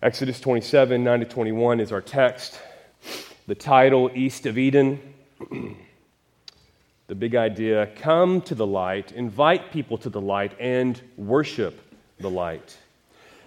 Exodus 0.00 0.38
27, 0.38 1.02
9 1.02 1.18
to 1.18 1.26
21 1.26 1.80
is 1.80 1.90
our 1.90 2.00
text. 2.00 2.60
The 3.48 3.56
title, 3.56 4.12
East 4.14 4.46
of 4.46 4.56
Eden. 4.56 5.00
the 7.08 7.16
big 7.16 7.34
idea 7.34 7.88
come 7.96 8.40
to 8.42 8.54
the 8.54 8.64
light, 8.64 9.10
invite 9.10 9.72
people 9.72 9.98
to 9.98 10.08
the 10.08 10.20
light, 10.20 10.52
and 10.60 11.02
worship 11.16 11.80
the 12.20 12.30
light. 12.30 12.78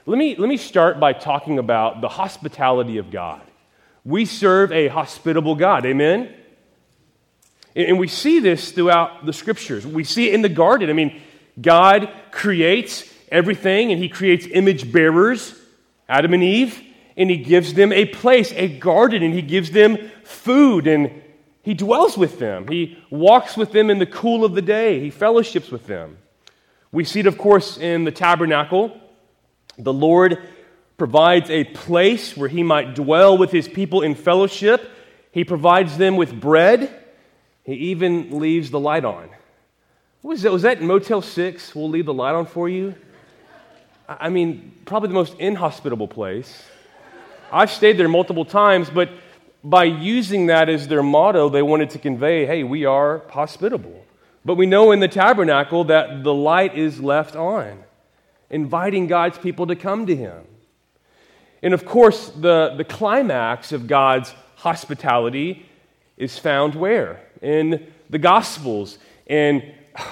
Let 0.05 0.17
me, 0.17 0.35
let 0.35 0.49
me 0.49 0.57
start 0.57 0.99
by 0.99 1.13
talking 1.13 1.57
about 1.57 2.01
the 2.01 2.09
hospitality 2.09 2.97
of 2.97 3.11
God. 3.11 3.43
We 4.03 4.25
serve 4.25 4.73
a 4.73 4.89
hospitable 4.89 5.55
God, 5.55 5.85
amen? 5.85 6.35
And 7.77 7.97
we 7.97 8.09
see 8.09 8.39
this 8.39 8.73
throughout 8.73 9.25
the 9.25 9.31
scriptures. 9.31 9.87
We 9.87 10.03
see 10.03 10.27
it 10.27 10.33
in 10.33 10.41
the 10.41 10.49
garden. 10.49 10.89
I 10.89 10.93
mean, 10.93 11.21
God 11.61 12.11
creates 12.31 13.09
everything, 13.31 13.93
and 13.93 14.03
He 14.03 14.09
creates 14.09 14.45
image 14.51 14.91
bearers, 14.91 15.57
Adam 16.11 16.33
and 16.33 16.43
Eve, 16.43 16.81
and 17.15 17.29
He 17.29 17.37
gives 17.37 17.73
them 17.73 17.91
a 17.93 18.05
place, 18.05 18.51
a 18.53 18.67
garden, 18.67 19.23
and 19.23 19.33
He 19.33 19.41
gives 19.41 19.71
them 19.71 19.97
food, 20.23 20.85
and 20.85 21.23
He 21.63 21.73
dwells 21.73 22.17
with 22.17 22.37
them. 22.37 22.67
He 22.67 22.97
walks 23.09 23.55
with 23.55 23.71
them 23.71 23.89
in 23.89 23.97
the 23.97 24.05
cool 24.05 24.45
of 24.45 24.53
the 24.53 24.61
day, 24.61 24.99
He 24.99 25.09
fellowships 25.09 25.71
with 25.71 25.87
them. 25.87 26.17
We 26.91 27.05
see 27.05 27.21
it, 27.21 27.27
of 27.27 27.37
course, 27.37 27.77
in 27.77 28.03
the 28.03 28.11
tabernacle. 28.11 28.99
The 29.77 29.93
Lord 29.93 30.37
provides 30.97 31.49
a 31.49 31.63
place 31.63 32.35
where 32.35 32.49
he 32.49 32.61
might 32.61 32.93
dwell 32.93 33.37
with 33.37 33.51
his 33.51 33.67
people 33.67 34.01
in 34.01 34.13
fellowship. 34.13 34.87
He 35.31 35.43
provides 35.43 35.97
them 35.97 36.17
with 36.17 36.37
bread. 36.37 36.93
He 37.63 37.73
even 37.73 38.39
leaves 38.39 38.69
the 38.69 38.79
light 38.79 39.05
on. 39.05 39.29
What 40.21 40.33
was 40.33 40.41
that? 40.43 40.51
Was 40.51 40.61
that 40.63 40.81
Motel 40.81 41.21
6? 41.21 41.73
We'll 41.73 41.89
leave 41.89 42.05
the 42.05 42.13
light 42.13 42.35
on 42.35 42.45
for 42.45 42.69
you? 42.69 42.93
I 44.19 44.29
mean, 44.29 44.73
probably 44.85 45.07
the 45.07 45.15
most 45.15 45.37
inhospitable 45.39 46.07
place. 46.07 46.63
I've 47.51 47.71
stayed 47.71 47.97
there 47.97 48.07
multiple 48.07 48.45
times, 48.45 48.89
but 48.89 49.09
by 49.63 49.83
using 49.83 50.47
that 50.47 50.69
as 50.69 50.87
their 50.87 51.03
motto, 51.03 51.49
they 51.49 51.61
wanted 51.61 51.91
to 51.91 51.99
convey 51.99 52.45
hey, 52.45 52.63
we 52.63 52.85
are 52.85 53.23
hospitable. 53.29 54.05
But 54.43 54.55
we 54.55 54.65
know 54.65 54.91
in 54.91 54.99
the 54.99 55.07
tabernacle 55.07 55.83
that 55.85 56.23
the 56.23 56.33
light 56.33 56.77
is 56.77 56.99
left 56.99 57.35
on 57.35 57.83
inviting 58.49 59.07
God's 59.07 59.37
people 59.37 59.67
to 59.67 59.75
come 59.75 60.05
to 60.05 60.15
him. 60.15 60.43
And 61.63 61.73
of 61.73 61.85
course, 61.85 62.29
the, 62.29 62.73
the 62.75 62.83
climax 62.83 63.71
of 63.71 63.87
God's 63.87 64.33
hospitality 64.55 65.65
is 66.17 66.37
found 66.37 66.75
where? 66.75 67.21
In 67.41 67.91
the 68.09 68.19
Gospels. 68.19 68.97
And, 69.27 69.63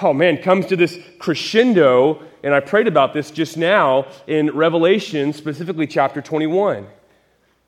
oh 0.02 0.12
man, 0.12 0.38
comes 0.38 0.66
to 0.66 0.76
this 0.76 0.98
crescendo, 1.18 2.22
and 2.42 2.54
I 2.54 2.60
prayed 2.60 2.86
about 2.86 3.12
this 3.12 3.30
just 3.30 3.56
now 3.56 4.06
in 4.26 4.50
Revelation, 4.50 5.32
specifically 5.32 5.86
chapter 5.86 6.20
21. 6.20 6.86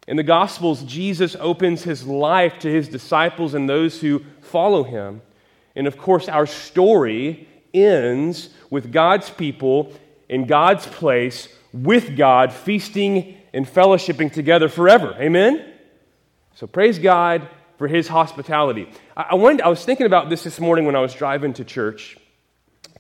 In 0.09 0.17
the 0.17 0.23
Gospels, 0.23 0.83
Jesus 0.83 1.37
opens 1.39 1.85
his 1.85 2.07
life 2.07 2.59
to 2.61 2.69
his 2.73 2.89
disciples 2.89 3.55
and 3.55 3.69
those 3.69 4.01
who 4.01 4.23
follow 4.41 4.83
him. 4.83 5.23
And 5.77 5.87
of 5.87 5.97
course, 5.97 6.29
our 6.29 6.47
story 6.47 7.49
ends 7.73 8.51
with 8.71 8.93
God's 8.93 9.31
people 9.31 9.93
in 10.33 10.47
God's 10.47 10.87
place 10.87 11.49
with 11.75 12.17
God, 12.17 12.53
feasting 12.53 13.37
and 13.53 13.67
fellowshipping 13.67 14.33
together 14.33 14.69
forever. 14.69 15.15
Amen? 15.19 15.73
So 16.55 16.67
praise 16.67 16.99
God 16.99 17.47
for 17.79 17.89
his 17.89 18.09
hospitality. 18.09 18.89
I, 19.17 19.27
I, 19.31 19.35
wanted, 19.35 19.63
I 19.63 19.69
was 19.69 19.85
thinking 19.85 20.07
about 20.07 20.31
this 20.31 20.45
this 20.45 20.61
morning 20.61 20.85
when 20.85 20.97
I 20.97 21.01
was 21.01 21.15
driving 21.15 21.53
to 21.55 21.65
church 21.65 22.17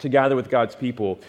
to 0.00 0.08
gather 0.08 0.36
with 0.36 0.50
God's 0.50 0.74
people. 0.74 1.20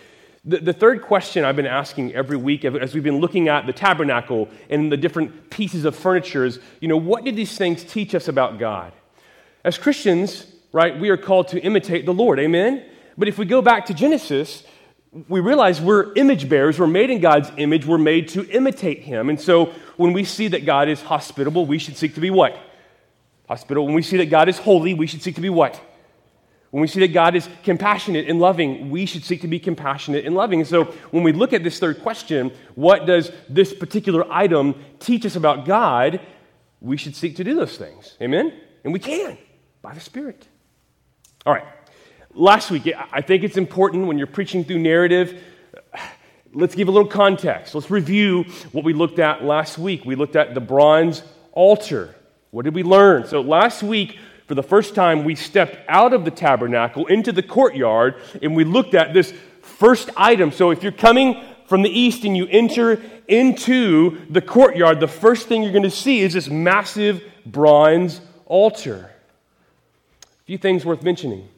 The, 0.45 0.57
the 0.57 0.73
third 0.73 1.01
question 1.01 1.45
I've 1.45 1.55
been 1.55 1.65
asking 1.65 2.13
every 2.13 2.37
week 2.37 2.65
as 2.65 2.93
we've 2.93 3.03
been 3.03 3.19
looking 3.19 3.47
at 3.47 3.65
the 3.65 3.73
tabernacle 3.73 4.49
and 4.69 4.91
the 4.91 4.97
different 4.97 5.49
pieces 5.49 5.85
of 5.85 5.95
furniture 5.95 6.43
is, 6.43 6.59
you 6.81 6.87
know, 6.87 6.97
what 6.97 7.23
did 7.23 7.35
these 7.35 7.57
things 7.57 7.83
teach 7.83 8.13
us 8.13 8.27
about 8.27 8.59
God? 8.59 8.91
As 9.63 9.77
Christians, 9.77 10.45
right, 10.73 10.99
we 10.99 11.09
are 11.09 11.17
called 11.17 11.49
to 11.49 11.61
imitate 11.61 12.05
the 12.05 12.13
Lord. 12.13 12.39
Amen? 12.39 12.83
But 13.17 13.27
if 13.29 13.37
we 13.37 13.45
go 13.45 13.61
back 13.61 13.85
to 13.85 13.93
Genesis, 13.93 14.63
we 15.29 15.39
realize 15.39 15.79
we're 15.79 16.11
image 16.13 16.49
bearers. 16.49 16.79
We're 16.79 16.87
made 16.87 17.09
in 17.09 17.21
God's 17.21 17.51
image. 17.57 17.85
We're 17.85 17.97
made 17.97 18.29
to 18.29 18.49
imitate 18.49 19.03
Him. 19.03 19.29
And 19.29 19.39
so 19.39 19.71
when 19.95 20.11
we 20.11 20.23
see 20.23 20.47
that 20.49 20.65
God 20.65 20.89
is 20.89 21.01
hospitable, 21.01 21.65
we 21.65 21.77
should 21.77 21.95
seek 21.95 22.15
to 22.15 22.21
be 22.21 22.31
what? 22.31 22.57
Hospitable. 23.47 23.85
When 23.85 23.95
we 23.95 24.01
see 24.01 24.17
that 24.17 24.27
God 24.27 24.49
is 24.49 24.57
holy, 24.57 24.93
we 24.93 25.07
should 25.07 25.21
seek 25.21 25.35
to 25.35 25.41
be 25.41 25.49
what? 25.49 25.79
When 26.71 26.81
we 26.81 26.87
see 26.87 27.01
that 27.01 27.13
God 27.13 27.35
is 27.35 27.47
compassionate 27.63 28.27
and 28.27 28.39
loving, 28.39 28.89
we 28.89 29.05
should 29.05 29.23
seek 29.23 29.41
to 29.41 29.47
be 29.47 29.59
compassionate 29.59 30.25
and 30.25 30.33
loving. 30.33 30.59
And 30.59 30.67
so 30.67 30.85
when 31.11 31.23
we 31.23 31.31
look 31.31 31.53
at 31.53 31.63
this 31.63 31.79
third 31.79 32.01
question, 32.01 32.51
what 32.73 33.05
does 33.05 33.31
this 33.47 33.73
particular 33.73 34.25
item 34.31 34.75
teach 34.99 35.25
us 35.25 35.35
about 35.35 35.65
God? 35.65 36.19
We 36.81 36.97
should 36.97 37.15
seek 37.15 37.35
to 37.35 37.43
do 37.43 37.53
those 37.53 37.77
things. 37.77 38.17
Amen? 38.21 38.53
And 38.83 38.91
we 38.91 38.99
can 38.99 39.37
by 39.81 39.93
the 39.93 39.99
Spirit. 39.99 40.47
All 41.45 41.53
right 41.53 41.65
last 42.33 42.71
week, 42.71 42.91
I 43.11 43.21
think 43.21 43.43
it's 43.43 43.57
important 43.57 44.07
when 44.07 44.17
you're 44.17 44.27
preaching 44.27 44.63
through 44.63 44.79
narrative. 44.79 45.41
Let's 46.53 46.75
give 46.75 46.87
a 46.87 46.91
little 46.91 47.09
context. 47.09 47.73
Let's 47.73 47.89
review 47.89 48.43
what 48.71 48.83
we 48.83 48.93
looked 48.93 49.19
at 49.19 49.43
last 49.43 49.77
week. 49.77 50.05
We 50.05 50.15
looked 50.15 50.35
at 50.35 50.53
the 50.53 50.61
bronze 50.61 51.23
altar. 51.51 52.15
What 52.53 52.65
did 52.65 52.75
we 52.75 52.83
learn? 52.83 53.25
So, 53.25 53.41
last 53.41 53.81
week, 53.81 54.19
for 54.45 54.53
the 54.53 54.61
first 54.61 54.93
time, 54.93 55.23
we 55.23 55.33
stepped 55.33 55.75
out 55.89 56.13
of 56.13 56.23
the 56.23 56.29
tabernacle 56.29 57.07
into 57.07 57.31
the 57.31 57.41
courtyard 57.41 58.13
and 58.43 58.55
we 58.55 58.63
looked 58.63 58.93
at 58.93 59.11
this 59.11 59.33
first 59.63 60.11
item. 60.15 60.51
So, 60.51 60.69
if 60.69 60.83
you're 60.83 60.91
coming 60.91 61.43
from 61.65 61.81
the 61.81 61.89
east 61.89 62.25
and 62.25 62.37
you 62.37 62.45
enter 62.45 63.01
into 63.27 64.23
the 64.29 64.39
courtyard, 64.39 64.99
the 64.99 65.07
first 65.07 65.47
thing 65.47 65.63
you're 65.63 65.71
going 65.71 65.81
to 65.81 65.89
see 65.89 66.19
is 66.19 66.33
this 66.33 66.47
massive 66.47 67.23
bronze 67.43 68.21
altar. 68.45 69.09
A 70.21 70.45
few 70.45 70.59
things 70.59 70.85
worth 70.85 71.01
mentioning. 71.01 71.49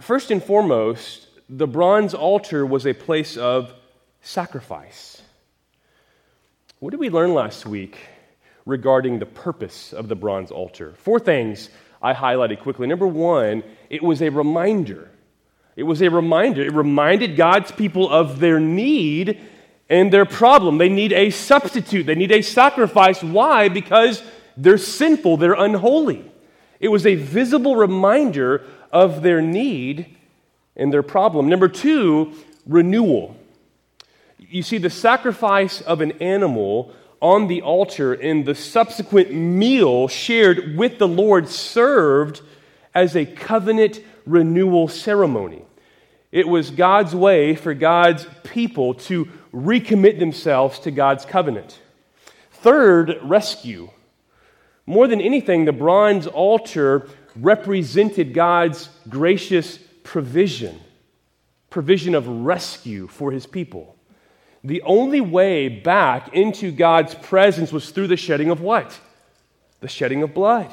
First 0.00 0.30
and 0.30 0.40
foremost, 0.40 1.26
the 1.48 1.66
bronze 1.66 2.14
altar 2.14 2.64
was 2.64 2.86
a 2.86 2.92
place 2.92 3.36
of 3.36 3.74
sacrifice. 4.20 5.20
What 6.78 6.92
did 6.92 7.00
we 7.00 7.10
learn 7.10 7.34
last 7.34 7.66
week 7.66 7.98
regarding 8.66 9.18
the 9.18 9.26
purpose 9.26 9.94
of 9.94 10.08
the 10.08 10.14
bronze 10.14 10.50
altar? 10.50 10.92
Four 10.98 11.18
things 11.18 11.70
I 12.02 12.12
highlighted 12.12 12.60
quickly. 12.60 12.86
Number 12.86 13.06
one, 13.06 13.62
it 13.88 14.02
was 14.02 14.20
a 14.20 14.28
reminder. 14.28 15.10
It 15.76 15.84
was 15.84 16.02
a 16.02 16.10
reminder. 16.10 16.62
It 16.62 16.72
reminded 16.72 17.36
God's 17.36 17.72
people 17.72 18.10
of 18.10 18.40
their 18.40 18.60
need 18.60 19.40
and 19.88 20.12
their 20.12 20.24
problem. 20.24 20.78
They 20.78 20.88
need 20.88 21.12
a 21.12 21.30
substitute, 21.30 22.04
they 22.06 22.14
need 22.14 22.32
a 22.32 22.42
sacrifice. 22.42 23.22
Why? 23.22 23.68
Because 23.68 24.22
they're 24.56 24.78
sinful, 24.78 25.36
they're 25.36 25.54
unholy. 25.54 26.30
It 26.80 26.88
was 26.88 27.06
a 27.06 27.14
visible 27.14 27.76
reminder 27.76 28.64
of 28.92 29.22
their 29.22 29.40
need 29.40 30.16
and 30.76 30.92
their 30.92 31.02
problem. 31.02 31.48
Number 31.48 31.68
two, 31.68 32.32
renewal. 32.66 33.36
You 34.38 34.62
see, 34.62 34.78
the 34.78 34.90
sacrifice 34.90 35.80
of 35.80 36.00
an 36.00 36.12
animal 36.22 36.92
on 37.20 37.48
the 37.48 37.62
altar 37.62 38.14
in 38.14 38.44
the 38.44 38.54
subsequent 38.54 39.32
meal 39.32 40.08
shared 40.08 40.76
with 40.76 40.98
the 40.98 41.08
Lord 41.08 41.48
served 41.48 42.42
as 42.94 43.16
a 43.16 43.26
covenant 43.26 44.00
renewal 44.26 44.88
ceremony. 44.88 45.62
It 46.32 46.46
was 46.46 46.70
God's 46.70 47.14
way 47.14 47.54
for 47.54 47.72
God's 47.72 48.26
people 48.44 48.94
to 48.94 49.26
recommit 49.54 50.18
themselves 50.18 50.78
to 50.80 50.90
God's 50.90 51.24
covenant. 51.24 51.80
Third, 52.50 53.18
rescue. 53.22 53.90
More 54.86 55.08
than 55.08 55.20
anything, 55.20 55.64
the 55.64 55.72
bronze 55.72 56.26
altar 56.26 57.08
represented 57.34 58.34
God's 58.34 58.88
gracious 59.08 59.78
provision, 60.02 60.78
provision 61.70 62.14
of 62.14 62.28
rescue 62.28 63.06
for 63.06 63.30
his 63.32 63.46
people. 63.46 63.95
The 64.66 64.82
only 64.82 65.20
way 65.20 65.68
back 65.68 66.34
into 66.34 66.72
God's 66.72 67.14
presence 67.14 67.70
was 67.70 67.90
through 67.90 68.08
the 68.08 68.16
shedding 68.16 68.50
of 68.50 68.60
what? 68.60 68.98
The 69.78 69.86
shedding 69.86 70.24
of 70.24 70.34
blood. 70.34 70.68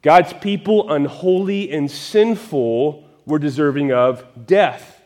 God's 0.00 0.32
people, 0.32 0.90
unholy 0.90 1.70
and 1.70 1.90
sinful, 1.90 3.06
were 3.26 3.38
deserving 3.38 3.92
of 3.92 4.24
death. 4.46 5.02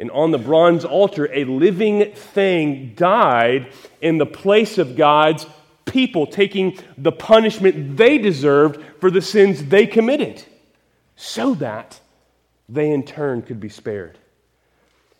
And 0.00 0.10
on 0.10 0.32
the 0.32 0.38
bronze 0.38 0.84
altar, 0.84 1.30
a 1.32 1.44
living 1.44 2.12
thing 2.12 2.94
died 2.96 3.72
in 4.00 4.18
the 4.18 4.26
place 4.26 4.76
of 4.76 4.96
God's 4.96 5.46
people 5.84 6.26
taking 6.26 6.76
the 6.98 7.12
punishment 7.12 7.96
they 7.96 8.18
deserved 8.18 8.82
for 9.00 9.12
the 9.12 9.22
sins 9.22 9.64
they 9.66 9.86
committed 9.86 10.42
so 11.14 11.54
that 11.54 12.00
they 12.68 12.90
in 12.90 13.04
turn 13.04 13.42
could 13.42 13.60
be 13.60 13.68
spared. 13.68 14.18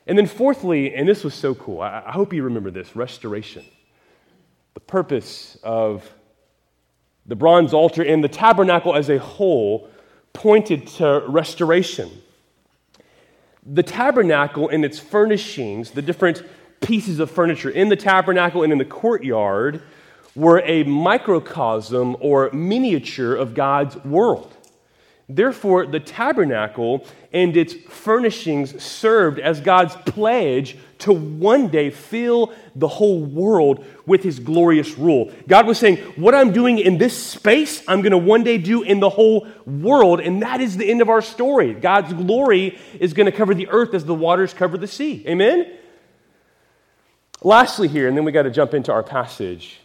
And 0.07 0.19
then, 0.19 0.27
fourthly, 0.27 0.95
and 0.95 1.09
this 1.09 1.25
was 1.25 1.35
so 1.35 1.55
cool, 1.55 1.81
I, 1.81 2.03
I 2.07 2.13
hope 2.13 2.33
you 2.33 2.43
remember 2.43 2.71
this 2.71 2.95
restoration. 2.95 3.65
The 4.75 4.81
purpose 4.81 5.57
of 5.63 6.09
the 7.27 7.37
bronze 7.37 7.73
altar 7.73 8.03
and 8.03 8.23
the 8.23 8.29
tabernacle 8.29 8.95
as 8.95 9.09
a 9.09 9.19
whole 9.19 9.89
pointed 10.33 10.87
to 10.87 11.25
restoration. 11.27 12.11
The 13.65 13.83
tabernacle 13.83 14.69
and 14.69 14.85
its 14.85 14.99
furnishings, 14.99 15.93
the 15.93 16.03
different 16.03 16.43
pieces 16.83 17.19
of 17.19 17.31
furniture 17.31 17.71
in 17.71 17.89
the 17.89 17.97
tabernacle 17.97 18.63
and 18.63 18.73
in 18.73 18.79
the 18.79 18.85
courtyard 18.85 19.83
were 20.35 20.61
a 20.65 20.83
microcosm 20.85 22.17
or 22.21 22.51
miniature 22.53 23.35
of 23.35 23.55
God's 23.55 23.97
world. 24.05 24.55
Therefore, 25.29 25.87
the 25.87 26.01
tabernacle 26.01 27.07
and 27.33 27.57
its 27.57 27.73
furnishings 27.73 28.83
served 28.83 29.39
as 29.39 29.61
God's 29.61 29.97
pledge 29.97 30.77
to 30.99 31.15
one 31.15 31.69
day 31.69 31.89
fill 31.91 32.53
the 32.77 32.89
whole 32.89 33.25
world 33.25 33.87
with 34.07 34.23
his 34.23 34.39
glorious 34.39 34.99
rule. 34.99 35.33
God 35.49 35.67
was 35.67 35.79
saying, 35.79 35.97
What 36.17 36.35
I'm 36.35 36.53
doing 36.53 36.79
in 36.79 36.99
this 36.99 37.17
space, 37.17 37.83
I'm 37.89 38.03
going 38.03 38.13
to 38.13 38.19
one 38.19 38.45
day 38.45 38.59
do 38.59 38.83
in 38.83 39.01
the 39.01 39.09
whole 39.09 39.47
world. 39.65 40.21
And 40.21 40.43
that 40.43 40.61
is 40.61 40.77
the 40.77 40.91
end 40.91 41.01
of 41.01 41.09
our 41.09 41.23
story. 41.23 41.73
God's 41.73 42.13
glory 42.13 42.79
is 43.01 43.15
going 43.15 43.27
to 43.27 43.33
cover 43.33 43.55
the 43.55 43.69
earth 43.69 43.95
as 43.95 44.05
the 44.05 44.15
waters 44.15 44.53
cover 44.53 44.77
the 44.77 44.87
sea. 44.87 45.25
Amen? 45.27 45.73
Lastly, 47.43 47.89
here, 47.89 48.09
and 48.09 48.17
then 48.17 48.25
we 48.25 48.33
got 48.33 48.43
to 48.43 48.51
jump 48.51 48.75
into 48.75 48.93
our 48.93 49.03
passage. 49.03 49.81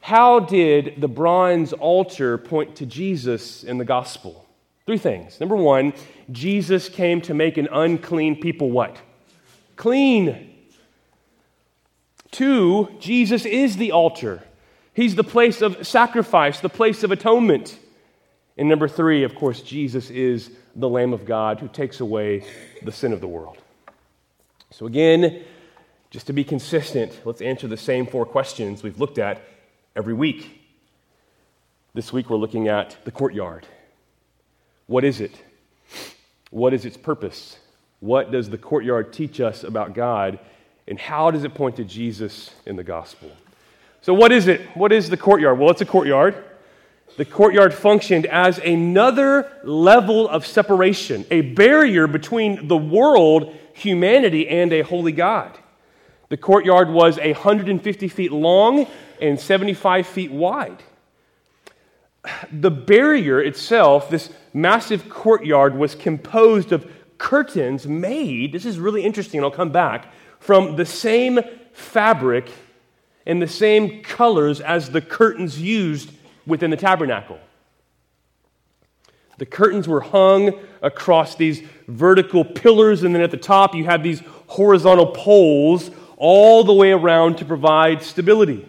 How 0.00 0.38
did 0.38 1.00
the 1.00 1.08
bronze 1.08 1.72
altar 1.72 2.38
point 2.38 2.76
to 2.76 2.86
Jesus 2.86 3.64
in 3.64 3.78
the 3.78 3.84
gospel? 3.84 4.45
Three 4.86 4.98
things. 4.98 5.40
Number 5.40 5.56
one, 5.56 5.92
Jesus 6.30 6.88
came 6.88 7.20
to 7.22 7.34
make 7.34 7.56
an 7.56 7.68
unclean 7.72 8.40
people 8.40 8.70
what? 8.70 8.96
Clean. 9.74 10.54
Two, 12.30 12.88
Jesus 13.00 13.44
is 13.44 13.76
the 13.76 13.90
altar. 13.90 14.42
He's 14.94 15.16
the 15.16 15.24
place 15.24 15.60
of 15.60 15.86
sacrifice, 15.86 16.60
the 16.60 16.68
place 16.68 17.02
of 17.02 17.10
atonement. 17.10 17.78
And 18.56 18.68
number 18.68 18.86
three, 18.86 19.24
of 19.24 19.34
course, 19.34 19.60
Jesus 19.60 20.08
is 20.08 20.50
the 20.76 20.88
Lamb 20.88 21.12
of 21.12 21.26
God 21.26 21.58
who 21.58 21.68
takes 21.68 22.00
away 22.00 22.44
the 22.82 22.92
sin 22.92 23.12
of 23.12 23.20
the 23.20 23.28
world. 23.28 23.58
So, 24.70 24.86
again, 24.86 25.42
just 26.10 26.28
to 26.28 26.32
be 26.32 26.44
consistent, 26.44 27.20
let's 27.24 27.42
answer 27.42 27.66
the 27.66 27.76
same 27.76 28.06
four 28.06 28.24
questions 28.24 28.82
we've 28.82 29.00
looked 29.00 29.18
at 29.18 29.42
every 29.96 30.14
week. 30.14 30.62
This 31.92 32.12
week, 32.12 32.30
we're 32.30 32.36
looking 32.36 32.68
at 32.68 32.96
the 33.04 33.10
courtyard. 33.10 33.66
What 34.86 35.04
is 35.04 35.20
it? 35.20 35.34
What 36.50 36.72
is 36.72 36.84
its 36.84 36.96
purpose? 36.96 37.58
What 38.00 38.30
does 38.30 38.50
the 38.50 38.58
courtyard 38.58 39.12
teach 39.12 39.40
us 39.40 39.64
about 39.64 39.94
God? 39.94 40.38
And 40.86 40.98
how 40.98 41.30
does 41.30 41.44
it 41.44 41.54
point 41.54 41.76
to 41.76 41.84
Jesus 41.84 42.52
in 42.64 42.76
the 42.76 42.84
gospel? 42.84 43.30
So, 44.00 44.14
what 44.14 44.30
is 44.30 44.46
it? 44.46 44.60
What 44.74 44.92
is 44.92 45.10
the 45.10 45.16
courtyard? 45.16 45.58
Well, 45.58 45.70
it's 45.70 45.80
a 45.80 45.86
courtyard. 45.86 46.44
The 47.16 47.24
courtyard 47.24 47.72
functioned 47.74 48.26
as 48.26 48.58
another 48.58 49.50
level 49.64 50.28
of 50.28 50.46
separation, 50.46 51.24
a 51.30 51.40
barrier 51.40 52.06
between 52.06 52.68
the 52.68 52.76
world, 52.76 53.56
humanity, 53.72 54.48
and 54.48 54.72
a 54.72 54.82
holy 54.82 55.12
God. 55.12 55.58
The 56.28 56.36
courtyard 56.36 56.90
was 56.90 57.18
150 57.18 58.08
feet 58.08 58.32
long 58.32 58.86
and 59.20 59.40
75 59.40 60.06
feet 60.06 60.30
wide 60.30 60.82
the 62.52 62.70
barrier 62.70 63.40
itself, 63.40 64.10
this 64.10 64.30
massive 64.52 65.08
courtyard, 65.08 65.76
was 65.76 65.94
composed 65.94 66.72
of 66.72 66.90
curtains 67.18 67.86
made, 67.86 68.52
this 68.52 68.64
is 68.64 68.78
really 68.78 69.02
interesting, 69.04 69.42
I'll 69.42 69.50
come 69.50 69.72
back, 69.72 70.12
from 70.38 70.76
the 70.76 70.86
same 70.86 71.40
fabric 71.72 72.50
and 73.26 73.40
the 73.40 73.48
same 73.48 74.02
colors 74.02 74.60
as 74.60 74.90
the 74.90 75.00
curtains 75.00 75.60
used 75.60 76.12
within 76.46 76.70
the 76.70 76.76
tabernacle. 76.76 77.38
The 79.38 79.46
curtains 79.46 79.86
were 79.86 80.00
hung 80.00 80.58
across 80.80 81.34
these 81.34 81.62
vertical 81.88 82.44
pillars, 82.44 83.02
and 83.02 83.14
then 83.14 83.22
at 83.22 83.30
the 83.30 83.36
top 83.36 83.74
you 83.74 83.84
had 83.84 84.02
these 84.02 84.22
horizontal 84.46 85.08
poles 85.08 85.90
all 86.16 86.64
the 86.64 86.72
way 86.72 86.92
around 86.92 87.36
to 87.38 87.44
provide 87.44 88.02
stability. 88.02 88.66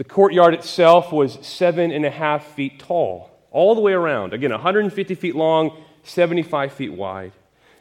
The 0.00 0.04
courtyard 0.04 0.54
itself 0.54 1.12
was 1.12 1.38
seven 1.46 1.92
and 1.92 2.06
a 2.06 2.10
half 2.10 2.54
feet 2.54 2.78
tall, 2.78 3.28
all 3.50 3.74
the 3.74 3.82
way 3.82 3.92
around. 3.92 4.32
Again, 4.32 4.50
150 4.50 5.14
feet 5.14 5.36
long, 5.36 5.76
75 6.04 6.72
feet 6.72 6.94
wide. 6.94 7.32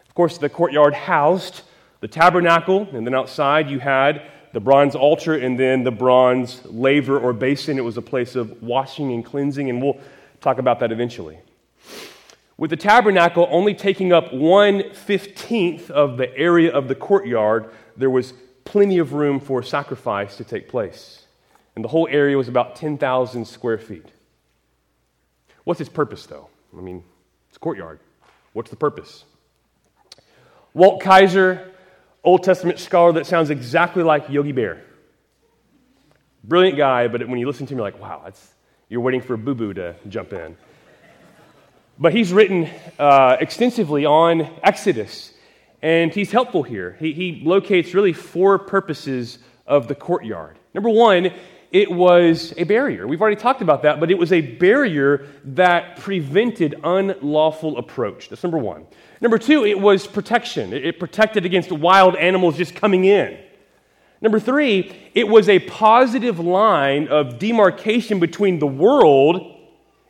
Of 0.05 0.15
course, 0.15 0.37
the 0.37 0.49
courtyard 0.49 0.93
housed 0.93 1.61
the 2.01 2.09
tabernacle, 2.09 2.89
and 2.91 3.07
then 3.07 3.15
outside 3.15 3.69
you 3.69 3.79
had 3.79 4.21
the 4.51 4.59
bronze 4.59 4.95
altar 4.95 5.33
and 5.33 5.57
then 5.57 5.85
the 5.85 5.91
bronze 5.91 6.59
laver 6.65 7.17
or 7.17 7.31
basin. 7.31 7.77
It 7.77 7.85
was 7.85 7.95
a 7.95 8.01
place 8.01 8.35
of 8.35 8.61
washing 8.61 9.13
and 9.13 9.23
cleansing, 9.23 9.69
and 9.69 9.81
we'll 9.81 9.97
talk 10.41 10.57
about 10.57 10.81
that 10.81 10.91
eventually. 10.91 11.39
With 12.57 12.71
the 12.71 12.75
tabernacle 12.75 13.47
only 13.49 13.73
taking 13.73 14.11
up 14.11 14.33
one 14.33 14.93
fifteenth 14.93 15.89
of 15.89 16.17
the 16.17 16.37
area 16.37 16.69
of 16.69 16.89
the 16.89 16.95
courtyard, 16.95 17.71
there 17.95 18.09
was 18.09 18.33
plenty 18.65 18.97
of 18.97 19.13
room 19.13 19.39
for 19.39 19.63
sacrifice 19.63 20.35
to 20.35 20.43
take 20.43 20.67
place 20.67 21.18
and 21.79 21.83
the 21.85 21.87
whole 21.87 22.09
area 22.11 22.35
was 22.35 22.49
about 22.49 22.75
10,000 22.75 23.45
square 23.45 23.77
feet. 23.77 24.05
What's 25.63 25.79
its 25.79 25.89
purpose, 25.89 26.25
though? 26.25 26.49
I 26.77 26.81
mean, 26.81 27.05
it's 27.47 27.55
a 27.55 27.59
courtyard. 27.61 28.01
What's 28.51 28.69
the 28.69 28.75
purpose? 28.75 29.23
Walt 30.73 30.99
Kaiser, 30.99 31.71
Old 32.21 32.43
Testament 32.43 32.79
scholar 32.79 33.13
that 33.13 33.27
sounds 33.27 33.49
exactly 33.49 34.03
like 34.03 34.27
Yogi 34.27 34.51
Bear. 34.51 34.81
Brilliant 36.43 36.77
guy, 36.77 37.07
but 37.07 37.25
when 37.29 37.39
you 37.39 37.47
listen 37.47 37.65
to 37.67 37.73
him, 37.73 37.77
you're 37.77 37.87
like, 37.87 38.01
wow, 38.01 38.23
that's, 38.25 38.45
you're 38.89 38.99
waiting 38.99 39.21
for 39.21 39.37
Boo 39.37 39.55
Boo 39.55 39.73
to 39.75 39.95
jump 40.09 40.33
in. 40.33 40.57
But 41.97 42.11
he's 42.11 42.33
written 42.33 42.69
uh, 42.99 43.37
extensively 43.39 44.05
on 44.05 44.41
Exodus, 44.63 45.31
and 45.81 46.13
he's 46.13 46.33
helpful 46.33 46.61
here. 46.61 46.97
He, 46.99 47.13
he 47.13 47.41
locates 47.45 47.93
really 47.93 48.11
four 48.11 48.59
purposes 48.59 49.39
of 49.65 49.87
the 49.87 49.95
courtyard. 49.95 50.59
Number 50.73 50.89
one, 50.89 51.31
it 51.71 51.91
was 51.91 52.53
a 52.57 52.63
barrier. 52.63 53.07
We've 53.07 53.21
already 53.21 53.35
talked 53.35 53.61
about 53.61 53.83
that, 53.83 53.99
but 53.99 54.09
it 54.09 54.17
was 54.17 54.31
a 54.31 54.41
barrier 54.41 55.27
that 55.45 55.97
prevented 55.97 56.75
unlawful 56.83 57.77
approach. 57.77 58.29
That's 58.29 58.41
number 58.41 58.57
one. 58.57 58.87
Number 59.21 59.37
two, 59.37 59.65
it 59.65 59.79
was 59.79 60.07
protection. 60.07 60.73
It 60.73 60.99
protected 60.99 61.45
against 61.45 61.71
wild 61.71 62.15
animals 62.15 62.57
just 62.57 62.73
coming 62.73 63.05
in. 63.05 63.37
Number 64.21 64.39
three, 64.39 64.91
it 65.13 65.27
was 65.27 65.47
a 65.47 65.59
positive 65.59 66.39
line 66.39 67.07
of 67.07 67.37
demarcation 67.37 68.19
between 68.19 68.59
the 68.59 68.67
world 68.67 69.57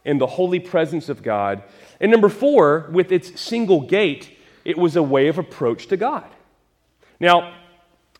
and 0.06 0.20
the 0.20 0.28
holy 0.28 0.60
presence 0.60 1.10
of 1.10 1.22
God. 1.22 1.62
And 2.00 2.12
number 2.12 2.30
four, 2.30 2.90
with 2.92 3.12
its 3.12 3.40
single 3.40 3.82
gate, 3.82 4.38
it 4.64 4.78
was 4.78 4.96
a 4.96 5.04
way 5.04 5.28
of 5.28 5.38
approach 5.38 5.88
to 5.88 5.98
God. 5.98 6.26
Now, 7.20 7.54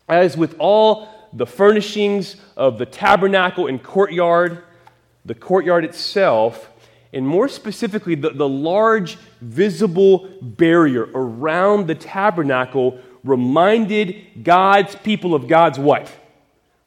as 0.08 0.36
with 0.36 0.54
all 0.58 1.08
the 1.32 1.46
furnishings 1.46 2.36
of 2.56 2.78
the 2.78 2.86
tabernacle 2.86 3.66
and 3.66 3.82
courtyard, 3.82 4.64
the 5.24 5.34
courtyard 5.34 5.84
itself, 5.84 6.70
and 7.12 7.26
more 7.26 7.48
specifically, 7.48 8.14
the, 8.14 8.30
the 8.30 8.48
large 8.48 9.16
visible 9.40 10.28
barrier 10.40 11.08
around 11.14 11.86
the 11.86 11.94
tabernacle 11.94 13.00
reminded 13.24 14.44
God's 14.44 14.94
people 14.96 15.34
of 15.34 15.48
God's 15.48 15.78
what? 15.78 16.10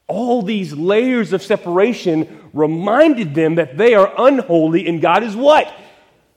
All 0.06 0.42
these 0.42 0.72
layers 0.72 1.32
of 1.32 1.42
separation 1.42 2.50
reminded 2.52 3.34
them 3.34 3.56
that 3.56 3.76
they 3.76 3.94
are 3.94 4.12
unholy 4.16 4.86
and 4.86 5.00
God 5.00 5.22
is 5.22 5.36
what? 5.36 5.72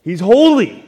He's 0.04 0.20
holy. 0.20 0.84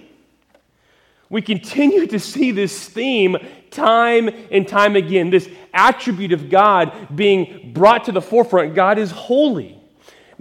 We 1.30 1.42
continue 1.42 2.08
to 2.08 2.20
see 2.20 2.52
this 2.52 2.88
theme 2.88 3.38
time 3.72 4.30
and 4.52 4.68
time 4.68 4.96
again 4.96 5.30
this 5.30 5.50
attribute 5.74 6.32
of 6.32 6.50
God 6.50 7.16
being 7.16 7.72
brought 7.74 8.06
to 8.06 8.12
the 8.12 8.22
forefront. 8.22 8.76
God 8.76 8.98
is 8.98 9.12
holy. 9.12 9.80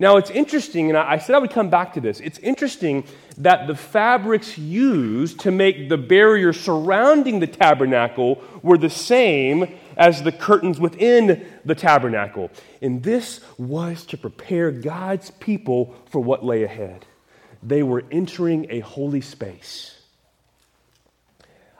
Now, 0.00 0.16
it's 0.16 0.30
interesting, 0.30 0.90
and 0.90 0.96
I 0.96 1.18
said 1.18 1.34
I 1.34 1.40
would 1.40 1.50
come 1.50 1.70
back 1.70 1.94
to 1.94 2.00
this. 2.00 2.20
It's 2.20 2.38
interesting 2.38 3.02
that 3.38 3.66
the 3.66 3.74
fabrics 3.74 4.56
used 4.56 5.40
to 5.40 5.50
make 5.50 5.88
the 5.88 5.96
barrier 5.96 6.52
surrounding 6.52 7.40
the 7.40 7.48
tabernacle 7.48 8.40
were 8.62 8.78
the 8.78 8.90
same 8.90 9.76
as 9.96 10.22
the 10.22 10.30
curtains 10.30 10.78
within 10.78 11.44
the 11.64 11.74
tabernacle. 11.74 12.50
And 12.80 13.02
this 13.02 13.40
was 13.58 14.06
to 14.06 14.16
prepare 14.16 14.70
God's 14.70 15.32
people 15.32 15.96
for 16.10 16.20
what 16.20 16.44
lay 16.44 16.62
ahead. 16.62 17.04
They 17.60 17.82
were 17.82 18.04
entering 18.12 18.68
a 18.70 18.78
holy 18.78 19.20
space. 19.20 19.97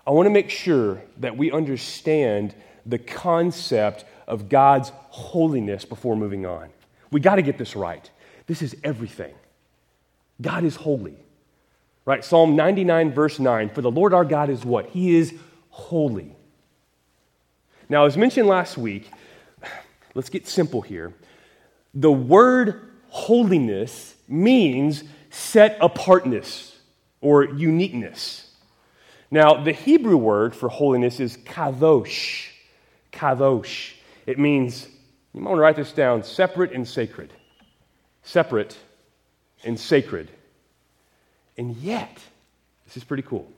I 0.08 0.10
want 0.12 0.24
to 0.24 0.30
make 0.30 0.48
sure 0.48 1.02
that 1.18 1.36
we 1.36 1.52
understand 1.52 2.54
the 2.86 2.96
concept 2.96 4.06
of 4.26 4.48
God's 4.48 4.90
holiness 5.10 5.84
before 5.84 6.16
moving 6.16 6.46
on. 6.46 6.70
We 7.10 7.20
got 7.20 7.34
to 7.34 7.42
get 7.42 7.58
this 7.58 7.76
right. 7.76 8.10
This 8.46 8.62
is 8.62 8.74
everything. 8.82 9.34
God 10.40 10.64
is 10.64 10.76
holy. 10.76 11.18
Right? 12.06 12.24
Psalm 12.24 12.56
99, 12.56 13.12
verse 13.12 13.38
9 13.38 13.68
For 13.68 13.82
the 13.82 13.90
Lord 13.90 14.14
our 14.14 14.24
God 14.24 14.48
is 14.48 14.64
what? 14.64 14.86
He 14.86 15.14
is 15.14 15.34
holy. 15.68 16.34
Now, 17.90 18.06
as 18.06 18.16
mentioned 18.16 18.48
last 18.48 18.78
week, 18.78 19.10
let's 20.14 20.30
get 20.30 20.48
simple 20.48 20.80
here. 20.80 21.12
The 21.92 22.10
word 22.10 22.92
holiness 23.08 24.14
means 24.26 25.04
set 25.28 25.76
apartness 25.82 26.78
or 27.20 27.44
uniqueness. 27.44 28.47
Now, 29.30 29.62
the 29.62 29.72
Hebrew 29.72 30.16
word 30.16 30.54
for 30.54 30.68
holiness 30.68 31.20
is 31.20 31.36
kadosh. 31.36 32.46
Kadosh. 33.12 33.92
It 34.26 34.38
means, 34.38 34.88
you 35.34 35.40
might 35.40 35.50
want 35.50 35.58
to 35.58 35.62
write 35.62 35.76
this 35.76 35.92
down, 35.92 36.22
separate 36.22 36.72
and 36.72 36.86
sacred. 36.86 37.32
Separate 38.22 38.76
and 39.64 39.78
sacred. 39.78 40.30
And 41.58 41.76
yet, 41.76 42.18
this 42.86 42.96
is 42.96 43.04
pretty 43.04 43.22
cool. 43.22 43.50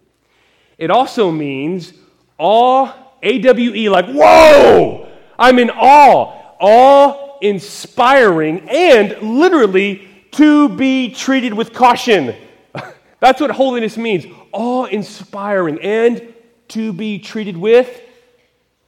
It 0.79 0.91
also 0.91 1.31
means 1.31 1.93
awe, 2.39 2.93
A 3.23 3.39
W 3.41 3.75
E, 3.75 3.89
like, 3.89 4.07
whoa! 4.07 5.09
I'm 5.39 5.59
in 5.59 5.71
awe. 5.71 6.37
Awe 6.59 7.39
inspiring 7.41 8.69
and 8.69 9.17
literally 9.23 10.09
to 10.33 10.69
be 10.69 11.11
treated 11.11 11.55
with 11.55 11.73
caution. 11.73 12.35
That's 13.21 13.41
what 13.41 13.51
holiness 13.51 13.97
means 13.97 14.27
awe 14.53 14.85
inspiring 14.85 15.81
and 15.81 16.35
to 16.69 16.93
be 16.93 17.19
treated 17.19 17.57
with 17.57 18.01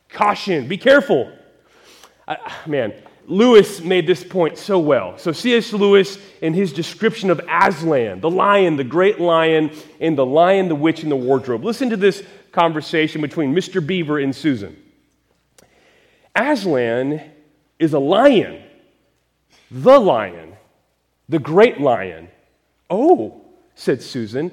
caution. 0.09 0.69
Be 0.69 0.79
careful. 0.79 1.33
Uh, 2.29 2.37
man, 2.67 2.95
Lewis 3.27 3.81
made 3.81 4.07
this 4.07 4.25
point 4.25 4.59
so 4.59 4.79
well. 4.79 5.17
So, 5.19 5.33
C.S. 5.33 5.73
Lewis, 5.73 6.19
in 6.41 6.55
his 6.55 6.73
description 6.73 7.31
of 7.31 7.41
Aslan, 7.49 8.21
the 8.21 8.31
lion, 8.31 8.77
the 8.77 8.85
great 8.85 9.21
lion, 9.21 9.71
and 10.01 10.19
the 10.19 10.27
lion, 10.27 10.69
the 10.69 10.75
witch, 10.75 11.03
and 11.03 11.11
the 11.11 11.17
wardrobe, 11.17 11.65
listen 11.65 11.91
to 11.91 11.97
this 11.97 12.23
conversation 12.51 13.21
between 13.21 13.55
Mr. 13.55 13.85
Beaver 13.85 14.19
and 14.19 14.35
Susan. 14.35 14.77
Aslan 16.35 17.21
is 17.79 17.93
a 17.93 17.99
lion, 17.99 18.63
the 19.71 19.99
lion, 19.99 20.55
the 21.29 21.39
great 21.39 21.81
lion. 21.81 22.29
Oh, 22.91 23.41
said 23.75 24.03
Susan, 24.03 24.51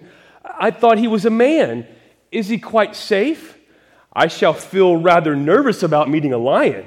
I 0.59 0.71
thought 0.71 0.97
he 0.97 1.07
was 1.07 1.25
a 1.25 1.29
man. 1.29 1.87
Is 2.31 2.49
he 2.49 2.59
quite 2.59 2.95
safe? 2.95 3.57
I 4.13 4.27
shall 4.27 4.53
feel 4.53 4.97
rather 4.97 5.35
nervous 5.35 5.81
about 5.81 6.09
meeting 6.09 6.33
a 6.33 6.37
lion. 6.37 6.85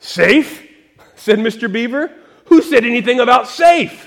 Safe? 0.00 0.66
said 1.14 1.38
Mr. 1.38 1.72
Beaver. 1.72 2.10
Who 2.46 2.62
said 2.62 2.84
anything 2.84 3.20
about 3.20 3.46
safe? 3.46 4.06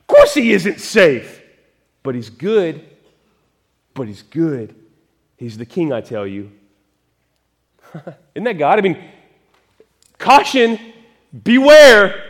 Of 0.00 0.06
course 0.06 0.34
he 0.34 0.52
isn't 0.52 0.80
safe. 0.80 1.40
But 2.02 2.14
he's 2.14 2.30
good. 2.30 2.84
But 3.94 4.08
he's 4.08 4.22
good. 4.22 4.74
He's 5.36 5.56
the 5.56 5.66
king, 5.66 5.92
I 5.92 6.02
tell 6.02 6.26
you. 6.26 6.52
isn't 8.34 8.44
that 8.44 8.58
God? 8.58 8.78
I 8.78 8.82
mean, 8.82 9.02
caution, 10.18 10.78
beware. 11.42 12.24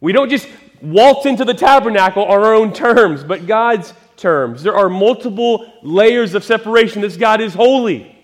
We 0.00 0.12
don't 0.12 0.30
just 0.30 0.48
waltz 0.80 1.26
into 1.26 1.44
the 1.44 1.54
tabernacle 1.54 2.24
on 2.24 2.42
our 2.42 2.54
own 2.54 2.72
terms, 2.72 3.22
but 3.22 3.46
God's 3.46 3.92
terms. 4.22 4.62
There 4.62 4.74
are 4.74 4.88
multiple 4.88 5.70
layers 5.82 6.34
of 6.34 6.44
separation. 6.44 7.02
This 7.02 7.16
God 7.16 7.40
is 7.40 7.52
holy, 7.52 8.16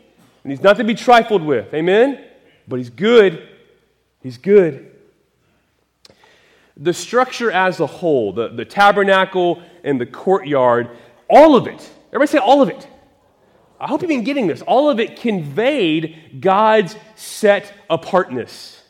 and 0.44 0.52
He's 0.52 0.62
not 0.62 0.76
to 0.78 0.84
be 0.84 0.94
trifled 0.94 1.42
with. 1.42 1.74
Amen? 1.74 2.24
But 2.66 2.76
He's 2.76 2.88
good. 2.88 3.46
He's 4.22 4.38
good. 4.38 4.90
The 6.76 6.94
structure 6.94 7.50
as 7.50 7.80
a 7.80 7.86
whole, 7.86 8.32
the, 8.32 8.48
the 8.48 8.64
tabernacle 8.64 9.62
and 9.82 10.00
the 10.00 10.06
courtyard, 10.06 10.90
all 11.28 11.56
of 11.56 11.66
it, 11.66 11.90
everybody 12.08 12.30
say 12.30 12.38
all 12.38 12.62
of 12.62 12.68
it. 12.68 12.86
I 13.80 13.86
hope 13.86 14.00
you've 14.02 14.08
been 14.08 14.24
getting 14.24 14.46
this. 14.46 14.62
All 14.62 14.90
of 14.90 14.98
it 14.98 15.20
conveyed 15.20 16.40
God's 16.40 16.96
set 17.16 17.72
apartness, 17.90 18.80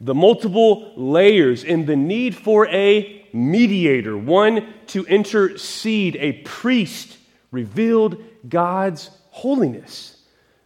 the 0.00 0.14
multiple 0.14 0.92
layers, 0.96 1.64
and 1.64 1.86
the 1.86 1.96
need 1.96 2.36
for 2.36 2.66
a 2.68 3.21
mediator, 3.34 4.16
one 4.16 4.74
to 4.88 5.04
intercede, 5.06 6.16
a 6.16 6.32
priest, 6.42 7.16
revealed 7.50 8.22
God's 8.48 9.10
holiness, 9.30 10.16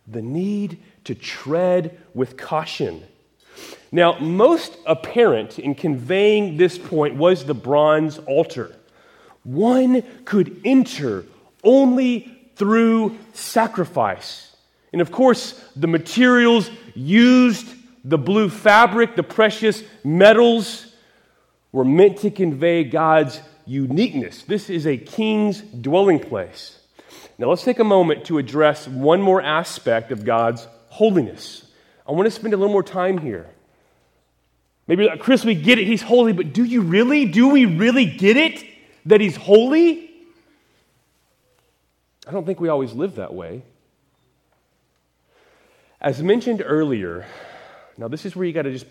the 0.06 0.22
need 0.22 0.78
to 1.04 1.14
tread 1.14 2.00
with 2.14 2.36
caution. 2.36 3.02
Now, 3.92 4.18
most 4.18 4.76
apparent 4.86 5.58
in 5.58 5.74
conveying 5.74 6.56
this 6.56 6.78
point 6.78 7.16
was 7.16 7.44
the 7.44 7.54
bronze 7.54 8.18
altar. 8.18 8.74
One 9.44 10.02
could 10.24 10.60
enter 10.64 11.24
only 11.62 12.50
through 12.56 13.16
sacrifice. 13.32 14.54
And 14.92 15.00
of 15.00 15.12
course, 15.12 15.60
the 15.76 15.86
materials 15.86 16.70
used, 16.94 17.68
the 18.04 18.18
blue 18.18 18.48
fabric, 18.48 19.14
the 19.14 19.22
precious 19.22 19.82
metals, 20.02 20.86
were 21.76 21.84
meant 21.84 22.16
to 22.16 22.30
convey 22.30 22.84
God's 22.84 23.38
uniqueness. 23.66 24.44
This 24.44 24.70
is 24.70 24.86
a 24.86 24.96
king's 24.96 25.60
dwelling 25.60 26.18
place. 26.18 26.78
Now, 27.36 27.50
let's 27.50 27.64
take 27.64 27.80
a 27.80 27.84
moment 27.84 28.24
to 28.24 28.38
address 28.38 28.88
one 28.88 29.20
more 29.20 29.42
aspect 29.42 30.10
of 30.10 30.24
God's 30.24 30.66
holiness. 30.88 31.70
I 32.08 32.12
want 32.12 32.24
to 32.24 32.30
spend 32.30 32.54
a 32.54 32.56
little 32.56 32.72
more 32.72 32.82
time 32.82 33.18
here. 33.18 33.50
Maybe, 34.86 35.06
Chris, 35.18 35.44
we 35.44 35.54
get 35.54 35.78
it, 35.78 35.86
he's 35.86 36.00
holy, 36.00 36.32
but 36.32 36.54
do 36.54 36.64
you 36.64 36.80
really? 36.80 37.26
Do 37.26 37.48
we 37.48 37.66
really 37.66 38.06
get 38.06 38.38
it 38.38 38.64
that 39.04 39.20
he's 39.20 39.36
holy? 39.36 40.10
I 42.26 42.30
don't 42.30 42.46
think 42.46 42.58
we 42.58 42.70
always 42.70 42.94
live 42.94 43.16
that 43.16 43.34
way. 43.34 43.64
As 46.00 46.22
mentioned 46.22 46.62
earlier, 46.64 47.26
now 47.98 48.08
this 48.08 48.24
is 48.24 48.34
where 48.34 48.46
you 48.46 48.54
got 48.54 48.62
to 48.62 48.72
just 48.72 48.86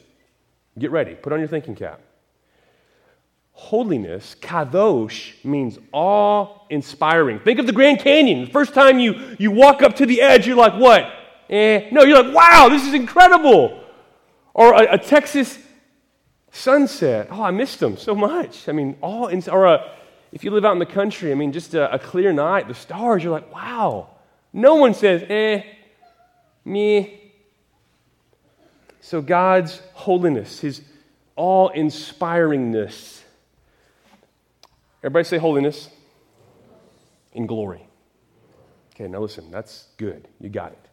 get 0.77 0.91
ready, 0.91 1.15
put 1.15 1.33
on 1.33 1.39
your 1.39 1.47
thinking 1.47 1.73
cap. 1.73 1.99
Holiness, 3.57 4.35
kadosh, 4.41 5.33
means 5.45 5.79
awe 5.93 6.59
inspiring. 6.69 7.39
Think 7.39 7.57
of 7.59 7.65
the 7.65 7.71
Grand 7.71 7.99
Canyon. 7.99 8.45
The 8.45 8.51
first 8.51 8.73
time 8.73 8.99
you, 8.99 9.37
you 9.39 9.49
walk 9.49 9.81
up 9.81 9.95
to 9.95 10.05
the 10.05 10.21
edge, 10.21 10.45
you're 10.45 10.57
like, 10.57 10.73
what? 10.73 11.09
Eh. 11.49 11.87
No, 11.91 12.03
you're 12.03 12.21
like, 12.21 12.35
wow, 12.35 12.67
this 12.69 12.85
is 12.85 12.93
incredible. 12.93 13.81
Or 14.53 14.73
a, 14.73 14.95
a 14.95 14.97
Texas 14.97 15.57
sunset. 16.51 17.29
Oh, 17.31 17.41
I 17.41 17.51
missed 17.51 17.79
them 17.79 17.95
so 17.95 18.13
much. 18.13 18.67
I 18.67 18.73
mean, 18.73 18.97
all 19.01 19.27
in, 19.27 19.41
or 19.49 19.65
a, 19.65 19.89
if 20.33 20.43
you 20.43 20.51
live 20.51 20.65
out 20.65 20.73
in 20.73 20.79
the 20.79 20.85
country, 20.85 21.31
I 21.31 21.35
mean, 21.35 21.53
just 21.53 21.73
a, 21.73 21.93
a 21.93 21.97
clear 21.97 22.33
night, 22.33 22.67
the 22.67 22.73
stars, 22.73 23.23
you're 23.23 23.31
like, 23.31 23.53
wow. 23.53 24.09
No 24.51 24.75
one 24.75 24.93
says, 24.93 25.23
eh, 25.29 25.63
me. 26.65 27.21
So 28.99 29.21
God's 29.21 29.81
holiness, 29.93 30.59
His 30.59 30.81
awe 31.37 31.69
inspiringness, 31.69 33.21
Everybody 35.05 35.25
say 35.25 35.37
holiness 35.37 35.89
in 37.31 37.45
glory. 37.45 37.85
Okay, 38.95 39.07
now 39.07 39.19
listen, 39.19 39.51
that's 39.51 39.89
good. 39.97 40.27
You 40.41 40.49
got 40.49 40.71
it. 40.71 40.89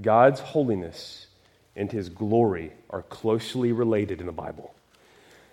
God's 0.00 0.40
holiness 0.40 1.26
and 1.76 1.92
his 1.92 2.08
glory 2.08 2.72
are 2.88 3.02
closely 3.02 3.70
related 3.70 4.20
in 4.20 4.26
the 4.26 4.32
Bible. 4.32 4.74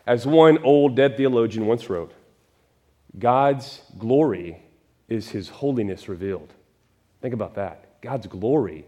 As 0.08 0.26
one 0.26 0.60
old 0.60 0.96
dead 0.96 1.18
theologian 1.18 1.66
once 1.66 1.90
wrote, 1.90 2.14
God's 3.20 3.82
glory 3.98 4.64
is 5.10 5.28
his 5.28 5.50
holiness 5.50 6.08
revealed. 6.08 6.54
Think 7.22 7.34
about 7.34 7.56
that. 7.56 8.00
God's 8.00 8.28
glory 8.28 8.86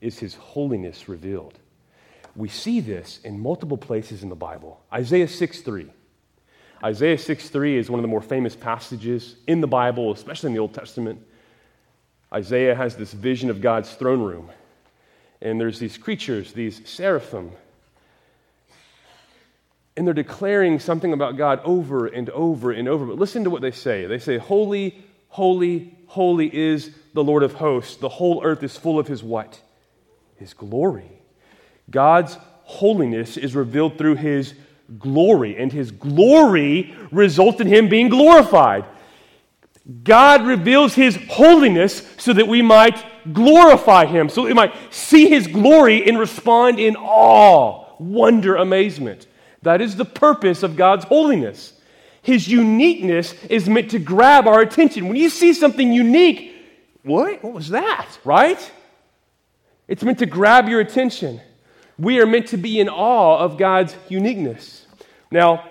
is 0.00 0.18
his 0.18 0.34
holiness 0.34 1.10
revealed. 1.10 1.58
We 2.34 2.48
see 2.48 2.80
this 2.80 3.20
in 3.22 3.38
multiple 3.38 3.76
places 3.76 4.22
in 4.22 4.30
the 4.30 4.34
Bible. 4.34 4.80
Isaiah 4.90 5.28
6 5.28 5.60
3. 5.60 5.90
Isaiah 6.82 7.18
6:3 7.18 7.76
is 7.76 7.90
one 7.90 7.98
of 7.98 8.02
the 8.02 8.08
more 8.08 8.22
famous 8.22 8.56
passages 8.56 9.36
in 9.46 9.60
the 9.60 9.66
Bible, 9.66 10.12
especially 10.12 10.48
in 10.48 10.54
the 10.54 10.60
Old 10.60 10.72
Testament. 10.72 11.20
Isaiah 12.32 12.74
has 12.74 12.96
this 12.96 13.12
vision 13.12 13.50
of 13.50 13.60
God's 13.60 13.92
throne 13.94 14.22
room. 14.22 14.50
And 15.42 15.60
there's 15.60 15.78
these 15.78 15.98
creatures, 15.98 16.52
these 16.52 16.88
seraphim. 16.88 17.52
And 19.96 20.06
they're 20.06 20.14
declaring 20.14 20.78
something 20.78 21.12
about 21.12 21.36
God 21.36 21.60
over 21.64 22.06
and 22.06 22.30
over 22.30 22.70
and 22.70 22.88
over. 22.88 23.06
But 23.06 23.18
listen 23.18 23.44
to 23.44 23.50
what 23.50 23.62
they 23.62 23.70
say. 23.70 24.06
They 24.06 24.18
say, 24.18 24.38
Holy, 24.38 25.02
holy, 25.28 25.94
holy 26.06 26.54
is 26.54 26.90
the 27.14 27.24
Lord 27.24 27.42
of 27.42 27.54
hosts. 27.54 27.96
The 27.96 28.08
whole 28.08 28.42
earth 28.44 28.62
is 28.62 28.76
full 28.76 28.98
of 28.98 29.08
his 29.08 29.22
what? 29.22 29.60
His 30.36 30.54
glory. 30.54 31.20
God's 31.90 32.38
holiness 32.64 33.36
is 33.36 33.56
revealed 33.56 33.98
through 33.98 34.14
his 34.16 34.54
glory, 34.98 35.56
and 35.56 35.72
his 35.72 35.90
glory 35.90 36.94
results 37.10 37.60
in 37.60 37.66
him 37.66 37.88
being 37.88 38.08
glorified. 38.08 38.84
God 40.04 40.46
reveals 40.46 40.94
his 40.94 41.18
holiness 41.28 42.06
so 42.16 42.32
that 42.32 42.46
we 42.46 42.62
might 42.62 43.02
glorify 43.32 44.06
him, 44.06 44.28
so 44.28 44.44
we 44.44 44.54
might 44.54 44.74
see 44.90 45.28
his 45.28 45.46
glory 45.46 46.08
and 46.08 46.18
respond 46.18 46.78
in 46.78 46.96
awe, 46.96 47.86
wonder, 47.98 48.56
amazement. 48.56 49.26
That 49.62 49.80
is 49.80 49.96
the 49.96 50.04
purpose 50.04 50.62
of 50.62 50.76
God's 50.76 51.04
holiness. 51.04 51.74
His 52.22 52.48
uniqueness 52.48 53.32
is 53.44 53.68
meant 53.68 53.90
to 53.92 53.98
grab 53.98 54.46
our 54.46 54.60
attention. 54.60 55.08
When 55.08 55.16
you 55.16 55.30
see 55.30 55.54
something 55.54 55.92
unique, 55.92 56.54
what? 57.02 57.42
What 57.42 57.52
was 57.52 57.70
that? 57.70 58.06
Right? 58.24 58.72
It's 59.88 60.02
meant 60.02 60.18
to 60.18 60.26
grab 60.26 60.68
your 60.68 60.80
attention. 60.80 61.40
We 62.00 62.18
are 62.18 62.26
meant 62.26 62.46
to 62.46 62.56
be 62.56 62.80
in 62.80 62.88
awe 62.88 63.40
of 63.40 63.58
God's 63.58 63.94
uniqueness. 64.08 64.86
Now, 65.30 65.68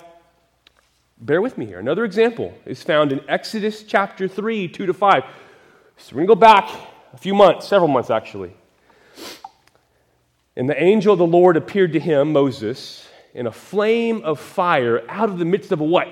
bear 1.20 1.42
with 1.42 1.58
me 1.58 1.66
here. 1.66 1.80
Another 1.80 2.06
example 2.06 2.54
is 2.68 2.84
found 2.84 3.12
in 3.12 3.28
Exodus 3.28 3.82
chapter 3.82 4.28
3, 4.28 4.68
2 4.68 4.86
to 4.86 4.94
5. 4.94 5.24
So 5.98 6.16
we're 6.16 6.26
going 6.26 6.28
to 6.28 6.36
go 6.36 6.40
back 6.40 6.70
a 7.14 7.18
few 7.18 7.34
months, 7.34 7.68
several 7.68 7.88
months 7.88 8.12
actually. 8.12 8.54
And 10.56 10.70
the 10.70 10.80
angel 10.80 11.14
of 11.14 11.18
the 11.18 11.26
Lord 11.26 11.58
appeared 11.58 11.94
to 11.94 12.00
him, 12.00 12.32
Moses, 12.32 13.08
in 13.34 13.48
a 13.48 13.52
flame 13.52 14.22
of 14.24 14.40
fire 14.40 15.02
out 15.10 15.30
of 15.30 15.40
the 15.40 15.46
midst 15.46 15.72
of 15.72 15.82
a 15.82 15.84
what? 15.84 16.10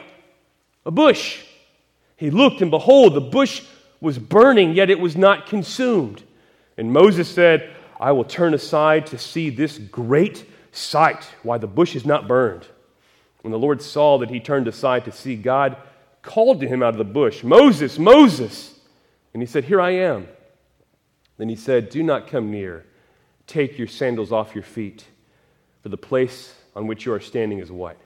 A 0.84 0.90
bush. 0.90 1.44
He 2.16 2.32
looked, 2.32 2.64
and 2.64 2.72
behold, 2.72 3.14
the 3.14 3.22
bush 3.22 3.62
was 4.02 4.18
burning, 4.18 4.74
yet 4.74 4.90
it 4.90 5.00
was 5.00 5.16
not 5.16 5.46
consumed. 5.46 6.24
And 6.76 6.92
Moses 6.92 7.30
said, 7.30 7.72
I 8.00 8.12
will 8.12 8.24
turn 8.24 8.54
aside 8.54 9.08
to 9.08 9.18
see 9.18 9.50
this 9.50 9.78
great 9.78 10.46
sight, 10.72 11.24
why 11.44 11.58
the 11.58 11.68
bush 11.68 11.96
is 11.96 12.06
not 12.06 12.28
burned. 12.28 12.68
When 13.42 13.52
the 13.52 13.60
Lord 13.60 13.82
saw 13.82 14.18
that 14.20 14.30
he 14.30 14.40
turned 14.40 14.68
aside 14.68 15.06
to 15.06 15.12
see, 15.12 15.36
God 15.36 15.78
called 16.22 16.60
to 16.62 16.68
him 16.68 16.84
out 16.84 16.94
of 16.94 16.98
the 16.98 17.04
bush, 17.04 17.44
Moses, 17.44 17.98
Moses. 17.98 18.78
And 19.34 19.42
he 19.42 19.48
said, 19.48 19.66
Here 19.66 19.82
I 19.82 19.92
am. 19.92 20.28
Then 21.38 21.50
he 21.50 21.56
said, 21.56 21.90
Do 21.90 22.04
not 22.04 22.28
come 22.28 22.52
near. 22.52 22.86
Take 23.46 23.78
your 23.78 23.88
sandals 23.88 24.32
off 24.32 24.54
your 24.54 24.64
feet, 24.64 25.06
for 25.82 25.90
the 25.90 25.98
place 25.98 26.54
on 26.76 26.88
which 26.88 27.06
you 27.06 27.14
are 27.14 27.20
standing 27.20 27.60
is 27.60 27.72
what? 27.72 27.98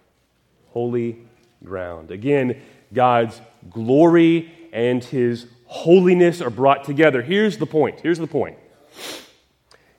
Holy 0.70 1.18
ground. 1.64 2.12
Again, 2.12 2.62
God's 2.94 3.42
glory 3.70 4.52
and 4.72 5.04
his 5.04 5.48
holiness 5.66 6.42
are 6.42 6.50
brought 6.50 6.84
together. 6.84 7.22
Here's 7.22 7.58
the 7.58 7.66
point. 7.66 8.00
Here's 8.02 8.20
the 8.20 8.28
point. 8.28 8.58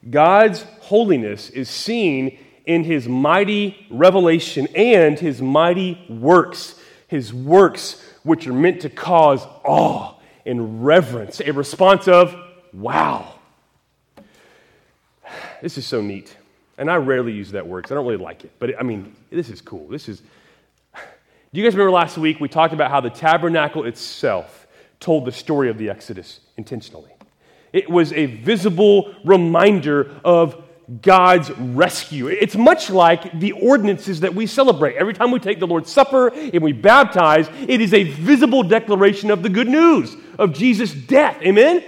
God's 0.08 0.64
holiness 0.80 1.50
is 1.50 1.68
seen 1.68 2.38
in 2.66 2.84
his 2.84 3.08
mighty 3.08 3.86
revelation 3.90 4.68
and 4.74 5.18
his 5.18 5.40
mighty 5.40 6.04
works. 6.08 6.74
His 7.08 7.32
works, 7.32 8.02
which 8.22 8.46
are 8.46 8.52
meant 8.52 8.82
to 8.82 8.90
cause 8.90 9.44
awe 9.64 10.14
and 10.46 10.84
reverence, 10.84 11.40
a 11.40 11.52
response 11.52 12.08
of, 12.08 12.34
wow. 12.72 13.34
This 15.60 15.78
is 15.78 15.86
so 15.86 16.00
neat. 16.00 16.36
And 16.78 16.90
I 16.90 16.96
rarely 16.96 17.32
use 17.32 17.52
that 17.52 17.66
word 17.66 17.82
because 17.82 17.92
I 17.92 17.94
don't 17.94 18.06
really 18.06 18.22
like 18.22 18.44
it. 18.44 18.52
But 18.58 18.78
I 18.78 18.82
mean, 18.82 19.14
this 19.30 19.50
is 19.50 19.60
cool. 19.60 19.86
This 19.88 20.08
is. 20.08 20.20
Do 20.94 21.60
you 21.60 21.64
guys 21.64 21.74
remember 21.74 21.92
last 21.92 22.16
week 22.16 22.40
we 22.40 22.48
talked 22.48 22.72
about 22.72 22.90
how 22.90 23.00
the 23.00 23.10
tabernacle 23.10 23.84
itself 23.84 24.66
told 24.98 25.26
the 25.26 25.32
story 25.32 25.68
of 25.68 25.78
the 25.78 25.90
Exodus 25.90 26.40
intentionally? 26.56 27.10
It 27.72 27.88
was 27.88 28.12
a 28.12 28.26
visible 28.26 29.14
reminder 29.24 30.10
of 30.24 30.62
God's 31.00 31.50
rescue. 31.50 32.28
It's 32.28 32.56
much 32.56 32.90
like 32.90 33.38
the 33.38 33.52
ordinances 33.52 34.20
that 34.20 34.34
we 34.34 34.46
celebrate. 34.46 34.96
Every 34.96 35.14
time 35.14 35.30
we 35.30 35.38
take 35.38 35.58
the 35.58 35.66
Lord's 35.66 35.90
Supper 35.90 36.28
and 36.28 36.62
we 36.62 36.72
baptize, 36.72 37.48
it 37.66 37.80
is 37.80 37.94
a 37.94 38.02
visible 38.02 38.62
declaration 38.62 39.30
of 39.30 39.42
the 39.42 39.48
good 39.48 39.68
news 39.68 40.14
of 40.38 40.52
Jesus' 40.52 40.92
death. 40.92 41.40
Amen? 41.42 41.82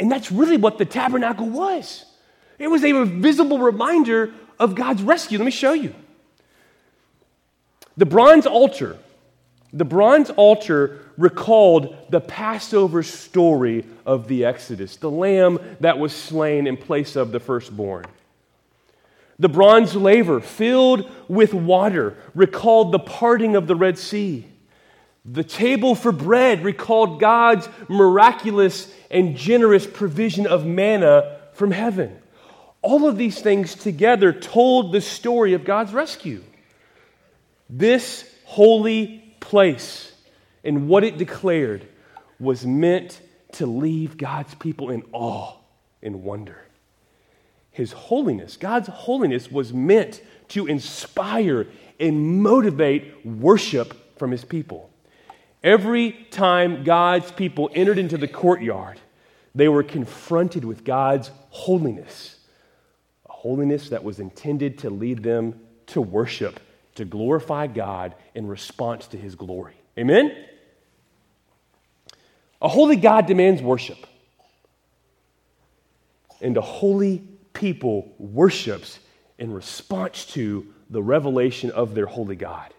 And 0.00 0.10
that's 0.10 0.32
really 0.32 0.56
what 0.56 0.78
the 0.78 0.84
tabernacle 0.84 1.48
was. 1.48 2.04
It 2.58 2.68
was 2.68 2.82
a 2.82 3.04
visible 3.04 3.58
reminder 3.58 4.32
of 4.58 4.74
God's 4.74 5.02
rescue. 5.02 5.38
Let 5.38 5.44
me 5.44 5.50
show 5.50 5.74
you. 5.74 5.94
The 7.96 8.06
bronze 8.06 8.46
altar, 8.46 8.98
the 9.76 9.84
bronze 9.84 10.30
altar 10.30 11.00
recalled 11.18 11.94
the 12.08 12.20
Passover 12.20 13.02
story 13.02 13.84
of 14.06 14.26
the 14.26 14.46
Exodus, 14.46 14.96
the 14.96 15.10
lamb 15.10 15.58
that 15.80 15.98
was 15.98 16.14
slain 16.14 16.66
in 16.66 16.78
place 16.78 17.14
of 17.14 17.30
the 17.30 17.40
firstborn. 17.40 18.06
The 19.38 19.50
bronze 19.50 19.94
laver 19.94 20.40
filled 20.40 21.10
with 21.28 21.52
water 21.52 22.16
recalled 22.34 22.90
the 22.90 22.98
parting 22.98 23.54
of 23.54 23.66
the 23.66 23.76
Red 23.76 23.98
Sea. 23.98 24.46
The 25.26 25.44
table 25.44 25.94
for 25.94 26.10
bread 26.10 26.64
recalled 26.64 27.20
God's 27.20 27.68
miraculous 27.86 28.90
and 29.10 29.36
generous 29.36 29.86
provision 29.86 30.46
of 30.46 30.64
manna 30.64 31.38
from 31.52 31.70
heaven. 31.70 32.16
All 32.80 33.06
of 33.06 33.18
these 33.18 33.42
things 33.42 33.74
together 33.74 34.32
told 34.32 34.92
the 34.92 35.02
story 35.02 35.52
of 35.52 35.64
God's 35.64 35.92
rescue. 35.92 36.42
This 37.68 38.24
holy 38.44 39.25
place 39.46 40.12
and 40.64 40.88
what 40.88 41.04
it 41.04 41.16
declared 41.16 41.86
was 42.40 42.66
meant 42.66 43.20
to 43.52 43.64
leave 43.64 44.16
God's 44.16 44.54
people 44.56 44.90
in 44.90 45.04
awe 45.12 45.54
and 46.02 46.24
wonder. 46.24 46.58
His 47.70 47.92
holiness, 47.92 48.56
God's 48.56 48.88
holiness, 48.88 49.50
was 49.50 49.72
meant 49.72 50.20
to 50.48 50.66
inspire 50.66 51.68
and 52.00 52.42
motivate 52.42 53.24
worship 53.24 54.18
from 54.18 54.32
his 54.32 54.44
people. 54.44 54.90
Every 55.62 56.12
time 56.30 56.82
God's 56.82 57.30
people 57.30 57.70
entered 57.72 57.98
into 57.98 58.18
the 58.18 58.28
courtyard, 58.28 59.00
they 59.54 59.68
were 59.68 59.84
confronted 59.84 60.64
with 60.64 60.84
God's 60.84 61.30
holiness, 61.50 62.36
a 63.28 63.32
holiness 63.32 63.90
that 63.90 64.02
was 64.02 64.18
intended 64.18 64.78
to 64.78 64.90
lead 64.90 65.22
them 65.22 65.60
to 65.86 66.00
worship, 66.00 66.58
to 66.96 67.04
glorify 67.04 67.66
God 67.66 68.14
in 68.34 68.46
response 68.46 69.06
to 69.08 69.16
his 69.16 69.34
glory. 69.34 69.74
Amen? 69.98 70.34
A 72.60 72.68
holy 72.68 72.96
God 72.96 73.26
demands 73.26 73.62
worship. 73.62 74.06
And 76.40 76.56
a 76.56 76.62
holy 76.62 77.22
people 77.52 78.12
worships 78.18 78.98
in 79.38 79.52
response 79.52 80.26
to 80.26 80.66
the 80.90 81.02
revelation 81.02 81.70
of 81.70 81.94
their 81.94 82.06
holy 82.06 82.36
God. 82.36 82.72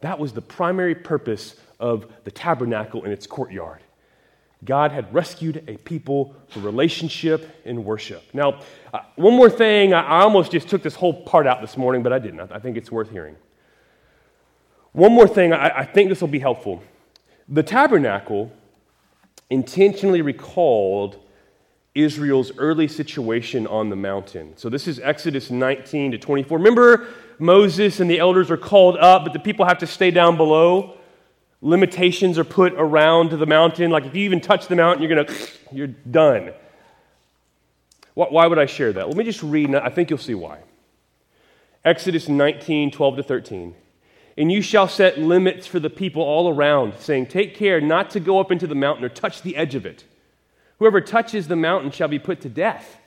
That 0.00 0.18
was 0.18 0.32
the 0.32 0.42
primary 0.42 0.94
purpose 0.94 1.56
of 1.80 2.06
the 2.24 2.30
tabernacle 2.30 3.04
and 3.04 3.12
its 3.12 3.26
courtyard. 3.26 3.80
God 4.64 4.92
had 4.92 5.12
rescued 5.12 5.64
a 5.68 5.76
people 5.78 6.34
for 6.48 6.60
relationship 6.60 7.60
and 7.64 7.84
worship. 7.84 8.22
Now, 8.32 8.60
uh, 8.92 9.00
one 9.16 9.34
more 9.34 9.50
thing, 9.50 9.92
I, 9.92 10.20
almost 10.20 10.52
just 10.52 10.68
took 10.68 10.82
this 10.82 10.94
whole 10.94 11.22
part 11.24 11.46
out 11.46 11.60
this 11.60 11.76
morning, 11.76 12.02
but 12.02 12.12
I 12.12 12.18
didn't. 12.18 12.40
I, 12.40 12.56
I 12.56 12.58
think 12.58 12.76
it's 12.76 12.90
worth 12.90 13.10
hearing. 13.10 13.36
One 14.92 15.12
more 15.12 15.28
thing, 15.28 15.52
I, 15.52 15.80
I 15.80 15.84
think 15.84 16.08
this 16.08 16.20
will 16.20 16.28
be 16.28 16.38
helpful. 16.38 16.82
The 17.48 17.62
tabernacle 17.62 18.52
intentionally 19.50 20.22
recalled 20.22 21.18
Israel's 21.94 22.56
early 22.58 22.88
situation 22.88 23.66
on 23.66 23.90
the 23.90 23.96
mountain. 23.96 24.56
So 24.56 24.68
this 24.68 24.88
is 24.88 24.98
Exodus 24.98 25.50
19 25.50 26.12
to 26.12 26.18
24. 26.18 26.58
Remember, 26.58 27.08
Moses 27.38 28.00
and 28.00 28.10
the 28.10 28.18
elders 28.18 28.50
are 28.50 28.56
called 28.56 28.96
up, 28.96 29.24
but 29.24 29.32
the 29.32 29.38
people 29.38 29.66
have 29.66 29.78
to 29.78 29.86
stay 29.86 30.10
down 30.10 30.36
below 30.36 30.96
limitations 31.64 32.38
are 32.38 32.44
put 32.44 32.74
around 32.74 33.30
the 33.30 33.46
mountain. 33.46 33.90
Like 33.90 34.04
if 34.04 34.14
you 34.14 34.24
even 34.24 34.40
touch 34.40 34.68
the 34.68 34.76
mountain, 34.76 35.02
you're 35.02 35.24
gonna, 35.24 35.38
you're 35.72 35.88
done. 35.88 36.52
Why 38.14 38.46
would 38.46 38.60
I 38.60 38.66
share 38.66 38.92
that? 38.92 39.08
Let 39.08 39.16
me 39.16 39.24
just 39.24 39.42
read, 39.42 39.74
I 39.74 39.88
think 39.88 40.08
you'll 40.08 40.20
see 40.20 40.36
why. 40.36 40.60
Exodus 41.84 42.28
19, 42.28 42.92
12 42.92 43.16
to 43.16 43.22
13. 43.24 43.74
And 44.36 44.52
you 44.52 44.62
shall 44.62 44.86
set 44.86 45.18
limits 45.18 45.66
for 45.66 45.80
the 45.80 45.90
people 45.90 46.22
all 46.22 46.48
around, 46.48 46.94
saying, 47.00 47.26
Take 47.26 47.56
care 47.56 47.80
not 47.80 48.10
to 48.10 48.20
go 48.20 48.38
up 48.38 48.52
into 48.52 48.68
the 48.68 48.76
mountain 48.76 49.04
or 49.04 49.08
touch 49.08 49.42
the 49.42 49.56
edge 49.56 49.74
of 49.74 49.84
it. 49.84 50.04
Whoever 50.78 51.00
touches 51.00 51.48
the 51.48 51.56
mountain 51.56 51.90
shall 51.90 52.06
be 52.06 52.20
put 52.20 52.40
to 52.42 52.48
death. 52.48 52.98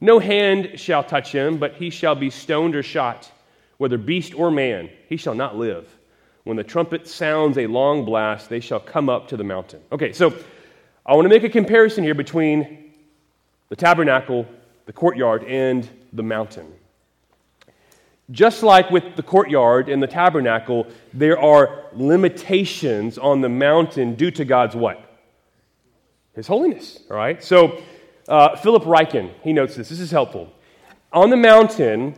No 0.00 0.18
hand 0.18 0.72
shall 0.74 1.04
touch 1.04 1.30
him, 1.30 1.58
but 1.58 1.74
he 1.74 1.90
shall 1.90 2.16
be 2.16 2.30
stoned 2.30 2.74
or 2.74 2.82
shot, 2.82 3.30
whether 3.78 3.98
beast 3.98 4.34
or 4.34 4.50
man. 4.50 4.90
He 5.08 5.16
shall 5.16 5.34
not 5.34 5.56
live. 5.56 5.88
When 6.44 6.56
the 6.56 6.64
trumpet 6.64 7.06
sounds 7.06 7.56
a 7.58 7.66
long 7.66 8.04
blast, 8.04 8.48
they 8.48 8.60
shall 8.60 8.80
come 8.80 9.08
up 9.08 9.28
to 9.28 9.36
the 9.36 9.44
mountain. 9.44 9.80
Okay, 9.92 10.12
so 10.12 10.34
I 11.06 11.14
want 11.14 11.24
to 11.24 11.28
make 11.28 11.44
a 11.44 11.48
comparison 11.48 12.02
here 12.02 12.14
between 12.14 12.92
the 13.68 13.76
tabernacle, 13.76 14.46
the 14.86 14.92
courtyard, 14.92 15.44
and 15.44 15.88
the 16.12 16.22
mountain. 16.22 16.72
Just 18.30 18.62
like 18.62 18.90
with 18.90 19.16
the 19.16 19.22
courtyard 19.22 19.88
and 19.88 20.02
the 20.02 20.06
tabernacle, 20.06 20.86
there 21.12 21.38
are 21.38 21.84
limitations 21.92 23.18
on 23.18 23.40
the 23.40 23.48
mountain 23.48 24.14
due 24.14 24.30
to 24.32 24.44
God's 24.44 24.74
what? 24.74 25.00
His 26.34 26.46
holiness, 26.46 27.00
all 27.10 27.16
right? 27.16 27.42
So, 27.42 27.82
uh, 28.28 28.56
Philip 28.56 28.84
Ryken, 28.84 29.30
he 29.42 29.52
notes 29.52 29.76
this. 29.76 29.88
This 29.90 30.00
is 30.00 30.10
helpful. 30.10 30.52
On 31.12 31.30
the 31.30 31.36
mountain, 31.36 32.14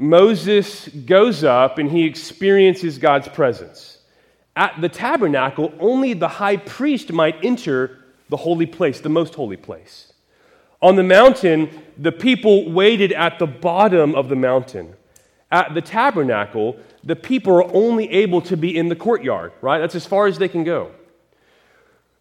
Moses 0.00 0.86
goes 0.86 1.42
up 1.42 1.78
and 1.78 1.90
he 1.90 2.04
experiences 2.04 2.98
God's 2.98 3.26
presence. 3.26 3.98
At 4.54 4.80
the 4.80 4.88
tabernacle, 4.88 5.74
only 5.80 6.12
the 6.12 6.28
high 6.28 6.56
priest 6.56 7.12
might 7.12 7.44
enter 7.44 7.98
the 8.28 8.36
holy 8.36 8.66
place, 8.66 9.00
the 9.00 9.08
most 9.08 9.34
holy 9.34 9.56
place. 9.56 10.12
On 10.80 10.94
the 10.94 11.02
mountain, 11.02 11.68
the 11.96 12.12
people 12.12 12.70
waited 12.70 13.12
at 13.12 13.40
the 13.40 13.46
bottom 13.48 14.14
of 14.14 14.28
the 14.28 14.36
mountain. 14.36 14.94
At 15.50 15.74
the 15.74 15.80
tabernacle, 15.80 16.76
the 17.02 17.16
people 17.16 17.52
are 17.54 17.74
only 17.74 18.08
able 18.08 18.40
to 18.42 18.56
be 18.56 18.76
in 18.76 18.88
the 18.88 18.94
courtyard, 18.94 19.52
right? 19.60 19.80
That's 19.80 19.96
as 19.96 20.06
far 20.06 20.28
as 20.28 20.38
they 20.38 20.48
can 20.48 20.62
go. 20.62 20.92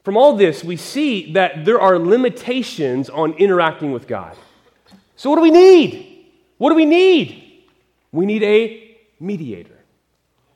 From 0.04 0.18
all 0.18 0.36
this, 0.36 0.64
we 0.64 0.78
see 0.78 1.34
that 1.34 1.64
there 1.64 1.80
are 1.80 2.00
limitations 2.00 3.08
on 3.08 3.34
interacting 3.34 3.92
with 3.92 4.08
God. 4.08 4.36
So, 5.16 5.30
what 5.30 5.36
do 5.36 5.42
we 5.44 5.52
need? 5.52 6.26
What 6.58 6.70
do 6.70 6.76
we 6.76 6.86
need? 6.86 7.47
We 8.18 8.26
need 8.26 8.42
a 8.42 8.98
mediator. 9.20 9.78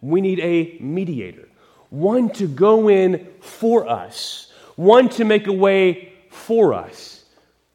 We 0.02 0.20
need 0.20 0.40
a 0.40 0.80
mediator. 0.80 1.48
One 1.92 2.32
to 2.32 2.48
go 2.48 2.90
in 2.90 3.28
for 3.40 3.88
us, 3.88 4.52
one 4.78 5.10
to 5.10 5.26
make 5.26 5.46
a 5.46 5.54
way 5.54 6.12
for 6.32 6.74
us. 6.74 7.24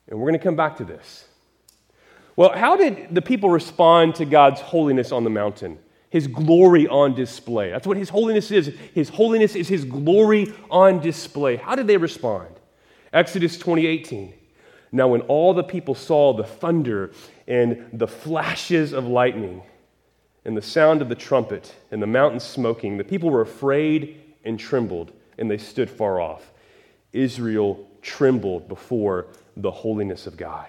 And 0.09 0.19
we're 0.19 0.29
going 0.29 0.41
to 0.41 0.45
come 0.45 0.57
back 0.57 0.79
to 0.79 0.85
this. 0.85 1.29
Well, 2.35 2.51
how 2.51 2.77
did 2.77 3.15
the 3.15 3.23
people 3.23 3.49
respond 3.49 4.17
to 4.17 4.25
God's 4.25 4.61
holiness 4.61 5.13
on 5.13 5.23
the 5.23 5.31
mountain? 5.31 5.79
His 6.11 6.27
glory 6.27 6.89
on 6.89 7.15
display. 7.15 7.71
That's 7.71 7.87
what 7.87 7.97
His 7.97 8.09
holiness 8.09 8.51
is. 8.51 8.75
His 8.93 9.09
holiness 9.09 9.55
is 9.55 9.69
His 9.69 9.85
glory 9.85 10.53
on 10.69 10.99
display. 10.99 11.55
How 11.55 11.77
did 11.77 11.87
they 11.87 11.97
respond? 11.97 12.49
Exodus 13.13 13.57
20:18. 13.57 14.33
Now, 14.91 15.07
when 15.07 15.21
all 15.23 15.55
the 15.55 15.63
people 15.63 15.95
saw 15.95 16.33
the 16.33 16.43
thunder 16.43 17.13
and 17.47 17.89
the 17.93 18.09
flashes 18.09 18.93
of 18.93 19.07
lightning 19.07 19.63
and 20.47 20.57
the 20.57 20.63
sound 20.63 21.03
of 21.03 21.09
the 21.09 21.17
trumpet 21.17 21.75
and 21.91 22.01
the 22.01 22.07
mountain 22.07 22.39
smoking, 22.39 22.97
the 22.97 23.05
people 23.05 23.31
were 23.31 23.41
afraid 23.41 24.23
and 24.45 24.61
trembled, 24.61 25.11
and 25.37 25.51
they 25.51 25.59
stood 25.59 25.91
far 25.91 26.21
off. 26.21 26.53
Israel 27.13 27.85
trembled 28.01 28.69
before 28.69 29.27
the 29.57 29.73
holiness 29.73 30.29
of 30.29 30.37
God. 30.37 30.69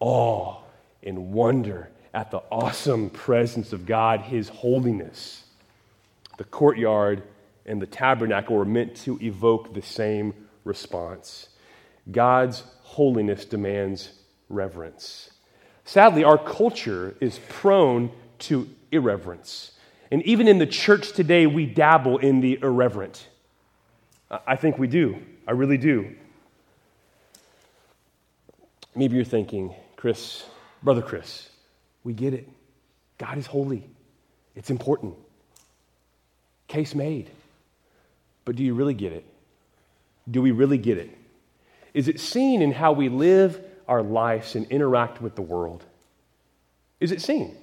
Awe 0.00 0.58
and 1.02 1.32
wonder 1.32 1.88
at 2.12 2.30
the 2.30 2.42
awesome 2.52 3.08
presence 3.08 3.72
of 3.72 3.86
God, 3.86 4.20
His 4.20 4.50
holiness. 4.50 5.44
The 6.36 6.44
courtyard 6.44 7.22
and 7.64 7.80
the 7.80 7.86
tabernacle 7.86 8.54
were 8.54 8.66
meant 8.66 8.96
to 8.96 9.18
evoke 9.22 9.72
the 9.72 9.80
same 9.80 10.34
response. 10.62 11.48
God's 12.12 12.64
holiness 12.82 13.46
demands 13.46 14.10
reverence. 14.50 15.30
Sadly, 15.86 16.22
our 16.22 16.38
culture 16.38 17.14
is 17.20 17.40
prone 17.48 18.10
to 18.40 18.68
irreverence. 18.90 19.72
And 20.10 20.22
even 20.22 20.48
in 20.48 20.58
the 20.58 20.66
church 20.66 21.12
today, 21.12 21.46
we 21.46 21.66
dabble 21.66 22.18
in 22.18 22.40
the 22.40 22.58
irreverent. 22.62 23.26
I 24.46 24.56
think 24.56 24.78
we 24.78 24.86
do. 24.86 25.16
I 25.46 25.52
really 25.52 25.78
do. 25.78 26.14
Maybe 28.94 29.16
you're 29.16 29.24
thinking, 29.24 29.74
Chris, 29.96 30.44
Brother 30.82 31.02
Chris, 31.02 31.48
we 32.04 32.12
get 32.12 32.34
it. 32.34 32.48
God 33.18 33.38
is 33.38 33.46
holy, 33.46 33.88
it's 34.54 34.70
important. 34.70 35.14
Case 36.68 36.94
made. 36.94 37.30
But 38.44 38.56
do 38.56 38.62
you 38.62 38.74
really 38.74 38.94
get 38.94 39.12
it? 39.12 39.24
Do 40.30 40.42
we 40.42 40.50
really 40.50 40.78
get 40.78 40.98
it? 40.98 41.16
Is 41.94 42.08
it 42.08 42.20
seen 42.20 42.60
in 42.60 42.72
how 42.72 42.92
we 42.92 43.08
live 43.08 43.60
our 43.88 44.02
lives 44.02 44.54
and 44.54 44.66
interact 44.66 45.22
with 45.22 45.34
the 45.34 45.42
world? 45.42 45.84
Is 47.00 47.12
it 47.12 47.22
seen? 47.22 47.56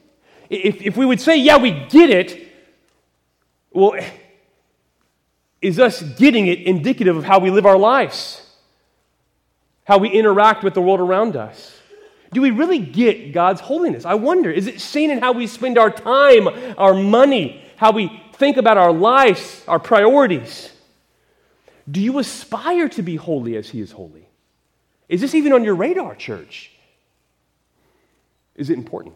If, 0.51 0.81
if 0.81 0.97
we 0.97 1.05
would 1.05 1.21
say, 1.21 1.37
yeah, 1.37 1.55
we 1.55 1.71
get 1.71 2.09
it, 2.09 2.49
well, 3.71 3.95
is 5.61 5.79
us 5.79 6.01
getting 6.01 6.47
it 6.47 6.59
indicative 6.59 7.15
of 7.15 7.23
how 7.23 7.39
we 7.39 7.49
live 7.49 7.65
our 7.65 7.77
lives? 7.77 8.45
How 9.85 9.97
we 9.97 10.09
interact 10.09 10.61
with 10.61 10.73
the 10.73 10.81
world 10.81 10.99
around 10.99 11.37
us? 11.37 11.79
Do 12.33 12.41
we 12.41 12.51
really 12.51 12.79
get 12.79 13.31
God's 13.31 13.61
holiness? 13.61 14.03
I 14.05 14.15
wonder. 14.15 14.51
Is 14.51 14.67
it 14.67 14.81
seen 14.81 15.09
in 15.09 15.19
how 15.19 15.31
we 15.31 15.47
spend 15.47 15.77
our 15.77 15.89
time, 15.89 16.49
our 16.77 16.93
money, 16.93 17.63
how 17.77 17.93
we 17.93 18.21
think 18.33 18.57
about 18.57 18.77
our 18.77 18.91
lives, 18.91 19.63
our 19.69 19.79
priorities? 19.79 20.69
Do 21.89 22.01
you 22.01 22.19
aspire 22.19 22.89
to 22.89 23.01
be 23.01 23.15
holy 23.15 23.55
as 23.55 23.69
He 23.69 23.79
is 23.79 23.93
holy? 23.93 24.27
Is 25.07 25.21
this 25.21 25.33
even 25.33 25.53
on 25.53 25.63
your 25.63 25.75
radar, 25.75 26.13
church? 26.15 26.71
Is 28.55 28.69
it 28.69 28.77
important? 28.77 29.15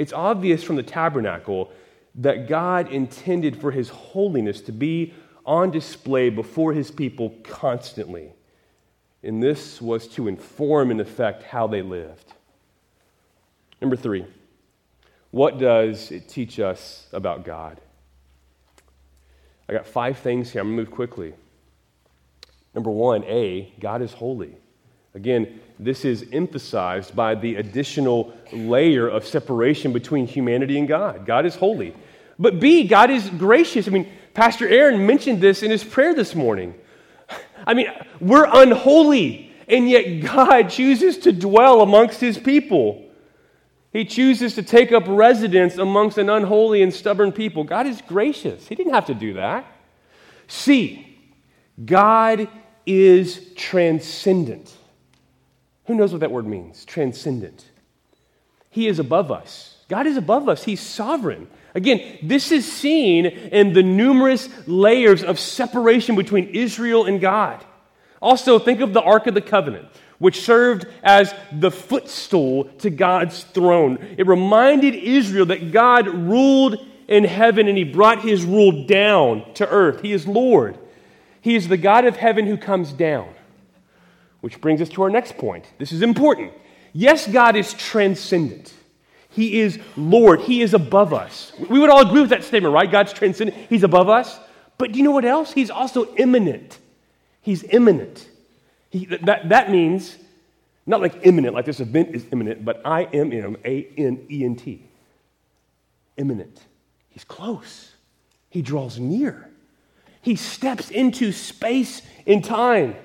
It's 0.00 0.14
obvious 0.14 0.64
from 0.64 0.76
the 0.76 0.82
tabernacle 0.82 1.70
that 2.14 2.48
God 2.48 2.90
intended 2.90 3.60
for 3.60 3.70
His 3.70 3.90
holiness 3.90 4.62
to 4.62 4.72
be 4.72 5.12
on 5.44 5.70
display 5.70 6.30
before 6.30 6.72
His 6.72 6.90
people 6.90 7.34
constantly. 7.42 8.32
And 9.22 9.42
this 9.42 9.78
was 9.78 10.08
to 10.14 10.26
inform 10.26 10.90
and 10.90 11.02
affect 11.02 11.42
how 11.42 11.66
they 11.66 11.82
lived. 11.82 12.32
Number 13.82 13.94
three, 13.94 14.24
what 15.32 15.58
does 15.58 16.10
it 16.10 16.30
teach 16.30 16.58
us 16.58 17.06
about 17.12 17.44
God? 17.44 17.78
I 19.68 19.74
got 19.74 19.86
five 19.86 20.16
things 20.16 20.50
here. 20.50 20.62
I'm 20.62 20.68
going 20.68 20.78
to 20.78 20.82
move 20.84 20.90
quickly. 20.96 21.34
Number 22.74 22.90
one, 22.90 23.22
A, 23.24 23.74
God 23.78 24.00
is 24.00 24.14
holy. 24.14 24.56
Again, 25.14 25.60
this 25.78 26.04
is 26.04 26.26
emphasized 26.32 27.16
by 27.16 27.34
the 27.34 27.56
additional 27.56 28.32
layer 28.52 29.08
of 29.08 29.26
separation 29.26 29.92
between 29.92 30.26
humanity 30.26 30.78
and 30.78 30.86
God. 30.86 31.26
God 31.26 31.46
is 31.46 31.56
holy. 31.56 31.94
But 32.38 32.60
B, 32.60 32.84
God 32.84 33.10
is 33.10 33.28
gracious. 33.30 33.88
I 33.88 33.90
mean, 33.90 34.10
Pastor 34.34 34.68
Aaron 34.68 35.06
mentioned 35.06 35.40
this 35.40 35.62
in 35.62 35.70
his 35.70 35.82
prayer 35.82 36.14
this 36.14 36.34
morning. 36.34 36.74
I 37.66 37.74
mean, 37.74 37.86
we're 38.20 38.48
unholy, 38.50 39.52
and 39.68 39.88
yet 39.88 40.20
God 40.20 40.70
chooses 40.70 41.18
to 41.18 41.32
dwell 41.32 41.82
amongst 41.82 42.20
his 42.20 42.38
people. 42.38 43.04
He 43.92 44.04
chooses 44.04 44.54
to 44.54 44.62
take 44.62 44.92
up 44.92 45.04
residence 45.06 45.76
amongst 45.76 46.16
an 46.18 46.30
unholy 46.30 46.82
and 46.82 46.94
stubborn 46.94 47.32
people. 47.32 47.64
God 47.64 47.86
is 47.86 48.00
gracious. 48.02 48.68
He 48.68 48.76
didn't 48.76 48.94
have 48.94 49.06
to 49.06 49.14
do 49.14 49.34
that. 49.34 49.66
C, 50.46 51.18
God 51.84 52.48
is 52.86 53.52
transcendent. 53.56 54.72
Who 55.90 55.96
knows 55.96 56.12
what 56.12 56.20
that 56.20 56.30
word 56.30 56.46
means? 56.46 56.84
Transcendent. 56.84 57.64
He 58.68 58.86
is 58.86 59.00
above 59.00 59.32
us. 59.32 59.74
God 59.88 60.06
is 60.06 60.16
above 60.16 60.48
us. 60.48 60.62
He's 60.62 60.78
sovereign. 60.78 61.48
Again, 61.74 62.16
this 62.22 62.52
is 62.52 62.70
seen 62.70 63.26
in 63.26 63.72
the 63.72 63.82
numerous 63.82 64.48
layers 64.68 65.24
of 65.24 65.40
separation 65.40 66.14
between 66.14 66.50
Israel 66.50 67.06
and 67.06 67.20
God. 67.20 67.64
Also, 68.22 68.60
think 68.60 68.80
of 68.80 68.92
the 68.92 69.02
Ark 69.02 69.26
of 69.26 69.34
the 69.34 69.40
Covenant, 69.40 69.88
which 70.20 70.42
served 70.42 70.86
as 71.02 71.34
the 71.50 71.72
footstool 71.72 72.66
to 72.78 72.88
God's 72.88 73.42
throne. 73.42 73.98
It 74.16 74.28
reminded 74.28 74.94
Israel 74.94 75.46
that 75.46 75.72
God 75.72 76.06
ruled 76.06 76.86
in 77.08 77.24
heaven 77.24 77.66
and 77.66 77.76
he 77.76 77.82
brought 77.82 78.20
his 78.20 78.44
rule 78.44 78.86
down 78.86 79.54
to 79.54 79.68
earth. 79.68 80.02
He 80.02 80.12
is 80.12 80.24
Lord. 80.24 80.78
He 81.40 81.56
is 81.56 81.66
the 81.66 81.76
God 81.76 82.04
of 82.04 82.14
heaven 82.14 82.46
who 82.46 82.56
comes 82.56 82.92
down. 82.92 83.34
Which 84.40 84.60
brings 84.60 84.80
us 84.80 84.88
to 84.90 85.02
our 85.02 85.10
next 85.10 85.36
point. 85.36 85.66
This 85.78 85.92
is 85.92 86.02
important. 86.02 86.52
Yes, 86.92 87.26
God 87.26 87.56
is 87.56 87.74
transcendent. 87.74 88.72
He 89.30 89.60
is 89.60 89.78
Lord. 89.96 90.40
He 90.40 90.60
is 90.62 90.74
above 90.74 91.12
us. 91.14 91.52
We 91.68 91.78
would 91.78 91.90
all 91.90 92.06
agree 92.06 92.20
with 92.20 92.30
that 92.30 92.42
statement, 92.42 92.74
right? 92.74 92.90
God's 92.90 93.12
transcendent. 93.12 93.56
He's 93.68 93.84
above 93.84 94.08
us. 94.08 94.40
But 94.76 94.92
do 94.92 94.98
you 94.98 95.04
know 95.04 95.10
what 95.12 95.24
else? 95.24 95.52
He's 95.52 95.70
also 95.70 96.14
immanent. 96.16 96.78
He's 97.42 97.62
immanent. 97.64 98.28
He, 98.90 99.04
that, 99.06 99.48
that 99.50 99.70
means 99.70 100.16
not 100.86 101.00
like 101.00 101.20
imminent, 101.22 101.54
like 101.54 101.66
this 101.66 101.80
event 101.80 102.14
is 102.14 102.26
imminent, 102.32 102.64
but 102.64 102.80
I 102.84 103.04
M 103.04 103.32
M 103.32 103.56
A 103.64 103.86
N 103.96 104.26
E 104.28 104.44
N 104.44 104.56
T. 104.56 104.82
Immanent. 106.16 106.60
He's 107.10 107.24
close. 107.24 107.92
He 108.48 108.62
draws 108.62 108.98
near. 108.98 109.48
He 110.22 110.34
steps 110.34 110.90
into 110.90 111.30
space 111.30 112.02
and 112.26 112.44
time. 112.44 112.96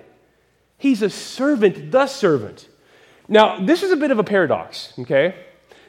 He's 0.86 1.02
a 1.02 1.10
servant, 1.10 1.90
the 1.90 2.06
servant. 2.06 2.70
Now, 3.28 3.66
this 3.66 3.82
is 3.82 3.92
a 3.92 3.96
bit 3.96 4.12
of 4.12 4.20
a 4.20 4.24
paradox, 4.24 4.94
okay? 5.00 5.34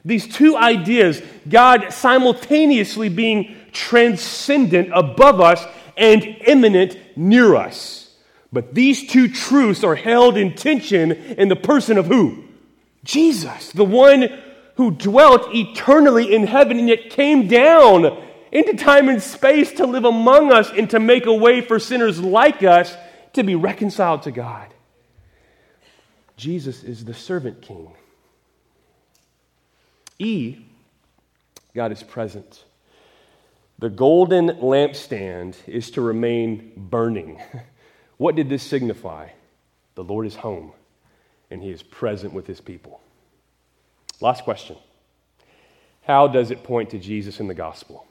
These 0.07 0.27
two 0.35 0.57
ideas, 0.57 1.21
God 1.47 1.93
simultaneously 1.93 3.11
being 3.11 3.57
transcendent 3.73 4.89
above 4.95 5.43
us 5.43 5.63
and 5.99 6.25
immanent 6.25 6.97
near 7.15 7.57
us. 7.57 8.11
But 8.51 8.75
these 8.75 9.07
two 9.07 9.29
truths 9.29 9.85
are 9.85 9.97
held 9.97 10.39
in 10.39 10.55
tension 10.55 11.13
in 11.13 11.49
the 11.49 11.57
person 11.57 11.99
of 11.99 12.07
who? 12.07 12.45
Jesus, 13.05 13.73
the 13.73 13.85
one 13.85 14.31
who 14.77 14.93
dwelt 14.93 15.55
eternally 15.55 16.35
in 16.35 16.47
heaven 16.47 16.79
and 16.79 16.89
yet 16.89 17.11
came 17.11 17.49
down 17.49 18.25
into 18.51 18.83
time 18.83 19.11
and 19.11 19.23
space 19.23 19.73
to 19.73 19.85
live 19.85 20.07
among 20.07 20.55
us 20.55 20.71
and 20.71 20.89
to 20.89 20.99
make 20.99 21.27
a 21.27 21.35
way 21.35 21.61
for 21.61 21.79
sinners 21.79 22.19
like 22.19 22.63
us 22.63 22.97
to 23.35 23.43
be 23.43 23.55
reconciled 23.55 24.23
to 24.23 24.31
God. 24.31 24.73
Jesus 26.37 26.83
is 26.83 27.05
the 27.05 27.15
servant 27.15 27.63
king. 27.63 27.93
E, 30.19 30.59
God 31.75 31.93
is 31.93 32.03
present. 32.03 32.65
The 33.79 33.91
golden 33.91 34.49
lampstand 34.49 35.57
is 35.67 35.91
to 35.93 36.01
remain 36.01 36.73
burning. 36.77 37.41
What 38.19 38.35
did 38.35 38.49
this 38.49 38.63
signify? 38.63 39.29
The 39.95 40.05
Lord 40.05 40.27
is 40.27 40.37
home 40.37 40.73
and 41.51 41.63
he 41.63 41.71
is 41.71 41.83
present 41.83 42.33
with 42.33 42.47
his 42.47 42.61
people. 42.61 43.01
Last 44.21 44.45
question 44.45 44.77
How 46.03 46.27
does 46.27 46.51
it 46.51 46.65
point 46.65 46.91
to 46.91 46.99
Jesus 46.99 47.41
in 47.41 47.49
the 47.49 47.55
gospel? 47.55 48.07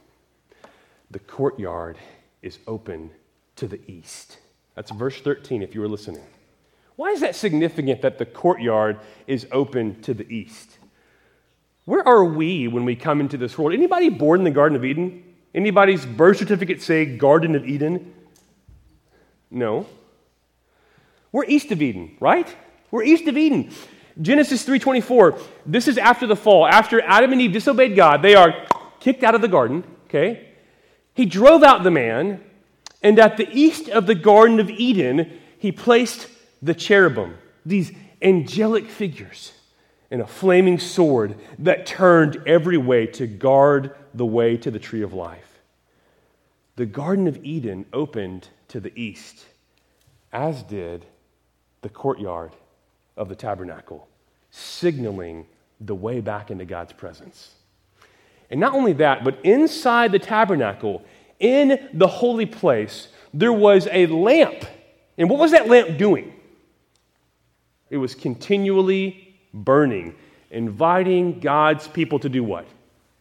The 1.11 1.19
courtyard 1.19 1.97
is 2.41 2.59
open 2.67 3.11
to 3.55 3.67
the 3.67 3.79
east. 3.89 4.37
That's 4.75 4.91
verse 4.91 5.21
13 5.21 5.61
if 5.61 5.73
you 5.73 5.81
were 5.81 5.87
listening. 5.87 6.23
Why 6.95 7.09
is 7.09 7.21
that 7.21 7.35
significant 7.35 8.01
that 8.01 8.17
the 8.17 8.25
courtyard 8.25 8.99
is 9.27 9.47
open 9.51 10.01
to 10.03 10.13
the 10.13 10.27
east? 10.33 10.77
Where 11.85 12.07
are 12.07 12.23
we 12.23 12.67
when 12.67 12.85
we 12.85 12.95
come 12.95 13.19
into 13.19 13.37
this 13.37 13.57
world? 13.57 13.73
Anybody 13.73 14.09
born 14.09 14.39
in 14.39 14.43
the 14.43 14.51
Garden 14.51 14.75
of 14.75 14.85
Eden? 14.85 15.23
Anybody's 15.53 16.05
birth 16.05 16.37
certificate 16.37 16.81
say 16.81 17.05
Garden 17.05 17.55
of 17.55 17.67
Eden? 17.67 18.13
No. 19.51 19.85
We're 21.31 21.45
east 21.45 21.71
of 21.71 21.81
Eden, 21.81 22.17
right? 22.19 22.53
We're 22.91 23.03
east 23.03 23.27
of 23.27 23.37
Eden. 23.37 23.71
Genesis 24.21 24.63
3:24. 24.63 25.37
This 25.65 25.87
is 25.87 25.97
after 25.97 26.25
the 26.25 26.35
fall. 26.35 26.65
After 26.65 27.01
Adam 27.01 27.33
and 27.33 27.41
Eve 27.41 27.51
disobeyed 27.51 27.95
God, 27.95 28.21
they 28.21 28.35
are 28.35 28.53
kicked 28.99 29.23
out 29.23 29.35
of 29.35 29.41
the 29.41 29.47
garden, 29.47 29.83
okay? 30.05 30.47
He 31.13 31.25
drove 31.25 31.63
out 31.63 31.83
the 31.83 31.91
man, 31.91 32.41
and 33.03 33.19
at 33.19 33.37
the 33.37 33.47
east 33.51 33.89
of 33.89 34.07
the 34.07 34.15
garden 34.15 34.59
of 34.59 34.69
Eden, 34.69 35.39
he 35.57 35.71
placed 35.71 36.27
the 36.61 36.73
cherubim, 36.73 37.37
these 37.65 37.91
angelic 38.21 38.89
figures, 38.89 39.53
and 40.11 40.21
a 40.21 40.27
flaming 40.27 40.79
sword 40.79 41.35
that 41.59 41.85
turned 41.85 42.41
every 42.45 42.77
way 42.77 43.05
to 43.07 43.27
guard 43.27 43.95
the 44.13 44.25
way 44.25 44.55
to 44.57 44.71
the 44.71 44.79
tree 44.79 45.01
of 45.01 45.13
life. 45.13 45.59
The 46.75 46.85
garden 46.85 47.27
of 47.27 47.43
Eden 47.43 47.85
opened 47.93 48.49
to 48.67 48.79
the 48.79 48.97
east, 48.99 49.45
as 50.31 50.63
did 50.63 51.05
the 51.81 51.89
courtyard 51.89 52.51
of 53.17 53.29
the 53.29 53.35
tabernacle, 53.35 54.07
signaling 54.51 55.47
the 55.79 55.95
way 55.95 56.21
back 56.21 56.51
into 56.51 56.65
God's 56.65 56.93
presence. 56.93 57.55
And 58.49 58.59
not 58.59 58.73
only 58.73 58.93
that, 58.93 59.23
but 59.23 59.43
inside 59.43 60.11
the 60.11 60.19
tabernacle, 60.19 61.03
in 61.39 61.89
the 61.93 62.07
holy 62.07 62.45
place, 62.45 63.07
there 63.33 63.53
was 63.53 63.87
a 63.91 64.07
lamp. 64.07 64.65
And 65.17 65.29
what 65.29 65.39
was 65.39 65.51
that 65.51 65.67
lamp 65.67 65.97
doing? 65.97 66.33
It 67.89 67.97
was 67.97 68.15
continually 68.15 69.35
burning, 69.53 70.15
inviting 70.49 71.39
God's 71.39 71.87
people 71.87 72.19
to 72.19 72.29
do 72.29 72.43
what? 72.43 72.65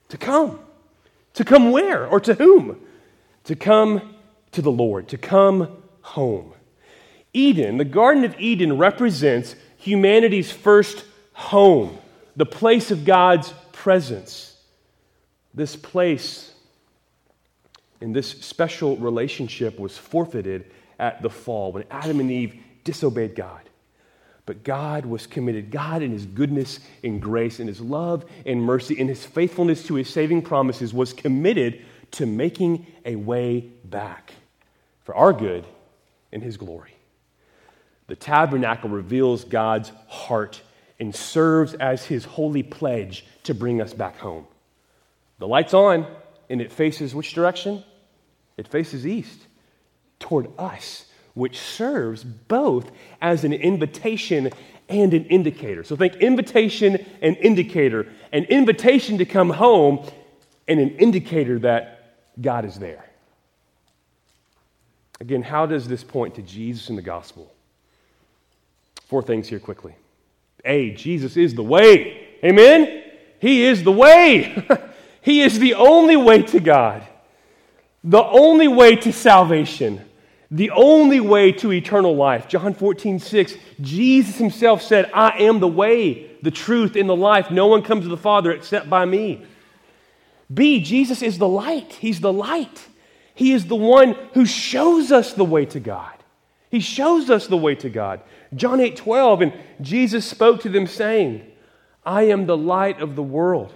To 0.09 0.19
come. 0.19 0.59
To 1.35 1.45
come 1.45 1.73
where 1.73 2.07
or 2.07 2.21
to 2.21 2.35
whom? 2.35 2.81
To 3.45 3.57
come 3.57 4.15
to 4.53 4.63
the 4.63 4.71
Lord, 4.71 5.09
to 5.09 5.19
come 5.19 5.69
home. 6.01 6.53
Eden, 7.33 7.77
the 7.77 7.85
Garden 7.85 8.25
of 8.25 8.39
Eden, 8.39 8.79
represents 8.79 9.57
humanity's 9.77 10.53
first 10.53 11.05
home, 11.33 11.99
the 12.37 12.47
place 12.47 12.91
of 12.91 13.05
God's 13.05 13.53
presence. 13.73 14.57
This 15.53 15.77
place 15.77 16.53
and 18.01 18.15
this 18.15 18.29
special 18.29 18.97
relationship 18.97 19.79
was 19.79 19.99
forfeited 19.99 20.71
at 20.99 21.23
the 21.23 21.31
fall 21.31 21.73
when 21.73 21.85
Adam 21.91 22.21
and 22.21 22.31
Eve 22.31 22.57
disobeyed 22.85 23.35
God. 23.35 23.63
But 24.47 24.63
God 24.63 25.07
was 25.07 25.27
committed. 25.27 25.71
God, 25.71 26.03
in 26.03 26.13
His 26.13 26.27
goodness 26.27 26.81
and 27.03 27.21
grace, 27.21 27.61
in 27.61 27.67
His 27.67 27.81
love 27.81 28.25
and 28.45 28.63
mercy, 28.63 28.99
in 28.99 29.09
His 29.09 29.25
faithfulness 29.25 29.87
to 29.87 29.95
His 29.95 30.11
saving 30.11 30.43
promises, 30.43 30.93
was 30.93 31.13
committed 31.13 31.83
to 32.13 32.27
making 32.27 32.87
a 33.05 33.17
way 33.17 33.71
back 33.85 34.33
for 35.03 35.15
our 35.15 35.33
good 35.33 35.65
and 36.33 36.43
His 36.43 36.57
glory. 36.57 36.95
The 38.07 38.17
tabernacle 38.17 38.91
reveals 38.91 39.45
God's 39.45 39.91
heart 40.09 40.61
and 41.01 41.15
serves 41.15 41.73
as 41.75 42.05
His 42.05 42.25
holy 42.25 42.63
pledge 42.63 43.25
to 43.45 43.55
bring 43.55 43.81
us 43.81 43.95
back 43.95 44.19
home. 44.19 44.47
The 45.39 45.49
light's 45.49 45.75
on, 45.75 46.07
and 46.51 46.61
it 46.61 46.71
faces 46.71 47.15
which 47.15 47.33
direction? 47.33 47.83
It 48.57 48.69
faces 48.69 49.07
east, 49.07 49.47
toward 50.21 50.49
us 50.59 51.07
which 51.35 51.59
serves 51.59 52.25
both 52.25 52.91
as 53.21 53.45
an 53.45 53.53
invitation 53.53 54.51
and 54.89 55.15
an 55.15 55.25
indicator. 55.27 55.83
So 55.83 55.97
think 55.97 56.17
invitation 56.17 57.05
and 57.21 57.37
indicator. 57.39 58.07
An 58.33 58.45
invitation 58.45 59.19
to 59.19 59.25
come 59.25 59.51
home 59.51 60.09
and 60.69 60.81
an 60.81 60.91
indicator 60.97 61.59
that 61.61 62.17
God 62.41 62.65
is 62.65 62.79
there. 62.79 63.05
Again, 65.21 65.43
how 65.43 65.67
does 65.67 65.87
this 65.87 66.03
point 66.05 66.37
to 66.37 66.43
Jesus 66.43 66.89
in 66.91 66.97
the 66.97 67.03
gospel? 67.03 67.53
Four 69.07 69.23
things 69.23 69.49
here 69.49 69.61
quickly. 69.61 69.95
A, 70.65 70.91
Jesus 70.93 71.37
is 71.37 71.55
the 71.55 71.63
way. 71.63 72.29
Amen? 72.43 73.03
He 73.41 73.65
is 73.65 73.83
the 73.83 73.93
way. 73.93 74.67
he 75.23 75.43
is 75.43 75.59
the 75.59 75.75
only 75.75 76.17
way 76.17 76.43
to 76.43 76.61
God, 76.61 77.07
the 78.03 78.23
only 78.23 78.69
way 78.69 78.97
to 78.97 79.13
salvation 79.13 80.01
the 80.55 80.71
only 80.71 81.19
way 81.19 81.51
to 81.51 81.73
eternal 81.73 82.15
life. 82.15 82.47
John 82.47 82.75
14, 82.75 83.19
6, 83.19 83.55
Jesus 83.81 84.39
himself 84.39 84.83
said, 84.83 85.11
I 85.13 85.43
am 85.43 85.59
the 85.59 85.67
way, 85.67 86.31
the 86.43 86.53
truth, 86.53 86.95
and 86.95 87.09
the 87.09 87.17
life. 87.17 87.51
No 87.51 87.67
one 87.67 87.83
comes 87.83 88.05
to 88.05 88.09
the 88.09 88.17
Father 88.17 88.53
except 88.53 88.89
by 88.89 89.05
me. 89.05 89.45
B, 90.53 90.81
Jesus 90.81 91.23
is 91.23 91.39
the 91.39 91.49
light. 91.49 91.95
He's 91.95 92.21
the 92.21 92.33
light. 92.33 92.87
He 93.35 93.51
is 93.51 93.67
the 93.67 93.75
one 93.75 94.13
who 94.35 94.47
shows 94.47 95.11
us 95.11 95.33
the 95.33 95.45
way 95.45 95.67
to 95.67 95.81
God. 95.81 96.15
He 96.71 96.79
shows 96.79 97.31
us 97.31 97.49
the 97.49 97.57
way 97.57 97.75
to 97.75 97.91
God. 97.91 98.21
John 98.55 98.79
8, 98.79 98.95
12, 98.95 99.41
and 99.43 99.53
Jesus 99.81 100.25
spoke 100.25 100.61
to 100.61 100.69
them, 100.69 100.87
saying, 100.87 101.45
I 102.07 102.25
am 102.25 102.47
the 102.47 102.57
light 102.57 103.01
of 103.01 103.17
the 103.17 103.25
world. 103.25 103.73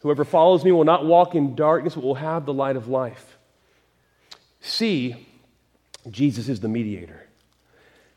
Whoever 0.00 0.24
follows 0.24 0.64
me 0.64 0.72
will 0.72 0.82
not 0.82 1.06
walk 1.06 1.36
in 1.36 1.54
darkness, 1.54 1.94
but 1.94 2.02
will 2.02 2.16
have 2.16 2.44
the 2.44 2.52
light 2.52 2.74
of 2.74 2.88
life. 2.88 3.38
C, 4.60 5.27
Jesus 6.10 6.48
is 6.48 6.60
the 6.60 6.68
mediator. 6.68 7.26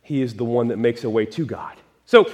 He 0.01 0.21
is 0.21 0.35
the 0.35 0.45
one 0.45 0.69
that 0.69 0.77
makes 0.77 1.03
a 1.03 1.09
way 1.09 1.25
to 1.27 1.45
God. 1.45 1.77
So, 2.05 2.31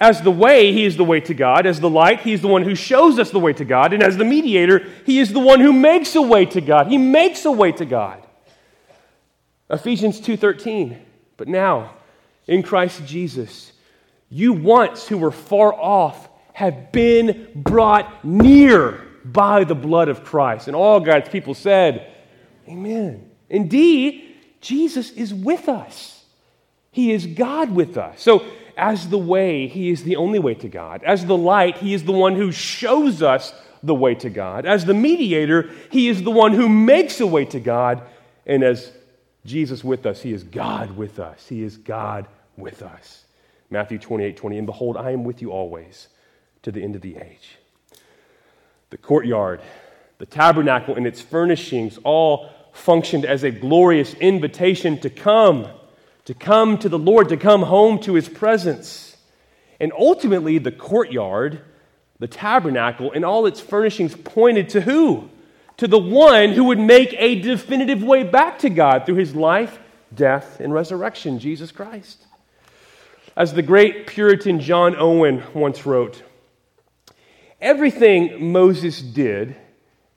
as 0.00 0.22
the 0.22 0.30
way, 0.30 0.72
he 0.72 0.84
is 0.84 0.96
the 0.96 1.04
way 1.04 1.20
to 1.20 1.34
God. 1.34 1.66
As 1.66 1.78
the 1.78 1.90
light, 1.90 2.20
he 2.20 2.32
is 2.32 2.40
the 2.40 2.48
one 2.48 2.62
who 2.62 2.74
shows 2.74 3.18
us 3.18 3.30
the 3.30 3.38
way 3.38 3.52
to 3.52 3.64
God. 3.66 3.92
And 3.92 4.02
as 4.02 4.16
the 4.16 4.24
mediator, 4.24 4.86
he 5.04 5.20
is 5.20 5.32
the 5.32 5.40
one 5.40 5.60
who 5.60 5.74
makes 5.74 6.14
a 6.14 6.22
way 6.22 6.46
to 6.46 6.60
God. 6.60 6.86
He 6.86 6.96
makes 6.96 7.44
a 7.44 7.52
way 7.52 7.70
to 7.72 7.84
God. 7.84 8.26
Ephesians 9.68 10.18
2:13. 10.20 10.96
But 11.36 11.48
now, 11.48 11.94
in 12.46 12.62
Christ 12.62 13.04
Jesus, 13.06 13.72
you 14.30 14.52
once 14.52 15.06
who 15.06 15.18
were 15.18 15.30
far 15.30 15.72
off 15.74 16.28
have 16.54 16.92
been 16.92 17.50
brought 17.54 18.24
near 18.24 19.06
by 19.24 19.64
the 19.64 19.74
blood 19.74 20.08
of 20.08 20.24
Christ. 20.24 20.66
And 20.66 20.76
all 20.76 21.00
God's 21.00 21.28
people 21.28 21.54
said, 21.54 22.12
Amen. 22.68 23.30
Indeed, 23.48 24.29
Jesus 24.60 25.10
is 25.12 25.32
with 25.32 25.68
us. 25.68 26.24
He 26.90 27.12
is 27.12 27.26
God 27.26 27.70
with 27.70 27.96
us. 27.96 28.20
So, 28.20 28.44
as 28.76 29.08
the 29.08 29.18
way, 29.18 29.68
He 29.68 29.90
is 29.90 30.04
the 30.04 30.16
only 30.16 30.38
way 30.38 30.54
to 30.54 30.68
God. 30.68 31.02
As 31.04 31.26
the 31.26 31.36
light, 31.36 31.78
He 31.78 31.94
is 31.94 32.04
the 32.04 32.12
one 32.12 32.34
who 32.34 32.50
shows 32.52 33.22
us 33.22 33.52
the 33.82 33.94
way 33.94 34.14
to 34.16 34.30
God. 34.30 34.66
As 34.66 34.84
the 34.84 34.94
mediator, 34.94 35.70
He 35.90 36.08
is 36.08 36.22
the 36.22 36.30
one 36.30 36.52
who 36.52 36.68
makes 36.68 37.20
a 37.20 37.26
way 37.26 37.44
to 37.46 37.60
God. 37.60 38.02
And 38.46 38.62
as 38.62 38.92
Jesus 39.44 39.84
with 39.84 40.06
us, 40.06 40.22
He 40.22 40.32
is 40.32 40.42
God 40.42 40.96
with 40.96 41.18
us. 41.18 41.46
He 41.48 41.62
is 41.62 41.76
God 41.76 42.26
with 42.56 42.82
us. 42.82 43.24
Matthew 43.70 43.98
28 43.98 44.36
20. 44.36 44.58
And 44.58 44.66
behold, 44.66 44.96
I 44.96 45.12
am 45.12 45.24
with 45.24 45.40
you 45.40 45.52
always 45.52 46.08
to 46.62 46.72
the 46.72 46.82
end 46.82 46.96
of 46.96 47.02
the 47.02 47.16
age. 47.16 47.56
The 48.90 48.98
courtyard, 48.98 49.60
the 50.18 50.26
tabernacle 50.26 50.96
and 50.96 51.06
its 51.06 51.20
furnishings 51.20 51.98
all 52.02 52.50
functioned 52.80 53.24
as 53.24 53.44
a 53.44 53.50
glorious 53.50 54.14
invitation 54.14 54.98
to 55.00 55.10
come, 55.10 55.68
to 56.24 56.34
come 56.34 56.78
to 56.78 56.88
the 56.88 56.98
Lord, 56.98 57.28
to 57.28 57.36
come 57.36 57.62
home 57.62 57.98
to 58.00 58.14
his 58.14 58.28
presence. 58.28 59.16
And 59.78 59.92
ultimately, 59.98 60.58
the 60.58 60.72
courtyard, 60.72 61.60
the 62.18 62.26
tabernacle, 62.26 63.12
and 63.12 63.24
all 63.24 63.46
its 63.46 63.60
furnishings 63.60 64.14
pointed 64.14 64.70
to 64.70 64.80
who? 64.80 65.28
To 65.78 65.86
the 65.86 65.98
one 65.98 66.50
who 66.52 66.64
would 66.64 66.78
make 66.78 67.14
a 67.18 67.40
definitive 67.40 68.02
way 68.02 68.24
back 68.24 68.58
to 68.60 68.70
God 68.70 69.06
through 69.06 69.16
his 69.16 69.34
life, 69.34 69.78
death, 70.14 70.60
and 70.60 70.72
resurrection, 70.72 71.38
Jesus 71.38 71.72
Christ. 71.72 72.26
As 73.36 73.54
the 73.54 73.62
great 73.62 74.06
Puritan 74.06 74.60
John 74.60 74.96
Owen 74.96 75.42
once 75.54 75.86
wrote, 75.86 76.22
everything 77.60 78.52
Moses 78.52 79.00
did 79.00 79.56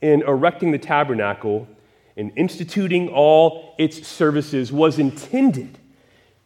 in 0.02 0.24
erecting 0.24 0.72
the 0.72 0.78
tabernacle 0.78 1.68
in 2.16 2.30
instituting 2.32 3.10
all 3.10 3.76
its 3.78 4.08
services 4.08 4.72
was 4.72 5.00
intended 5.00 5.78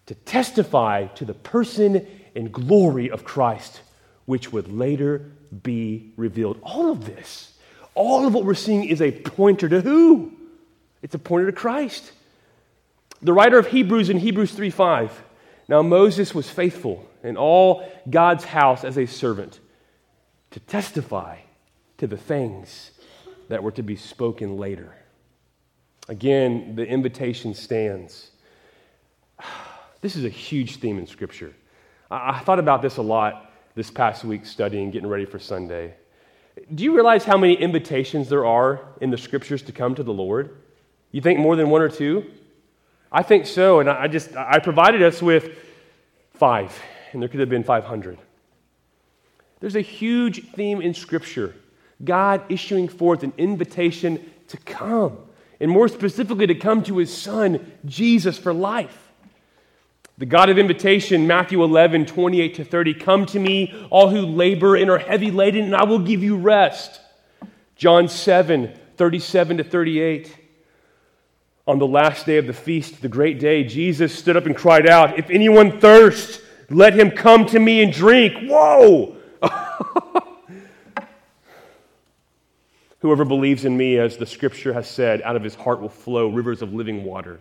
to 0.06 0.16
testify 0.16 1.08
to 1.08 1.26
the 1.26 1.34
person 1.34 2.08
and 2.36 2.52
glory 2.52 3.10
of 3.10 3.24
Christ, 3.24 3.82
which 4.26 4.52
would 4.54 4.72
later 4.72 5.32
be 5.64 6.14
revealed. 6.16 6.60
All 6.64 6.92
of 6.92 7.06
this, 7.06 7.54
all 7.96 8.26
of 8.26 8.34
what 8.34 8.46
we're 8.46 8.54
seeing 8.54 8.86
is 8.86 9.02
a 9.02 9.12
pointer 9.12 9.68
to 9.70 9.82
who? 9.82 10.32
It's 11.02 11.16
a 11.16 11.20
pointer 11.20 11.48
to 11.48 11.52
Christ. 11.52 12.12
The 13.22 13.34
writer 13.34 13.58
of 13.58 13.68
Hebrews 13.68 14.10
in 14.10 14.18
Hebrews 14.18 14.52
3 14.52 14.70
5. 14.70 15.24
Now 15.68 15.82
Moses 15.82 16.34
was 16.34 16.50
faithful 16.50 17.06
in 17.24 17.36
all 17.36 17.90
God's 18.10 18.46
house 18.46 18.84
as 18.84 18.98
a 18.98 19.06
servant 19.06 19.60
to 20.52 20.60
testify 20.62 21.40
to 21.98 22.08
the 22.08 22.18
things 22.18 22.92
that 23.50 23.64
were 23.64 23.72
to 23.72 23.84
be 23.84 23.96
spoken 23.96 24.58
later. 24.58 24.96
Again, 26.08 26.76
the 26.76 26.86
invitation 26.86 27.54
stands. 27.54 28.32
This 30.00 30.16
is 30.16 30.26
a 30.26 30.30
huge 30.30 30.76
theme 30.76 31.00
in 31.00 31.08
Scripture. 31.08 31.54
I, 32.12 32.40
thought 32.40 32.60
about 32.60 32.84
this 32.84 32.98
a 32.98 33.02
lot 33.02 33.52
this 33.74 33.90
past 33.90 34.24
week 34.24 34.46
studying, 34.46 34.92
getting 34.92 35.10
ready 35.10 35.26
for 35.26 35.40
Sunday. 35.40 35.96
Do 36.74 36.84
you 36.84 36.94
realize 36.94 37.26
how 37.26 37.36
many 37.36 37.56
invitations 37.56 38.30
there 38.30 38.46
are 38.46 38.82
in 39.02 39.10
the 39.10 39.18
Scriptures 39.18 39.64
to 39.64 39.72
come 39.72 39.96
to 39.96 40.04
the 40.04 40.14
Lord? 40.14 40.56
You 41.12 41.20
think 41.20 41.40
more 41.40 41.56
than 41.56 41.72
one 41.72 41.82
or 41.82 41.90
two? 41.90 42.30
I 43.12 43.24
think 43.24 43.48
so, 43.48 43.80
and 43.80 43.90
I 43.90 44.08
just 44.08 44.36
I 44.36 44.60
provided 44.60 45.02
us 45.02 45.22
with 45.22 45.58
five, 46.36 46.80
and 47.12 47.22
there 47.22 47.28
could 47.28 47.40
have 47.40 47.50
been 47.50 47.64
500. 47.64 48.20
There's 49.60 49.76
a 49.76 49.82
huge 49.82 50.52
theme 50.52 50.82
in 50.82 50.94
Scripture 50.94 51.56
God 52.04 52.44
issuing 52.50 52.88
forth 52.88 53.24
an 53.24 53.34
invitation 53.38 54.32
to 54.50 54.58
come, 54.58 55.18
and 55.60 55.72
more 55.72 55.88
specifically, 55.88 56.48
to 56.48 56.56
come 56.56 56.84
to 56.84 56.98
his 56.98 57.16
Son, 57.16 57.72
Jesus, 57.86 58.38
for 58.38 58.54
life. 58.54 59.12
The 60.20 60.26
God 60.26 60.50
of 60.50 60.58
invitation, 60.58 61.28
Matthew 61.28 61.64
11, 61.64 62.08
28 62.08 62.56
to 62.56 62.66
30, 62.66 62.94
come 62.96 63.26
to 63.28 63.40
me, 63.40 63.74
all 63.92 64.10
who 64.10 64.22
labor 64.22 64.76
and 64.76 64.90
are 64.90 64.98
heavy 64.98 65.30
laden, 65.30 65.66
and 65.66 65.76
I 65.76 65.84
will 65.84 66.00
give 66.00 66.24
you 66.24 66.38
rest. 66.38 67.00
John 67.76 68.08
7, 68.08 68.74
37 68.98 69.58
to 69.58 69.64
38. 69.64 70.36
On 71.68 71.78
the 71.78 71.86
last 71.86 72.26
day 72.26 72.38
of 72.38 72.48
the 72.48 72.54
feast, 72.54 73.02
the 73.02 73.10
great 73.10 73.40
day, 73.40 73.64
Jesus 73.64 74.18
stood 74.18 74.38
up 74.38 74.46
and 74.46 74.56
cried 74.56 74.88
out, 74.88 75.20
If 75.20 75.30
anyone 75.30 75.80
thirsts, 75.80 76.42
let 76.70 76.94
him 76.94 77.12
come 77.12 77.46
to 77.48 77.60
me 77.60 77.84
and 77.84 77.94
drink. 77.94 78.34
Whoa! 78.50 79.18
Whoever 83.00 83.26
believes 83.26 83.66
in 83.66 83.78
me, 83.78 83.98
as 83.98 84.18
the 84.18 84.26
scripture 84.26 84.74
has 84.74 84.90
said, 84.90 85.22
out 85.22 85.36
of 85.36 85.44
his 85.44 85.56
heart 85.56 85.82
will 85.82 85.90
flow 85.90 86.30
rivers 86.30 86.62
of 86.62 86.74
living 86.74 87.04
water. 87.04 87.40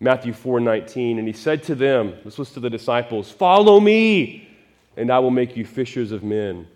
Matthew 0.00 0.32
4 0.32 0.60
19, 0.60 1.18
and 1.18 1.26
he 1.26 1.32
said 1.32 1.62
to 1.64 1.74
them, 1.74 2.14
this 2.24 2.36
was 2.36 2.50
to 2.52 2.60
the 2.60 2.70
disciples, 2.70 3.30
Follow 3.30 3.78
me, 3.78 4.48
and 4.96 5.10
I 5.10 5.20
will 5.20 5.30
make 5.30 5.56
you 5.56 5.64
fishers 5.64 6.10
of 6.10 6.24
men. 6.24 6.66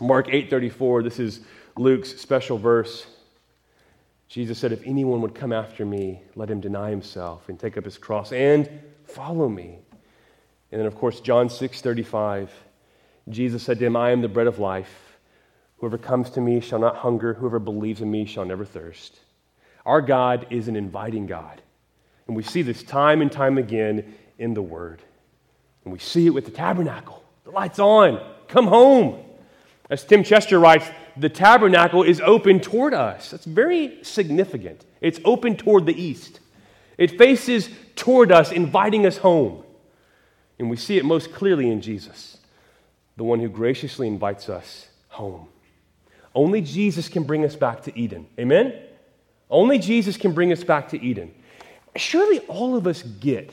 Mark 0.00 0.28
8 0.30 0.48
34, 0.48 1.02
this 1.02 1.18
is 1.18 1.40
Luke's 1.76 2.16
special 2.16 2.56
verse. 2.56 3.06
Jesus 4.28 4.58
said, 4.58 4.72
If 4.72 4.86
anyone 4.86 5.20
would 5.20 5.34
come 5.34 5.52
after 5.52 5.84
me, 5.84 6.22
let 6.34 6.50
him 6.50 6.60
deny 6.60 6.88
himself 6.88 7.48
and 7.48 7.58
take 7.58 7.76
up 7.76 7.84
his 7.84 7.98
cross 7.98 8.32
and 8.32 8.70
follow 9.04 9.48
me. 9.48 9.78
And 10.72 10.80
then, 10.80 10.86
of 10.86 10.94
course, 10.94 11.20
John 11.20 11.50
6 11.50 11.80
35, 11.82 12.50
Jesus 13.28 13.62
said 13.62 13.78
to 13.80 13.86
him, 13.86 13.96
I 13.96 14.12
am 14.12 14.22
the 14.22 14.28
bread 14.28 14.46
of 14.46 14.58
life. 14.58 15.09
Whoever 15.80 15.98
comes 15.98 16.30
to 16.30 16.40
me 16.40 16.60
shall 16.60 16.78
not 16.78 16.96
hunger. 16.96 17.34
Whoever 17.34 17.58
believes 17.58 18.00
in 18.00 18.10
me 18.10 18.26
shall 18.26 18.44
never 18.44 18.64
thirst. 18.64 19.18
Our 19.86 20.02
God 20.02 20.46
is 20.50 20.68
an 20.68 20.76
inviting 20.76 21.26
God. 21.26 21.60
And 22.26 22.36
we 22.36 22.42
see 22.42 22.62
this 22.62 22.82
time 22.82 23.22
and 23.22 23.32
time 23.32 23.58
again 23.58 24.14
in 24.38 24.54
the 24.54 24.62
Word. 24.62 25.00
And 25.84 25.92
we 25.92 25.98
see 25.98 26.26
it 26.26 26.30
with 26.30 26.44
the 26.44 26.50
tabernacle. 26.50 27.24
The 27.44 27.50
light's 27.50 27.78
on. 27.78 28.22
Come 28.48 28.66
home. 28.66 29.24
As 29.88 30.04
Tim 30.04 30.22
Chester 30.22 30.60
writes, 30.60 30.86
the 31.16 31.28
tabernacle 31.28 32.02
is 32.02 32.20
open 32.20 32.60
toward 32.60 32.94
us. 32.94 33.30
That's 33.30 33.44
very 33.44 33.98
significant. 34.02 34.84
It's 35.00 35.18
open 35.24 35.56
toward 35.56 35.86
the 35.86 36.00
east, 36.00 36.40
it 36.98 37.16
faces 37.16 37.70
toward 37.96 38.30
us, 38.30 38.52
inviting 38.52 39.06
us 39.06 39.16
home. 39.16 39.64
And 40.58 40.68
we 40.68 40.76
see 40.76 40.98
it 40.98 41.06
most 41.06 41.32
clearly 41.32 41.70
in 41.70 41.80
Jesus, 41.80 42.36
the 43.16 43.24
one 43.24 43.40
who 43.40 43.48
graciously 43.48 44.06
invites 44.06 44.50
us 44.50 44.88
home. 45.08 45.48
Only 46.34 46.60
Jesus 46.60 47.08
can 47.08 47.24
bring 47.24 47.44
us 47.44 47.56
back 47.56 47.82
to 47.84 47.98
Eden. 47.98 48.26
Amen? 48.38 48.74
Only 49.50 49.78
Jesus 49.78 50.16
can 50.16 50.32
bring 50.32 50.52
us 50.52 50.62
back 50.62 50.88
to 50.90 51.02
Eden. 51.02 51.34
Surely 51.96 52.38
all 52.40 52.76
of 52.76 52.86
us 52.86 53.02
get 53.02 53.52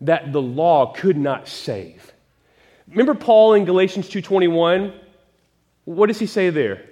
that 0.00 0.32
the 0.32 0.42
law 0.42 0.92
could 0.92 1.16
not 1.16 1.46
save. 1.46 2.12
Remember 2.88 3.14
Paul 3.14 3.54
in 3.54 3.64
Galatians 3.64 4.08
2:21? 4.08 4.92
What 5.84 6.06
does 6.06 6.18
he 6.18 6.26
say 6.26 6.50
there? 6.50 6.82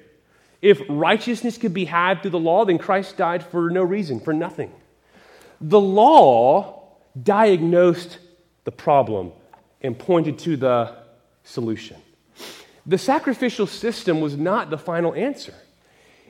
If 0.62 0.80
righteousness 0.88 1.58
could 1.58 1.74
be 1.74 1.84
had 1.84 2.22
through 2.22 2.32
the 2.32 2.38
law, 2.38 2.64
then 2.64 2.78
Christ 2.78 3.16
died 3.16 3.42
for 3.44 3.70
no 3.70 3.82
reason, 3.82 4.20
for 4.20 4.32
nothing. 4.32 4.72
The 5.60 5.80
law 5.80 6.82
diagnosed 7.20 8.18
the 8.64 8.72
problem 8.72 9.32
and 9.82 9.98
pointed 9.98 10.38
to 10.40 10.56
the 10.56 10.94
solution. 11.44 11.96
The 12.88 12.98
sacrificial 12.98 13.66
system 13.66 14.22
was 14.22 14.34
not 14.34 14.70
the 14.70 14.78
final 14.78 15.14
answer. 15.14 15.52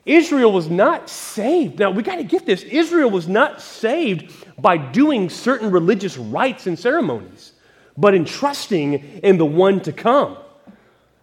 Israel 0.05 0.51
was 0.51 0.69
not 0.69 1.09
saved. 1.09 1.79
Now, 1.79 1.93
we 1.93 2.03
got 2.03 2.17
to 2.17 2.25
get 2.25 2.47
this. 2.47 2.63
Israel 2.63 3.11
was 3.11 3.29
not 3.29 3.63
saved 3.63 4.35
by 4.61 4.77
doing 4.77 5.31
certain 5.31 5.71
religious 5.71 6.19
rites 6.19 6.67
and 6.67 6.77
ceremonies, 6.77 7.53
but 7.97 8.13
in 8.13 8.25
trusting 8.25 8.95
in 9.23 9.39
the 9.39 9.47
one 9.47 9.81
to 9.83 9.93
come. 9.93 10.37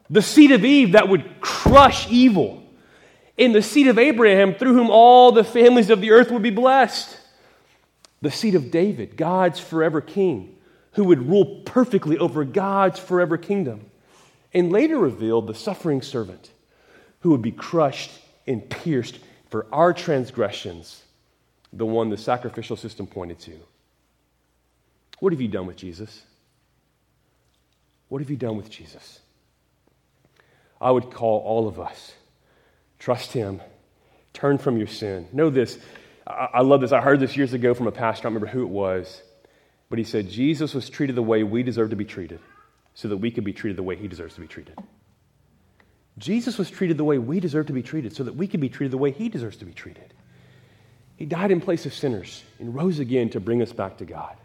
The 0.10 0.22
seed 0.22 0.52
of 0.52 0.64
Eve 0.64 0.94
that 0.94 1.10
would 1.10 1.42
crush 1.42 2.10
evil 2.10 2.64
in 3.36 3.52
the 3.52 3.62
seed 3.62 3.88
of 3.88 4.00
Abraham, 4.00 4.54
through 4.54 4.74
whom 4.74 4.90
all 4.90 5.34
the 5.34 5.44
families 5.44 5.90
of 5.90 6.00
the 6.00 6.12
earth 6.12 6.32
would 6.32 6.44
be 6.44 6.50
blessed. 6.50 7.20
The 8.22 8.32
seed 8.32 8.56
of 8.56 8.72
David, 8.72 9.18
God's 9.18 9.60
forever 9.60 10.00
king, 10.00 10.56
who 10.94 11.04
would 11.06 11.28
rule 11.28 11.62
perfectly 11.66 12.18
over 12.18 12.46
God's 12.46 13.00
forever 13.00 13.38
kingdom. 13.38 13.82
And 14.56 14.72
later 14.72 14.98
revealed 14.98 15.48
the 15.48 15.54
suffering 15.54 16.02
servant, 16.02 16.50
who 17.20 17.32
would 17.32 17.42
be 17.42 17.52
crushed 17.52 18.10
and 18.48 18.68
pierced 18.68 19.20
for 19.50 19.68
our 19.74 19.94
transgressions, 19.94 21.04
the 21.74 21.86
one 21.86 22.10
the 22.10 22.18
sacrificial 22.18 22.78
system 22.78 23.06
pointed 23.06 23.38
to. 23.40 23.52
What 25.20 25.34
have 25.34 25.42
you 25.42 25.50
done 25.50 25.68
with 25.68 25.76
Jesus? 25.76 26.24
What 28.08 28.22
have 28.22 28.30
you 28.30 28.38
done 28.38 28.56
with 28.56 28.70
Jesus? 28.70 29.20
I 30.80 30.90
would 30.90 31.12
call 31.12 31.42
all 31.42 31.68
of 31.68 31.80
us 31.80 32.14
Trust 32.98 33.34
Him. 33.34 33.62
Turn 34.34 34.58
from 34.58 34.78
your 34.78 34.88
sin. 34.88 35.28
Know 35.34 35.50
this. 35.50 35.78
I, 36.26 36.62
love 36.62 36.82
this. 36.82 36.92
I 36.92 37.02
heard 37.02 37.20
this 37.20 37.38
years 37.38 37.54
ago 37.54 37.74
from 37.74 37.88
a 37.88 37.92
pastor. 37.92 38.22
I 38.22 38.32
don't 38.32 38.36
remember 38.36 38.52
who 38.52 38.64
it 38.64 38.70
was. 38.70 39.22
But 39.90 40.00
he 40.00 40.06
said, 40.06 40.30
Jesus 40.30 40.74
was 40.74 40.90
treated 40.90 41.16
the 41.16 41.22
way 41.22 41.44
we 41.44 41.62
deserve 41.62 41.92
to 41.92 41.96
be 41.96 42.06
treated 42.06 42.40
so 42.96 43.10
that 43.10 43.18
we 43.18 43.30
could 43.30 43.44
be 43.44 43.54
treated 43.54 43.78
the 43.78 43.84
way 43.84 43.96
he 43.96 44.08
deserves 44.08 44.34
to 44.36 44.42
be 44.42 44.48
treated. 44.48 44.80
Jesus 46.18 46.58
was 46.58 46.72
treated 46.72 46.98
the 46.98 47.04
way 47.04 47.18
we 47.18 47.40
deserve 47.40 47.68
to 47.68 47.74
be 47.74 47.84
treated 47.84 48.16
so 48.16 48.24
that 48.24 48.36
we 48.36 48.48
could 48.48 48.62
be 48.62 48.70
treated 48.70 48.92
the 48.92 48.98
way 48.98 49.12
he 49.12 49.30
deserves 49.30 49.58
to 49.58 49.66
be 49.66 49.74
treated. 49.74 50.14
He 51.18 51.26
died 51.26 51.52
in 51.52 51.62
place 51.62 51.86
of 51.86 51.94
sinners 51.94 52.44
and 52.60 52.74
rose 52.74 53.00
again 53.00 53.30
to 53.32 53.40
bring 53.40 53.62
us 53.62 53.74
back 53.74 53.98
to 53.98 54.06
God. 54.06 54.36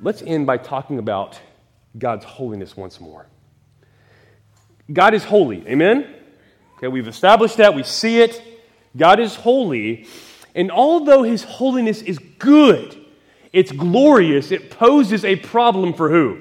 Let's 0.00 0.22
end 0.22 0.46
by 0.46 0.56
talking 0.56 0.98
about 0.98 1.38
God's 1.96 2.24
holiness 2.24 2.76
once 2.76 3.00
more. 3.00 3.26
God 4.92 5.14
is 5.14 5.24
holy. 5.24 5.66
Amen? 5.68 6.14
Okay, 6.76 6.88
we've 6.88 7.06
established 7.06 7.58
that. 7.58 7.74
We 7.74 7.82
see 7.82 8.20
it. 8.20 8.42
God 8.96 9.20
is 9.20 9.34
holy. 9.34 10.06
And 10.54 10.70
although 10.70 11.22
his 11.22 11.44
holiness 11.44 12.02
is 12.02 12.18
good, 12.18 12.98
it's 13.52 13.72
glorious, 13.72 14.50
it 14.50 14.70
poses 14.70 15.24
a 15.24 15.36
problem 15.36 15.92
for 15.92 16.10
who? 16.10 16.40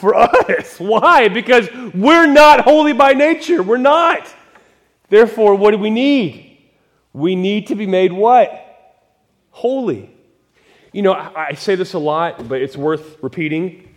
For 0.00 0.14
us. 0.14 0.80
Why? 0.80 1.28
Because 1.28 1.68
we're 1.94 2.26
not 2.26 2.62
holy 2.62 2.92
by 2.92 3.12
nature. 3.12 3.62
We're 3.62 3.76
not. 3.76 4.26
Therefore, 5.08 5.54
what 5.54 5.72
do 5.72 5.78
we 5.78 5.90
need? 5.90 6.58
We 7.12 7.36
need 7.36 7.66
to 7.68 7.74
be 7.74 7.86
made 7.86 8.12
what? 8.12 8.66
Holy. 9.50 10.10
You 10.92 11.02
know, 11.02 11.12
I, 11.12 11.54
say 11.54 11.74
this 11.74 11.94
a 11.94 11.98
lot, 11.98 12.48
but 12.48 12.62
it's 12.62 12.76
worth 12.76 13.22
repeating. 13.22 13.94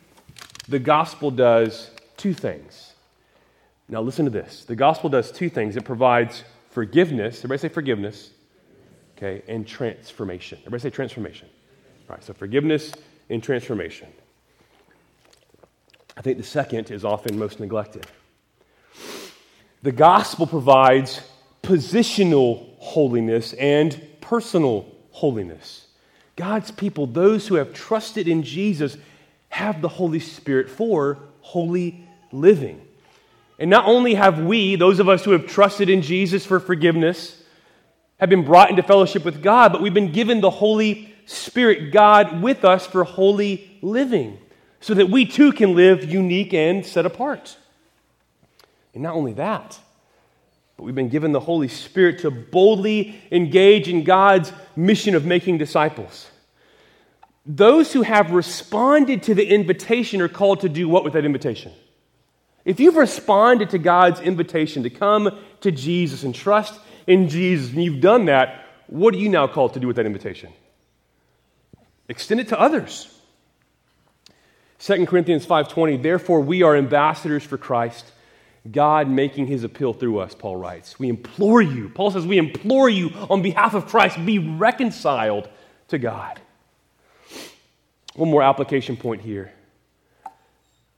The 0.68 0.80
gospel 0.80 1.32
does 1.32 1.90
two 2.18 2.34
things 2.34 2.94
now, 3.94 4.02
listen 4.02 4.26
to 4.26 4.32
this. 4.32 4.66
The 4.66 4.76
gospel 4.76 5.10
does 5.10 5.32
two 5.32 5.50
things 5.50 5.76
it 5.76 5.86
provides 5.86 6.44
forgiveness. 6.72 7.40
Everybody 7.40 7.60
say 7.60 7.70
forgiveness. 7.70 8.32
Okay, 9.18 9.44
and 9.48 9.68
transformation. 9.68 10.58
Everybody 10.62 10.82
say 10.82 10.90
transformation. 10.90 11.48
All 12.10 12.16
right, 12.16 12.24
so 12.24 12.34
forgiveness 12.34 12.92
and 13.30 13.44
transformation. 13.44 14.08
I 16.16 16.22
think 16.22 16.38
the 16.38 16.44
second 16.44 16.92
is 16.92 17.04
often 17.04 17.38
most 17.38 17.60
neglected. 17.60 18.06
The 19.82 19.92
gospel 19.92 20.48
provides 20.48 21.22
positional 21.62 22.78
holiness 22.78 23.54
and 23.54 24.00
personal 24.22 24.86
holiness. 25.12 25.88
God's 26.36 26.72
people, 26.72 27.06
those 27.06 27.48
who 27.48 27.56
have 27.56 27.74
trusted 27.74 28.28
in 28.28 28.44
Jesus, 28.44 28.98
have 29.50 29.82
the 29.82 29.88
Holy 29.88 30.20
Spirit 30.20 30.70
for 30.70 31.20
holy 31.42 32.08
living. 32.32 32.82
And 33.60 33.70
not 33.70 33.86
only 33.86 34.16
have 34.16 34.40
we, 34.40 34.76
those 34.76 35.00
of 35.00 35.08
us 35.08 35.24
who 35.24 35.32
have 35.32 35.46
trusted 35.46 35.90
in 35.90 36.02
Jesus 36.02 36.46
for 36.46 36.60
forgiveness, 36.60 37.44
have 38.18 38.30
been 38.30 38.44
brought 38.44 38.70
into 38.70 38.84
fellowship 38.84 39.24
with 39.24 39.44
God, 39.44 39.72
but 39.72 39.82
we've 39.82 39.94
been 39.94 40.12
given 40.12 40.42
the 40.42 40.50
Holy 40.50 41.14
Spirit, 41.26 41.92
God, 41.92 42.42
with 42.42 42.66
us 42.66 42.86
for 42.86 43.04
holy 43.04 43.78
living, 43.82 44.38
so 44.84 44.94
that 44.94 45.10
we 45.10 45.26
too 45.26 45.54
can 45.54 45.76
live 45.76 46.04
unique 46.04 46.54
and 46.54 46.86
set 46.86 47.06
apart. 47.06 47.58
And 48.94 49.02
not 49.02 49.16
only 49.16 49.32
that, 49.34 49.80
but 50.76 50.84
we've 50.84 50.94
been 50.94 51.08
given 51.08 51.32
the 51.32 51.40
Holy 51.40 51.70
Spirit 51.70 52.20
to 52.20 52.30
boldly 52.30 53.16
engage 53.32 53.88
in 53.88 54.04
God's 54.04 54.52
mission 54.76 55.16
of 55.16 55.26
making 55.26 55.58
disciples. 55.58 56.30
Those 57.46 57.94
who 57.94 58.02
have 58.02 58.32
responded 58.32 59.24
to 59.24 59.34
the 59.34 59.48
invitation 59.48 60.20
are 60.20 60.28
called 60.28 60.60
to 60.62 60.70
do 60.70 60.90
what 60.90 61.06
with 61.06 61.14
that 61.14 61.24
invitation? 61.24 61.72
If 62.66 62.82
you've 62.82 62.98
responded 62.98 63.70
to 63.70 63.78
God's 63.78 64.20
invitation 64.20 64.84
to 64.84 64.90
come 64.90 65.40
to 65.62 65.72
Jesus 65.72 66.24
and 66.24 66.36
trust 66.36 66.78
in 67.08 67.30
Jesus, 67.30 67.72
and 67.72 67.82
you've 67.82 68.02
done 68.02 68.26
that, 68.26 68.66
what 68.88 69.14
are 69.14 69.18
you 69.18 69.30
now 69.30 69.48
called 69.48 69.76
to 69.76 69.80
do 69.80 69.88
with 69.88 69.96
that 69.96 70.06
invitation? 70.06 70.52
Extend 72.10 72.42
it 72.42 72.50
to 72.50 72.60
others. 72.60 73.13
2 74.80 75.06
Corinthians 75.06 75.46
5:20 75.46 76.02
Therefore 76.02 76.42
we 76.42 76.64
are 76.64 76.76
ambassadors 76.76 77.44
for 77.44 77.58
Christ 77.58 78.12
God 78.72 79.10
making 79.10 79.48
his 79.48 79.64
appeal 79.64 79.94
through 79.94 80.20
us 80.20 80.34
Paul 80.34 80.58
writes 80.58 81.00
we 81.00 81.10
implore 81.10 81.62
you 81.62 81.90
Paul 81.90 82.12
says 82.12 82.26
we 82.26 82.38
implore 82.38 82.90
you 82.90 83.12
on 83.30 83.42
behalf 83.42 83.74
of 83.74 83.88
Christ 83.88 84.24
be 84.26 84.40
reconciled 84.40 85.50
to 85.90 85.98
God 85.98 86.40
one 88.16 88.30
more 88.30 88.44
application 88.44 88.98
point 88.98 89.22
here 89.22 89.52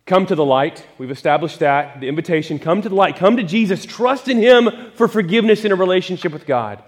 Come 0.05 0.27
to 0.27 0.35
the 0.35 0.45
light. 0.45 0.85
We've 0.99 1.09
established 1.09 1.59
that. 1.59 1.99
The 1.99 2.07
invitation 2.07 2.59
come 2.59 2.81
to 2.83 2.89
the 2.89 2.95
light. 2.95 3.15
Come 3.15 3.37
to 3.37 3.43
Jesus. 3.43 3.85
Trust 3.85 4.27
in 4.27 4.37
Him 4.37 4.69
for 4.93 5.07
forgiveness 5.07 5.65
in 5.65 5.71
a 5.71 5.75
relationship 5.75 6.31
with 6.31 6.45
God. 6.45 6.83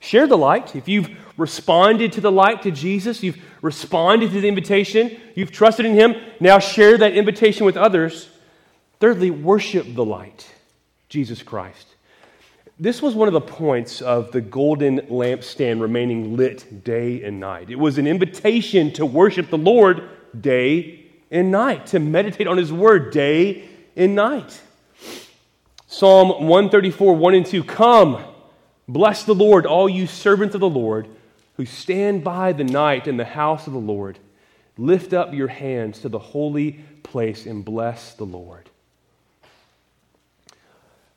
Share 0.00 0.26
the 0.26 0.38
light. 0.38 0.74
If 0.74 0.88
you've 0.88 1.10
responded 1.36 2.12
to 2.12 2.22
the 2.22 2.32
light, 2.32 2.62
to 2.62 2.70
Jesus, 2.70 3.22
you've 3.22 3.38
responded 3.64 4.30
to 4.30 4.42
the 4.42 4.46
invitation, 4.46 5.18
you've 5.34 5.50
trusted 5.50 5.86
in 5.86 5.94
Him, 5.94 6.14
now 6.38 6.58
share 6.58 6.98
that 6.98 7.14
invitation 7.14 7.64
with 7.64 7.78
others. 7.78 8.28
Thirdly, 9.00 9.30
worship 9.30 9.86
the 9.94 10.04
light, 10.04 10.46
Jesus 11.08 11.42
Christ. 11.42 11.86
This 12.78 13.00
was 13.00 13.14
one 13.14 13.26
of 13.26 13.32
the 13.32 13.40
points 13.40 14.02
of 14.02 14.32
the 14.32 14.42
golden 14.42 15.00
lampstand 15.06 15.80
remaining 15.80 16.36
lit 16.36 16.84
day 16.84 17.22
and 17.22 17.40
night. 17.40 17.70
It 17.70 17.78
was 17.78 17.96
an 17.96 18.06
invitation 18.06 18.92
to 18.94 19.06
worship 19.06 19.48
the 19.48 19.56
Lord 19.56 20.10
day 20.38 21.06
and 21.30 21.50
night, 21.50 21.86
to 21.86 21.98
meditate 21.98 22.46
on 22.46 22.58
His 22.58 22.70
Word 22.70 23.14
day 23.14 23.66
and 23.96 24.14
night. 24.14 24.60
Psalm 25.86 26.28
134, 26.28 27.16
1 27.16 27.34
and 27.34 27.46
2 27.46 27.64
Come, 27.64 28.22
bless 28.86 29.24
the 29.24 29.34
Lord, 29.34 29.64
all 29.64 29.88
you 29.88 30.06
servants 30.06 30.54
of 30.54 30.60
the 30.60 30.68
Lord 30.68 31.08
who 31.56 31.64
stand 31.64 32.24
by 32.24 32.52
the 32.52 32.64
night 32.64 33.06
in 33.06 33.16
the 33.16 33.24
house 33.24 33.66
of 33.66 33.72
the 33.72 33.78
Lord. 33.78 34.18
Lift 34.76 35.12
up 35.12 35.32
your 35.32 35.48
hands 35.48 36.00
to 36.00 36.08
the 36.08 36.18
holy 36.18 36.80
place 37.02 37.46
and 37.46 37.64
bless 37.64 38.14
the 38.14 38.24
Lord. 38.24 38.68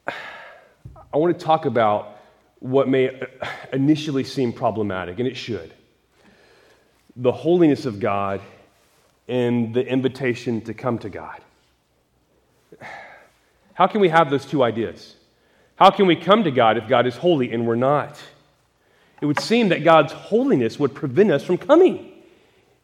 I 0.07 1.17
want 1.17 1.38
to 1.38 1.45
talk 1.45 1.65
about 1.65 2.17
what 2.59 2.88
may 2.88 3.21
initially 3.73 4.23
seem 4.23 4.53
problematic, 4.53 5.19
and 5.19 5.27
it 5.27 5.38
should 5.38 5.73
the 7.17 7.31
holiness 7.31 7.85
of 7.85 7.99
God 7.99 8.41
and 9.27 9.73
the 9.73 9.85
invitation 9.85 10.61
to 10.61 10.73
come 10.73 10.99
to 10.99 11.09
God. 11.09 11.41
How 13.73 13.88
can 13.88 14.01
we 14.01 14.09
have 14.09 14.29
those 14.29 14.45
two 14.45 14.63
ideas? 14.63 15.15
How 15.75 15.89
can 15.89 16.05
we 16.05 16.15
come 16.15 16.43
to 16.43 16.51
God 16.51 16.77
if 16.77 16.88
God 16.88 17.07
is 17.07 17.17
holy 17.17 17.51
and 17.51 17.67
we're 17.67 17.75
not? 17.75 18.21
It 19.22 19.26
would 19.26 19.39
seem 19.39 19.70
that 19.70 19.84
God's 19.84 20.13
holiness 20.13 20.80
would 20.80 20.93
prevent 20.93 21.32
us 21.32 21.43
from 21.43 21.57
coming. 21.57 22.11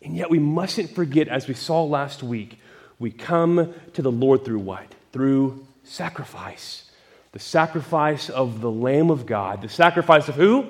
And 0.02 0.16
yet 0.18 0.30
we 0.30 0.40
mustn't 0.40 0.94
forget, 0.96 1.28
as 1.28 1.48
we 1.48 1.54
saw 1.54 1.84
last 1.84 2.24
week, 2.24 2.60
we 3.00 3.12
come 3.12 3.74
to 3.94 4.02
the 4.02 4.12
Lord 4.12 4.44
through 4.44 4.60
what? 4.60 4.94
Through 5.12 5.66
sacrifice. 5.84 6.90
The 7.32 7.40
sacrifice 7.40 8.30
of 8.30 8.62
the 8.62 8.72
Lamb 8.72 9.10
of 9.10 9.26
God. 9.26 9.62
The 9.62 9.70
sacrifice 9.70 10.28
of 10.28 10.36
who? 10.36 10.68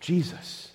Jesus. 0.00 0.70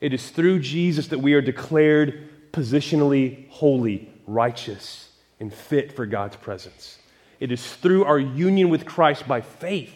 It 0.00 0.12
is 0.12 0.30
through 0.30 0.60
Jesus 0.60 1.08
that 1.08 1.20
we 1.20 1.34
are 1.34 1.40
declared 1.40 2.28
positionally 2.52 3.48
holy, 3.48 4.10
righteous, 4.26 5.08
and 5.40 5.52
fit 5.52 5.96
for 5.96 6.06
God's 6.06 6.36
presence. 6.36 6.98
It 7.40 7.50
is 7.50 7.74
through 7.74 8.04
our 8.04 8.18
union 8.18 8.68
with 8.68 8.84
Christ 8.84 9.26
by 9.26 9.40
faith 9.40 9.94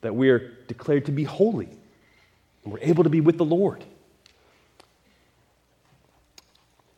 that 0.00 0.14
we 0.14 0.30
are 0.30 0.52
declared 0.66 1.06
to 1.06 1.12
be 1.12 1.24
holy 1.24 1.68
and 2.68 2.74
we're 2.74 2.86
able 2.86 3.04
to 3.04 3.10
be 3.10 3.22
with 3.22 3.38
the 3.38 3.46
Lord. 3.46 3.82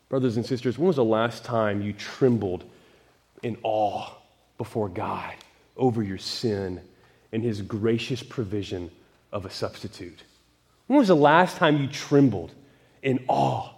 Brothers 0.08 0.36
and 0.36 0.44
sisters, 0.44 0.76
when 0.76 0.88
was 0.88 0.96
the 0.96 1.04
last 1.04 1.44
time 1.44 1.80
you 1.80 1.92
trembled 1.92 2.64
in 3.44 3.56
awe 3.62 4.10
before 4.58 4.88
God 4.88 5.32
over 5.76 6.02
your 6.02 6.18
sin 6.18 6.80
and 7.30 7.40
His 7.40 7.62
gracious 7.62 8.20
provision 8.20 8.90
of 9.30 9.46
a 9.46 9.50
substitute? 9.50 10.24
When 10.88 10.98
was 10.98 11.06
the 11.06 11.14
last 11.14 11.56
time 11.56 11.80
you 11.80 11.86
trembled 11.86 12.52
in 13.00 13.24
awe 13.28 13.70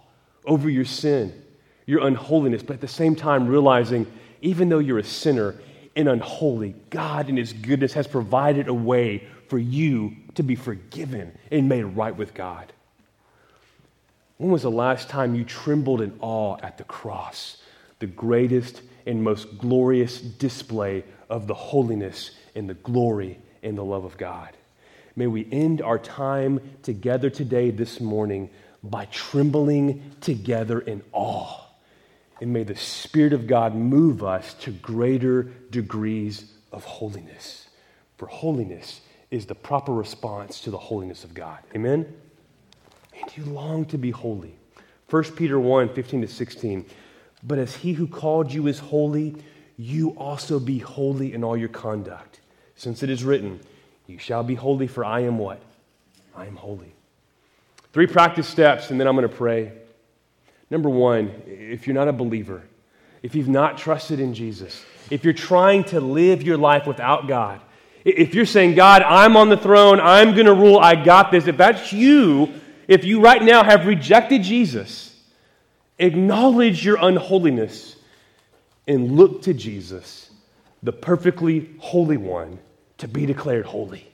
over 0.45 0.67
your 0.67 0.85
sin, 0.85 1.43
your 1.85 2.07
unholiness, 2.07 2.63
but 2.63 2.73
at 2.73 2.81
the 2.81 2.87
same 2.87 3.15
time 3.15 3.47
realizing 3.47 4.11
even 4.41 4.69
though 4.69 4.79
you're 4.79 4.97
a 4.97 5.03
sinner 5.03 5.53
and 5.95 6.09
unholy, 6.09 6.73
God 6.89 7.29
in 7.29 7.37
His 7.37 7.53
goodness 7.53 7.93
has 7.93 8.07
provided 8.07 8.67
a 8.67 8.73
way 8.73 9.27
for 9.47 9.59
you 9.59 10.15
to 10.35 10.43
be 10.43 10.55
forgiven 10.55 11.37
and 11.51 11.69
made 11.69 11.83
right 11.83 12.15
with 12.15 12.33
God. 12.33 12.73
When 14.37 14.51
was 14.51 14.63
the 14.63 14.71
last 14.71 15.09
time 15.09 15.35
you 15.35 15.45
trembled 15.45 16.01
in 16.01 16.17
awe 16.19 16.57
at 16.61 16.77
the 16.77 16.83
cross, 16.83 17.57
the 17.99 18.07
greatest 18.07 18.81
and 19.05 19.23
most 19.23 19.57
glorious 19.57 20.19
display 20.19 21.03
of 21.29 21.47
the 21.47 21.53
holiness 21.53 22.31
and 22.55 22.69
the 22.69 22.73
glory 22.73 23.39
and 23.61 23.77
the 23.77 23.83
love 23.83 24.05
of 24.05 24.17
God? 24.17 24.55
May 25.15 25.27
we 25.27 25.47
end 25.51 25.81
our 25.81 25.99
time 25.99 26.59
together 26.81 27.29
today, 27.29 27.69
this 27.69 28.01
morning, 28.01 28.49
by 28.83 29.05
trembling 29.05 30.15
together 30.19 30.79
in 30.79 31.03
awe. 31.11 31.61
And 32.41 32.51
may 32.51 32.63
the 32.63 32.75
Spirit 32.75 33.31
of 33.31 33.47
God 33.47 33.75
move 33.75 34.23
us 34.23 34.55
to 34.55 34.71
greater 34.71 35.43
degrees 35.69 36.51
of 36.71 36.83
holiness. 36.83 37.67
For 38.17 38.27
holiness 38.27 39.01
is 39.33 39.47
the 39.47 39.55
proper 39.55 39.91
response 39.91 40.61
to 40.61 40.69
the 40.69 40.77
holiness 40.77 41.23
of 41.23 41.33
God. 41.33 41.57
Amen? 41.75 42.05
And 43.19 43.35
you 43.35 43.51
long 43.51 43.83
to 43.85 43.97
be 43.97 44.11
holy. 44.11 44.55
1 45.09 45.23
Peter 45.35 45.59
1 45.59 45.89
15 45.89 46.21
to 46.21 46.27
16. 46.27 46.85
But 47.41 47.57
as 47.57 47.75
he 47.75 47.93
who 47.93 48.05
called 48.05 48.53
you 48.53 48.67
is 48.67 48.77
holy, 48.77 49.35
you 49.75 50.11
also 50.11 50.59
be 50.59 50.77
holy 50.77 51.33
in 51.33 51.43
all 51.43 51.57
your 51.57 51.69
conduct. 51.69 52.41
Since 52.75 53.01
it 53.01 53.09
is 53.09 53.23
written, 53.23 53.59
You 54.05 54.19
shall 54.19 54.43
be 54.43 54.53
holy, 54.53 54.85
for 54.85 55.03
I 55.03 55.21
am 55.21 55.39
what? 55.39 55.59
I 56.35 56.45
am 56.45 56.55
holy. 56.55 56.93
Three 57.91 58.07
practice 58.07 58.47
steps, 58.47 58.91
and 58.91 58.99
then 58.99 59.07
I'm 59.07 59.15
going 59.15 59.27
to 59.27 59.35
pray. 59.35 59.71
Number 60.69 60.89
one, 60.89 61.41
if 61.47 61.87
you're 61.87 61.95
not 61.95 62.07
a 62.07 62.13
believer, 62.13 62.61
if 63.23 63.33
you've 63.33 63.49
not 63.49 63.79
trusted 63.79 64.19
in 64.19 64.35
Jesus, 64.35 64.85
if 65.09 65.23
you're 65.23 65.33
trying 65.33 65.85
to 65.85 65.99
live 65.99 66.43
your 66.43 66.57
life 66.57 66.85
without 66.85 67.27
God, 67.27 67.61
if 68.05 68.35
you're 68.35 68.45
saying, 68.45 68.75
God, 68.75 69.01
I'm 69.01 69.37
on 69.37 69.49
the 69.49 69.57
throne, 69.57 69.99
I'm 69.99 70.33
going 70.33 70.45
to 70.45 70.53
rule, 70.53 70.77
I 70.77 70.95
got 70.95 71.31
this, 71.31 71.47
if 71.47 71.57
that's 71.57 71.93
you, 71.93 72.53
if 72.87 73.05
you 73.05 73.21
right 73.21 73.41
now 73.41 73.63
have 73.63 73.85
rejected 73.85 74.43
Jesus, 74.43 75.15
acknowledge 75.97 76.85
your 76.85 76.97
unholiness 76.99 77.95
and 78.87 79.15
look 79.15 79.43
to 79.43 79.53
Jesus, 79.53 80.29
the 80.81 80.91
perfectly 80.91 81.69
holy 81.79 82.17
one, 82.17 82.59
to 82.97 83.07
be 83.07 83.25
declared 83.25 83.65
holy. 83.65 84.07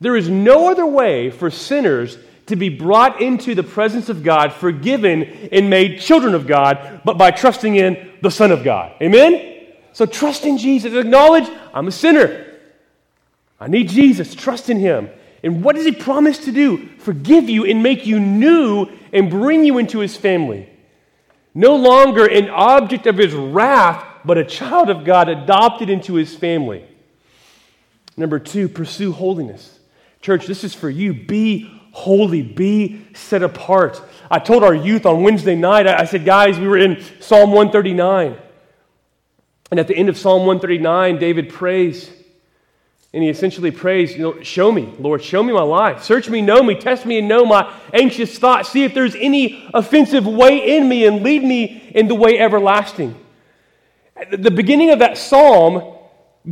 There 0.00 0.16
is 0.16 0.28
no 0.28 0.70
other 0.70 0.84
way 0.86 1.30
for 1.30 1.50
sinners 1.50 2.18
to 2.46 2.56
be 2.56 2.68
brought 2.68 3.22
into 3.22 3.54
the 3.54 3.62
presence 3.62 4.08
of 4.08 4.22
God, 4.22 4.52
forgiven, 4.52 5.22
and 5.52 5.70
made 5.70 6.00
children 6.00 6.34
of 6.34 6.46
God, 6.46 7.00
but 7.04 7.16
by 7.16 7.30
trusting 7.30 7.76
in 7.76 8.10
the 8.20 8.30
Son 8.30 8.50
of 8.50 8.64
God. 8.64 8.94
Amen? 9.00 9.51
So 9.92 10.06
trust 10.06 10.44
in 10.44 10.58
Jesus. 10.58 10.94
Acknowledge, 10.94 11.48
I'm 11.74 11.88
a 11.88 11.92
sinner. 11.92 12.46
I 13.60 13.68
need 13.68 13.88
Jesus. 13.88 14.34
Trust 14.34 14.70
in 14.70 14.78
Him. 14.78 15.10
And 15.42 15.62
what 15.62 15.76
does 15.76 15.84
He 15.84 15.92
promise 15.92 16.38
to 16.46 16.52
do? 16.52 16.88
Forgive 16.98 17.48
you 17.48 17.64
and 17.64 17.82
make 17.82 18.06
you 18.06 18.18
new 18.18 18.86
and 19.12 19.30
bring 19.30 19.64
you 19.64 19.78
into 19.78 19.98
His 19.98 20.16
family. 20.16 20.68
No 21.54 21.76
longer 21.76 22.26
an 22.26 22.48
object 22.48 23.06
of 23.06 23.18
His 23.18 23.34
wrath, 23.34 24.04
but 24.24 24.38
a 24.38 24.44
child 24.44 24.88
of 24.88 25.04
God 25.04 25.28
adopted 25.28 25.90
into 25.90 26.14
His 26.14 26.34
family. 26.34 26.84
Number 28.16 28.38
two, 28.38 28.68
pursue 28.68 29.12
holiness. 29.12 29.78
Church, 30.20 30.46
this 30.46 30.64
is 30.64 30.74
for 30.74 30.88
you. 30.88 31.12
Be 31.12 31.80
holy, 31.92 32.42
be 32.42 33.06
set 33.14 33.42
apart. 33.42 34.00
I 34.30 34.38
told 34.38 34.64
our 34.64 34.74
youth 34.74 35.04
on 35.04 35.22
Wednesday 35.22 35.54
night, 35.54 35.86
I 35.86 36.04
said, 36.04 36.24
guys, 36.24 36.58
we 36.58 36.66
were 36.66 36.78
in 36.78 37.02
Psalm 37.20 37.50
139. 37.50 38.38
And 39.72 39.80
at 39.80 39.88
the 39.88 39.96
end 39.96 40.10
of 40.10 40.18
Psalm 40.18 40.40
139, 40.40 41.18
David 41.18 41.48
prays. 41.48 42.10
And 43.14 43.22
he 43.22 43.30
essentially 43.30 43.70
prays, 43.70 44.12
you 44.12 44.18
know, 44.18 44.42
show 44.42 44.70
me, 44.70 44.92
Lord, 44.98 45.22
show 45.22 45.42
me 45.42 45.54
my 45.54 45.62
life. 45.62 46.02
Search 46.02 46.28
me, 46.28 46.42
know 46.42 46.62
me, 46.62 46.74
test 46.74 47.06
me, 47.06 47.18
and 47.18 47.26
know 47.26 47.46
my 47.46 47.74
anxious 47.94 48.38
thoughts. 48.38 48.68
See 48.68 48.84
if 48.84 48.92
there's 48.92 49.14
any 49.14 49.70
offensive 49.72 50.26
way 50.26 50.76
in 50.76 50.90
me 50.90 51.06
and 51.06 51.22
lead 51.22 51.42
me 51.42 51.90
in 51.94 52.06
the 52.06 52.14
way 52.14 52.38
everlasting. 52.38 53.14
At 54.14 54.42
the 54.42 54.50
beginning 54.50 54.90
of 54.90 54.98
that 54.98 55.16
psalm, 55.16 55.96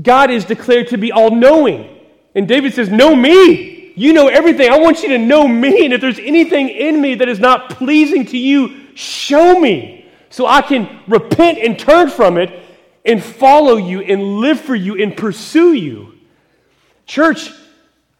God 0.00 0.30
is 0.30 0.46
declared 0.46 0.88
to 0.88 0.96
be 0.96 1.12
all 1.12 1.30
knowing. 1.30 2.00
And 2.34 2.48
David 2.48 2.72
says, 2.72 2.88
Know 2.88 3.14
me. 3.14 3.92
You 3.96 4.14
know 4.14 4.28
everything. 4.28 4.70
I 4.70 4.78
want 4.78 5.02
you 5.02 5.10
to 5.10 5.18
know 5.18 5.46
me. 5.46 5.84
And 5.84 5.92
if 5.92 6.00
there's 6.00 6.18
anything 6.18 6.70
in 6.70 6.98
me 7.02 7.16
that 7.16 7.28
is 7.28 7.38
not 7.38 7.68
pleasing 7.68 8.24
to 8.26 8.38
you, 8.38 8.94
show 8.94 9.60
me 9.60 10.10
so 10.30 10.46
I 10.46 10.62
can 10.62 11.00
repent 11.06 11.58
and 11.58 11.78
turn 11.78 12.08
from 12.08 12.38
it 12.38 12.68
and 13.04 13.22
follow 13.22 13.76
you 13.76 14.00
and 14.00 14.38
live 14.38 14.60
for 14.60 14.74
you 14.74 15.00
and 15.00 15.16
pursue 15.16 15.72
you. 15.72 16.18
Church, 17.06 17.50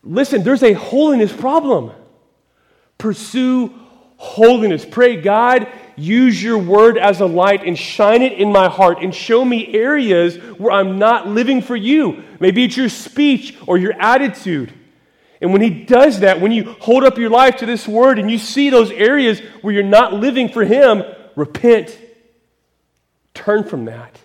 listen, 0.03 0.43
there's 0.43 0.63
a 0.63 0.73
holiness 0.73 1.33
problem. 1.33 1.93
Pursue 2.99 3.73
holiness. 4.17 4.85
Pray, 4.85 5.21
God, 5.21 5.69
use 5.97 6.43
your 6.43 6.59
word 6.59 6.99
as 6.99 7.21
a 7.21 7.27
light 7.27 7.65
and 7.65 7.79
shine 7.79 8.23
it 8.23 8.33
in 8.33 8.53
my 8.53 8.69
heart 8.69 8.99
and 9.03 9.15
show 9.15 9.45
me 9.45 9.75
areas 9.75 10.37
where 10.59 10.73
I'm 10.73 10.99
not 10.99 11.27
living 11.27 11.63
for 11.63 11.77
you. 11.77 12.25
Maybe 12.39 12.65
it's 12.65 12.77
your 12.77 12.89
speech 12.89 13.57
or 13.67 13.79
your 13.79 13.93
attitude. 13.93 14.73
And 15.43 15.53
when 15.53 15.63
he 15.63 15.71
does 15.71 16.21
that, 16.21 16.41
when 16.41 16.53
you 16.53 16.73
hold 16.81 17.05
up 17.05 17.17
your 17.17 17.31
life 17.31 17.57
to 17.59 17.67
this 17.67 17.89
word 17.89 18.19
and 18.19 18.31
you 18.31 18.39
see 18.39 18.69
those 18.69 18.91
areas 18.91 19.41
where 19.63 19.73
you're 19.73 19.83
not 19.83 20.13
living 20.13 20.51
for 20.51 20.65
him, 20.65 21.03
repent. 21.35 21.97
Turn 23.33 23.65
from 23.65 23.87
that 23.87 24.19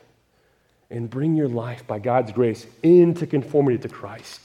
and 0.96 1.10
bring 1.10 1.36
your 1.36 1.50
life 1.50 1.86
by 1.86 2.00
God's 2.00 2.32
grace 2.32 2.66
into 2.82 3.28
conformity 3.28 3.78
to 3.80 3.90
Christ. 3.90 4.40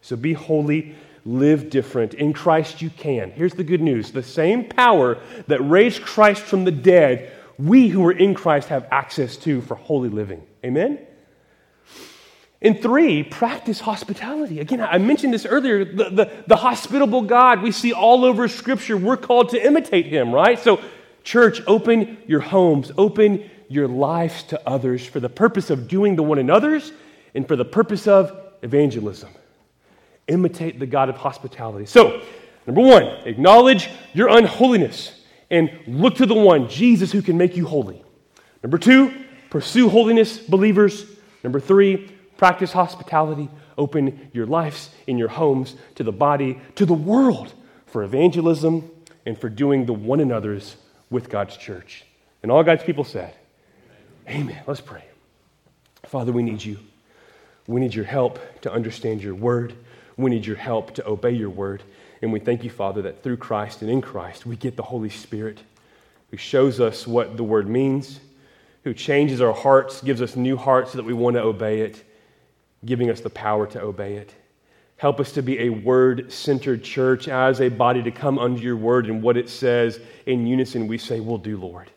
So 0.00 0.16
be 0.16 0.32
holy, 0.32 0.94
live 1.26 1.68
different. 1.68 2.14
In 2.14 2.32
Christ 2.32 2.80
you 2.80 2.88
can. 2.88 3.30
Here's 3.30 3.52
the 3.52 3.64
good 3.64 3.82
news 3.82 4.10
the 4.10 4.22
same 4.22 4.64
power 4.64 5.18
that 5.46 5.60
raised 5.60 6.02
Christ 6.02 6.42
from 6.42 6.64
the 6.64 6.70
dead, 6.70 7.30
we 7.58 7.88
who 7.88 8.04
are 8.06 8.12
in 8.12 8.34
Christ 8.34 8.68
have 8.68 8.88
access 8.90 9.36
to 9.38 9.60
for 9.60 9.74
holy 9.74 10.08
living. 10.08 10.42
Amen? 10.64 10.98
And 12.62 12.80
three, 12.80 13.22
practice 13.22 13.80
hospitality. 13.80 14.60
Again, 14.60 14.80
I 14.80 14.98
mentioned 14.98 15.32
this 15.34 15.46
earlier 15.46 15.84
the, 15.84 16.10
the, 16.10 16.44
the, 16.46 16.56
hospitable 16.56 17.22
God 17.22 17.62
we 17.62 17.72
see 17.72 17.92
all 17.94 18.24
over 18.24 18.48
Scripture. 18.48 18.98
We're 18.98 19.16
called 19.16 19.50
to 19.50 19.66
imitate 19.66 20.06
him, 20.06 20.30
right? 20.30 20.58
So, 20.58 20.80
church, 21.24 21.62
open 21.66 22.18
your 22.26 22.40
homes, 22.40 22.92
open 22.98 23.48
your 23.70 23.88
lives 23.88 24.42
to 24.42 24.68
others 24.68 25.06
for 25.06 25.18
the 25.18 25.30
purpose 25.30 25.70
of 25.70 25.88
doing 25.88 26.16
the 26.16 26.22
one 26.22 26.38
another's 26.38 26.92
and 27.34 27.48
for 27.48 27.56
the 27.56 27.64
purpose 27.64 28.06
of 28.06 28.36
evangelism. 28.60 29.30
Imitate 30.28 30.78
the 30.78 30.86
God 30.86 31.08
of 31.08 31.16
hospitality. 31.16 31.86
So, 31.86 32.20
number 32.66 32.82
one, 32.82 33.04
acknowledge 33.24 33.88
your 34.12 34.28
unholiness 34.28 35.18
and 35.50 35.70
look 35.86 36.16
to 36.16 36.26
the 36.26 36.34
one, 36.34 36.68
Jesus, 36.68 37.10
who 37.10 37.22
can 37.22 37.38
make 37.38 37.56
you 37.56 37.64
holy. 37.64 38.04
Number 38.62 38.76
two, 38.76 39.14
pursue 39.48 39.88
holiness, 39.88 40.36
believers. 40.38 41.06
Number 41.42 41.58
three, 41.58 42.10
Practice 42.40 42.72
hospitality. 42.72 43.50
Open 43.76 44.30
your 44.32 44.46
lives 44.46 44.88
in 45.06 45.18
your 45.18 45.28
homes 45.28 45.76
to 45.96 46.02
the 46.02 46.10
body, 46.10 46.58
to 46.76 46.86
the 46.86 46.94
world 46.94 47.52
for 47.84 48.02
evangelism 48.02 48.90
and 49.26 49.38
for 49.38 49.50
doing 49.50 49.84
the 49.84 49.92
one 49.92 50.20
another's 50.20 50.76
with 51.10 51.28
God's 51.28 51.54
church. 51.58 52.06
And 52.42 52.50
all 52.50 52.64
God's 52.64 52.82
people 52.82 53.04
said, 53.04 53.34
Amen. 54.30 54.62
Let's 54.66 54.80
pray. 54.80 55.04
Father, 56.06 56.32
we 56.32 56.42
need 56.42 56.62
you. 56.62 56.78
We 57.66 57.80
need 57.80 57.94
your 57.94 58.04
help 58.04 58.38
to 58.62 58.72
understand 58.72 59.22
your 59.22 59.34
word. 59.34 59.74
We 60.16 60.30
need 60.30 60.46
your 60.46 60.56
help 60.56 60.94
to 60.94 61.06
obey 61.06 61.32
your 61.32 61.50
word. 61.50 61.82
And 62.22 62.32
we 62.32 62.40
thank 62.40 62.64
you, 62.64 62.70
Father, 62.70 63.02
that 63.02 63.22
through 63.22 63.38
Christ 63.38 63.82
and 63.82 63.90
in 63.90 64.00
Christ, 64.00 64.46
we 64.46 64.56
get 64.56 64.76
the 64.76 64.82
Holy 64.82 65.10
Spirit 65.10 65.60
who 66.30 66.36
shows 66.36 66.80
us 66.80 67.06
what 67.06 67.36
the 67.36 67.44
word 67.44 67.68
means, 67.68 68.20
who 68.84 68.94
changes 68.94 69.40
our 69.40 69.52
hearts, 69.52 70.00
gives 70.00 70.22
us 70.22 70.36
new 70.36 70.56
hearts 70.56 70.92
so 70.92 70.98
that 70.98 71.04
we 71.04 71.12
want 71.12 71.34
to 71.34 71.42
obey 71.42 71.80
it 71.80 72.04
giving 72.84 73.10
us 73.10 73.20
the 73.20 73.30
power 73.30 73.66
to 73.66 73.80
obey 73.80 74.14
it. 74.14 74.34
Help 74.96 75.20
us 75.20 75.32
to 75.32 75.42
be 75.42 75.60
a 75.60 75.68
word 75.70 76.30
centered 76.30 76.84
church 76.84 77.28
as 77.28 77.60
a 77.60 77.68
body 77.68 78.02
to 78.02 78.10
come 78.10 78.38
under 78.38 78.60
your 78.60 78.76
word 78.76 79.06
and 79.06 79.22
what 79.22 79.36
it 79.36 79.48
says 79.48 79.98
in 80.26 80.46
unison. 80.46 80.86
We 80.86 80.98
say, 80.98 81.20
We'll 81.20 81.38
do, 81.38 81.56
Lord. 81.56 81.90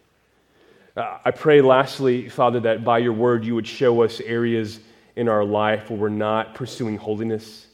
Uh, 0.96 1.18
I 1.26 1.32
pray, 1.32 1.62
lastly, 1.62 2.30
Father, 2.30 2.60
that 2.62 2.84
by 2.84 3.00
your 3.00 3.14
word 3.14 3.46
you 3.46 3.56
would 3.56 3.68
show 3.68 4.04
us 4.04 4.22
areas 4.22 4.80
in 5.16 5.28
our 5.28 5.44
life 5.44 5.90
where 5.90 6.00
we're 6.00 6.10
not 6.10 6.54
pursuing 6.56 6.98
holiness. 6.98 7.68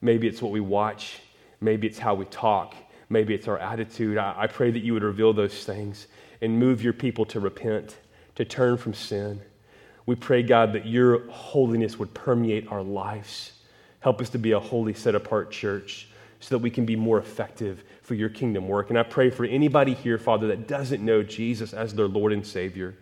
Maybe 0.00 0.28
it's 0.28 0.40
what 0.40 0.52
we 0.52 0.60
watch, 0.60 1.20
maybe 1.60 1.86
it's 1.86 1.98
how 1.98 2.14
we 2.14 2.24
talk, 2.26 2.74
maybe 3.08 3.34
it's 3.34 3.48
our 3.48 3.58
attitude. 3.58 4.18
I, 4.18 4.34
I 4.36 4.46
pray 4.46 4.70
that 4.70 4.80
you 4.80 4.94
would 4.94 5.02
reveal 5.02 5.32
those 5.32 5.64
things 5.64 6.06
and 6.40 6.58
move 6.58 6.82
your 6.82 6.92
people 6.92 7.24
to 7.26 7.40
repent, 7.40 7.96
to 8.36 8.44
turn 8.44 8.76
from 8.76 8.94
sin 8.94 9.40
we 10.06 10.16
pray, 10.16 10.42
God, 10.42 10.72
that 10.72 10.86
your 10.86 11.28
holiness 11.30 11.98
would 11.98 12.12
permeate 12.12 12.68
our 12.68 12.82
lives. 12.82 13.52
Help 14.00 14.20
us 14.20 14.30
to 14.30 14.38
be 14.38 14.52
a 14.52 14.58
holy, 14.58 14.94
set 14.94 15.14
apart 15.14 15.50
church 15.50 16.08
so 16.40 16.56
that 16.56 16.62
we 16.62 16.70
can 16.70 16.84
be 16.84 16.96
more 16.96 17.18
effective 17.18 17.84
for 18.02 18.14
your 18.14 18.28
kingdom 18.28 18.68
work. 18.68 18.90
And 18.90 18.98
I 18.98 19.04
pray 19.04 19.30
for 19.30 19.44
anybody 19.44 19.94
here, 19.94 20.18
Father, 20.18 20.48
that 20.48 20.68
doesn't 20.68 21.04
know 21.04 21.22
Jesus 21.22 21.72
as 21.72 21.94
their 21.94 22.08
Lord 22.08 22.32
and 22.32 22.46
Savior, 22.46 22.94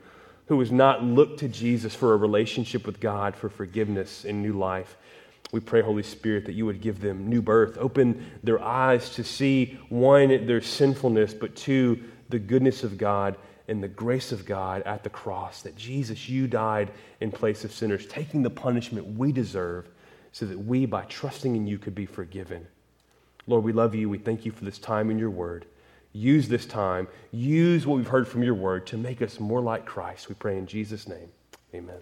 who 0.47 0.61
has 0.61 0.71
not 0.71 1.03
looked 1.03 1.41
to 1.41 1.49
Jesus 1.49 1.95
for 1.95 2.13
a 2.13 2.17
relationship 2.17 2.87
with 2.87 3.01
God, 3.01 3.35
for 3.35 3.49
forgiveness 3.49 4.25
and 4.25 4.43
new 4.43 4.53
life. 4.53 4.97
We 5.53 5.61
pray, 5.61 5.81
Holy 5.81 6.03
Spirit, 6.03 6.47
that 6.47 6.53
you 6.53 6.67
would 6.67 6.81
give 6.81 7.01
them 7.01 7.29
new 7.29 7.43
birth, 7.43 7.77
open 7.79 8.31
their 8.45 8.63
eyes 8.63 9.11
to 9.11 9.25
see, 9.25 9.79
one, 9.89 10.47
their 10.47 10.61
sinfulness, 10.61 11.35
but 11.35 11.57
two, 11.57 12.05
the 12.29 12.39
goodness 12.39 12.85
of 12.85 12.99
God 12.99 13.37
and 13.67 13.83
the 13.83 13.89
grace 13.89 14.33
of 14.33 14.45
God 14.45 14.83
at 14.83 15.03
the 15.03 15.11
cross 15.11 15.63
that 15.63 15.77
Jesus, 15.77 16.29
you 16.29 16.47
died 16.47 16.91
in 17.21 17.31
place 17.31 17.65
of 17.65 17.73
sinners, 17.73 18.07
taking 18.07 18.43
the 18.43 18.51
punishment 18.51 19.19
we 19.19 19.33
deserve 19.33 19.89
so 20.33 20.45
that 20.47 20.59
we, 20.59 20.87
by 20.87 21.03
trusting 21.05 21.57
in 21.57 21.67
you, 21.67 21.79
could 21.79 21.95
be 21.95 22.07
forgiven. 22.07 22.67
Lord, 23.47 23.65
we 23.65 23.73
love 23.73 23.95
you. 23.95 24.09
We 24.09 24.19
thank 24.19 24.45
you 24.45 24.53
for 24.53 24.65
this 24.65 24.79
time 24.79 25.11
in 25.11 25.19
your 25.19 25.31
word. 25.31 25.67
Use 26.13 26.49
this 26.49 26.67
time, 26.67 27.07
use 27.31 27.87
what 27.87 27.97
we've 27.97 28.09
heard 28.09 28.27
from 28.27 28.43
your 28.43 28.55
word 28.55 28.87
to 28.89 28.97
make 28.97 29.23
us 29.23 29.39
more 29.39 29.61
like 29.61 29.87
Christ. 29.87 30.29
We 30.29 30.35
pray 30.35 30.59
in 30.59 30.67
Jesus' 30.67 31.07
name. 31.07 31.29
Amen. 31.73 32.01